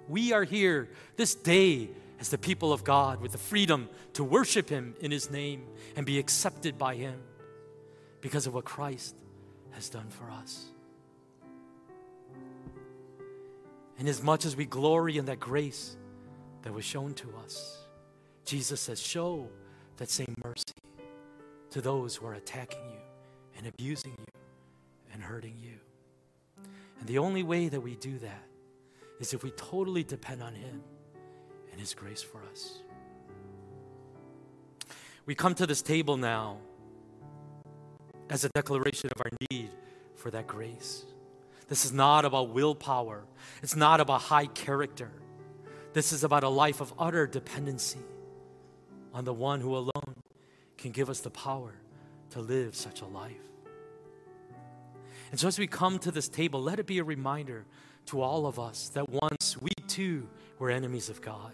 We 0.08 0.32
are 0.32 0.44
here 0.44 0.88
this 1.16 1.34
day 1.34 1.90
as 2.18 2.30
the 2.30 2.38
people 2.38 2.72
of 2.72 2.82
God 2.82 3.20
with 3.20 3.32
the 3.32 3.38
freedom 3.38 3.88
to 4.14 4.24
worship 4.24 4.68
Him 4.68 4.94
in 5.00 5.10
His 5.10 5.30
name 5.30 5.66
and 5.96 6.06
be 6.06 6.18
accepted 6.18 6.78
by 6.78 6.94
Him 6.94 7.20
because 8.20 8.46
of 8.46 8.54
what 8.54 8.64
Christ 8.64 9.14
has 9.72 9.88
done 9.88 10.08
for 10.08 10.30
us. 10.30 10.66
And 13.98 14.08
as 14.08 14.22
much 14.22 14.44
as 14.44 14.56
we 14.56 14.64
glory 14.64 15.18
in 15.18 15.26
that 15.26 15.40
grace 15.40 15.96
that 16.62 16.72
was 16.72 16.84
shown 16.84 17.14
to 17.14 17.28
us, 17.44 17.84
Jesus 18.44 18.80
says, 18.80 19.00
show 19.00 19.48
that 19.98 20.08
same 20.08 20.34
mercy 20.42 20.64
to 21.70 21.80
those 21.80 22.16
who 22.16 22.26
are 22.26 22.34
attacking 22.34 22.80
you 22.90 23.00
and 23.58 23.66
abusing 23.66 24.12
you 24.12 24.40
and 25.12 25.22
hurting 25.22 25.56
you. 25.60 25.74
And 26.98 27.06
the 27.06 27.18
only 27.18 27.42
way 27.42 27.68
that 27.68 27.80
we 27.80 27.96
do 27.96 28.18
that 28.18 28.47
is 29.18 29.34
if 29.34 29.42
we 29.42 29.50
totally 29.52 30.04
depend 30.04 30.42
on 30.42 30.54
Him 30.54 30.82
and 31.70 31.80
His 31.80 31.94
grace 31.94 32.22
for 32.22 32.42
us. 32.50 32.78
We 35.26 35.34
come 35.34 35.54
to 35.56 35.66
this 35.66 35.82
table 35.82 36.16
now 36.16 36.58
as 38.30 38.44
a 38.44 38.48
declaration 38.50 39.10
of 39.14 39.20
our 39.20 39.30
need 39.50 39.70
for 40.14 40.30
that 40.30 40.46
grace. 40.46 41.04
This 41.68 41.84
is 41.84 41.92
not 41.92 42.24
about 42.24 42.50
willpower, 42.50 43.24
it's 43.62 43.76
not 43.76 44.00
about 44.00 44.22
high 44.22 44.46
character. 44.46 45.10
This 45.94 46.12
is 46.12 46.22
about 46.22 46.44
a 46.44 46.48
life 46.48 46.80
of 46.80 46.92
utter 46.98 47.26
dependency 47.26 47.98
on 49.14 49.24
the 49.24 49.32
one 49.32 49.60
who 49.60 49.74
alone 49.74 50.14
can 50.76 50.92
give 50.92 51.10
us 51.10 51.20
the 51.20 51.30
power 51.30 51.74
to 52.30 52.40
live 52.40 52.76
such 52.76 53.00
a 53.00 53.06
life. 53.06 53.32
And 55.30 55.40
so, 55.40 55.48
as 55.48 55.58
we 55.58 55.66
come 55.66 55.98
to 56.00 56.10
this 56.10 56.28
table, 56.28 56.62
let 56.62 56.78
it 56.78 56.86
be 56.86 56.98
a 56.98 57.04
reminder 57.04 57.64
to 58.08 58.20
all 58.22 58.46
of 58.46 58.58
us 58.58 58.88
that 58.90 59.08
once 59.08 59.56
we 59.60 59.70
too 59.86 60.28
were 60.58 60.70
enemies 60.70 61.08
of 61.08 61.20
God. 61.20 61.52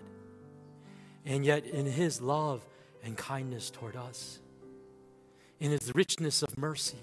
And 1.24 1.44
yet, 1.44 1.64
in 1.64 1.86
His 1.86 2.20
love 2.20 2.64
and 3.02 3.16
kindness 3.16 3.70
toward 3.70 3.96
us, 3.96 4.38
in 5.60 5.70
His 5.70 5.94
richness 5.94 6.42
of 6.42 6.56
mercy, 6.58 6.98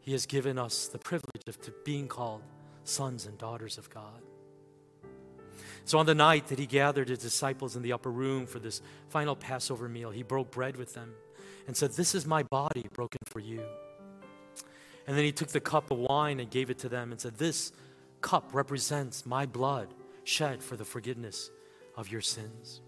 He 0.00 0.12
has 0.12 0.26
given 0.26 0.58
us 0.58 0.88
the 0.88 0.98
privilege 0.98 1.42
of 1.46 1.58
being 1.84 2.08
called 2.08 2.42
sons 2.84 3.26
and 3.26 3.38
daughters 3.38 3.78
of 3.78 3.90
God. 3.90 4.22
So, 5.84 5.98
on 5.98 6.06
the 6.06 6.14
night 6.14 6.48
that 6.48 6.58
He 6.58 6.66
gathered 6.66 7.08
His 7.08 7.20
disciples 7.20 7.76
in 7.76 7.82
the 7.82 7.92
upper 7.92 8.10
room 8.10 8.46
for 8.46 8.58
this 8.58 8.82
final 9.08 9.36
Passover 9.36 9.88
meal, 9.88 10.10
He 10.10 10.22
broke 10.22 10.50
bread 10.50 10.76
with 10.76 10.94
them 10.94 11.14
and 11.66 11.76
said, 11.76 11.92
This 11.92 12.14
is 12.14 12.26
my 12.26 12.42
body 12.42 12.86
broken 12.92 13.20
for 13.26 13.40
you. 13.40 13.62
And 15.08 15.16
then 15.16 15.24
he 15.24 15.32
took 15.32 15.48
the 15.48 15.58
cup 15.58 15.90
of 15.90 15.96
wine 15.98 16.38
and 16.38 16.50
gave 16.50 16.68
it 16.68 16.76
to 16.80 16.88
them 16.90 17.12
and 17.12 17.20
said, 17.20 17.38
This 17.38 17.72
cup 18.20 18.50
represents 18.52 19.24
my 19.24 19.46
blood 19.46 19.94
shed 20.24 20.62
for 20.62 20.76
the 20.76 20.84
forgiveness 20.84 21.50
of 21.96 22.12
your 22.12 22.20
sins. 22.20 22.82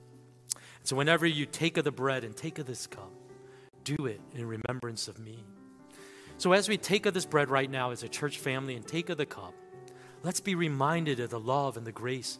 So 0.83 0.97
whenever 0.97 1.25
you 1.25 1.47
take 1.47 1.79
of 1.79 1.85
the 1.85 1.91
bread 1.91 2.23
and 2.23 2.37
take 2.37 2.59
of 2.59 2.67
this 2.67 2.87
cup, 2.87 3.11
do 3.85 4.05
it 4.05 4.21
in 4.35 4.47
remembrance 4.47 5.09
of 5.09 5.19
me. 5.19 5.43
So 6.37 6.53
as 6.53 6.69
we 6.69 6.77
take 6.77 7.07
of 7.07 7.15
this 7.15 7.25
bread 7.25 7.49
right 7.49 7.71
now 7.71 7.91
as 7.91 8.03
a 8.03 8.09
church 8.09 8.37
family 8.37 8.77
and 8.77 8.87
take 8.87 9.09
of 9.09 9.17
the 9.17 9.25
cup, 9.25 9.55
let's 10.23 10.41
be 10.41 10.55
reminded 10.55 11.21
of 11.21 11.31
the 11.31 11.41
love 11.41 11.79
and 11.79 11.87
the 11.87 11.93
grace 11.93 12.39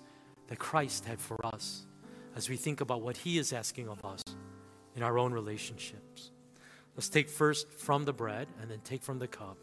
that 0.49 0.59
Christ 0.59 1.07
had 1.07 1.23
for 1.23 1.39
us 1.47 1.87
as 2.37 2.51
we 2.51 2.59
think 2.59 2.83
about 2.83 3.01
what 3.01 3.17
he 3.17 3.39
is 3.39 3.55
asking 3.55 3.89
of 3.89 4.05
us 4.05 4.23
in 4.95 5.03
our 5.03 5.19
own 5.19 5.33
relationships. 5.33 6.33
Let's 6.97 7.09
take 7.09 7.31
first 7.31 7.73
from 7.73 8.05
the 8.05 8.13
bread 8.13 8.47
and 8.61 8.71
then 8.71 8.81
take 8.85 9.03
from 9.03 9.19
the 9.19 9.27
cup. 9.27 9.57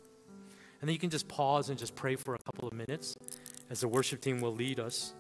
And 0.80 0.88
then 0.88 0.93
you 0.93 0.99
can 0.99 1.09
just 1.09 1.28
pause 1.28 1.69
and 1.69 1.78
just 1.78 1.95
pray 1.95 2.15
for 2.15 2.36
a 2.36 2.39
couple 2.39 2.67
of 2.67 2.73
minutes 2.73 3.15
as 3.69 3.80
the 3.80 3.88
worship 3.88 4.21
team 4.21 4.39
will 4.41 4.53
lead 4.53 4.80
us 4.80 5.13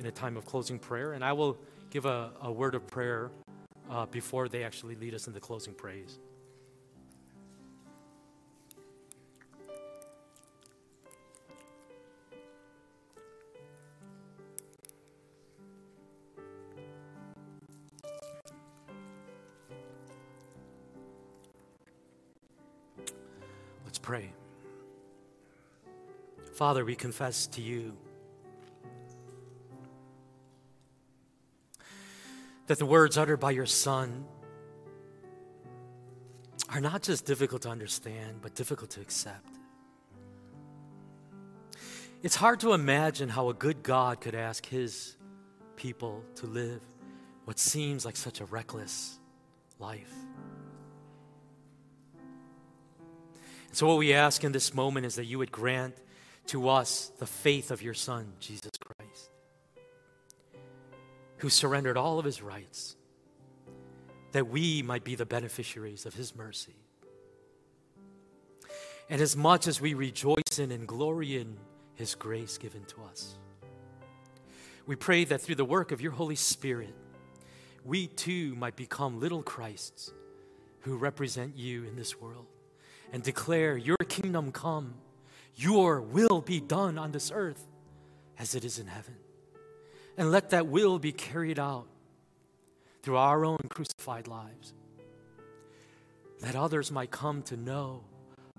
in 0.00 0.06
a 0.06 0.10
time 0.10 0.36
of 0.36 0.46
closing 0.46 0.78
prayer. 0.78 1.12
And 1.12 1.22
I 1.22 1.32
will 1.32 1.58
give 1.90 2.06
a, 2.06 2.30
a 2.40 2.50
word 2.50 2.74
of 2.74 2.86
prayer 2.86 3.30
uh, 3.90 4.06
before 4.06 4.48
they 4.48 4.64
actually 4.64 4.94
lead 4.96 5.14
us 5.14 5.26
in 5.26 5.34
the 5.34 5.40
closing 5.40 5.74
praise. 5.74 6.18
Let's 23.84 23.98
pray. 23.98 24.32
Father, 26.62 26.84
we 26.84 26.94
confess 26.94 27.48
to 27.48 27.60
you 27.60 27.92
that 32.68 32.78
the 32.78 32.86
words 32.86 33.18
uttered 33.18 33.40
by 33.40 33.50
your 33.50 33.66
Son 33.66 34.24
are 36.68 36.80
not 36.80 37.02
just 37.02 37.26
difficult 37.26 37.62
to 37.62 37.68
understand, 37.68 38.36
but 38.42 38.54
difficult 38.54 38.90
to 38.90 39.00
accept. 39.00 39.58
It's 42.22 42.36
hard 42.36 42.60
to 42.60 42.74
imagine 42.74 43.28
how 43.28 43.48
a 43.48 43.54
good 43.54 43.82
God 43.82 44.20
could 44.20 44.36
ask 44.36 44.64
his 44.64 45.16
people 45.74 46.22
to 46.36 46.46
live 46.46 46.80
what 47.44 47.58
seems 47.58 48.04
like 48.04 48.14
such 48.14 48.40
a 48.40 48.44
reckless 48.44 49.18
life. 49.80 50.14
So, 53.72 53.88
what 53.88 53.98
we 53.98 54.12
ask 54.14 54.44
in 54.44 54.52
this 54.52 54.72
moment 54.72 55.06
is 55.06 55.16
that 55.16 55.24
you 55.24 55.40
would 55.40 55.50
grant 55.50 55.96
to 56.46 56.68
us 56.68 57.12
the 57.18 57.26
faith 57.26 57.70
of 57.70 57.82
your 57.82 57.94
Son, 57.94 58.32
Jesus 58.40 58.70
Christ, 58.84 59.30
who 61.38 61.48
surrendered 61.48 61.96
all 61.96 62.18
of 62.18 62.24
his 62.24 62.42
rights, 62.42 62.96
that 64.32 64.48
we 64.48 64.82
might 64.82 65.04
be 65.04 65.14
the 65.14 65.26
beneficiaries 65.26 66.06
of 66.06 66.14
his 66.14 66.34
mercy. 66.34 66.74
And 69.08 69.20
as 69.20 69.36
much 69.36 69.66
as 69.66 69.80
we 69.80 69.94
rejoice 69.94 70.58
in 70.58 70.70
and 70.70 70.86
glory 70.86 71.36
in 71.36 71.56
his 71.94 72.14
grace 72.14 72.58
given 72.58 72.84
to 72.84 73.02
us, 73.10 73.36
we 74.86 74.96
pray 74.96 75.24
that 75.24 75.40
through 75.40 75.56
the 75.56 75.64
work 75.64 75.92
of 75.92 76.00
your 76.00 76.12
Holy 76.12 76.34
Spirit, 76.34 76.94
we 77.84 78.06
too 78.06 78.54
might 78.56 78.76
become 78.76 79.20
little 79.20 79.42
Christs 79.42 80.12
who 80.80 80.96
represent 80.96 81.56
you 81.56 81.84
in 81.84 81.96
this 81.96 82.20
world 82.20 82.46
and 83.12 83.22
declare, 83.22 83.76
Your 83.76 83.96
kingdom 84.08 84.50
come, 84.52 84.94
your 85.54 86.00
will 86.00 86.40
be 86.40 86.60
done 86.60 86.98
on 86.98 87.12
this 87.12 87.30
earth 87.34 87.66
as 88.38 88.54
it 88.54 88.64
is 88.64 88.78
in 88.78 88.86
heaven. 88.86 89.16
And 90.16 90.30
let 90.30 90.50
that 90.50 90.66
will 90.66 90.98
be 90.98 91.12
carried 91.12 91.58
out 91.58 91.86
through 93.02 93.16
our 93.16 93.44
own 93.44 93.58
crucified 93.68 94.28
lives. 94.28 94.74
That 96.40 96.56
others 96.56 96.90
might 96.90 97.10
come 97.10 97.42
to 97.42 97.56
know 97.56 98.02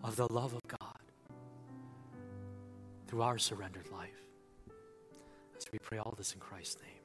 of 0.04 0.16
the 0.16 0.32
love 0.32 0.54
of 0.54 0.62
God 0.68 0.98
through 3.08 3.22
our 3.22 3.38
surrendered 3.38 3.90
life. 3.92 4.10
As 5.58 5.66
we 5.72 5.80
pray 5.80 5.98
all 5.98 6.14
this 6.18 6.34
in 6.34 6.40
Christ's 6.40 6.82
name. 6.82 7.03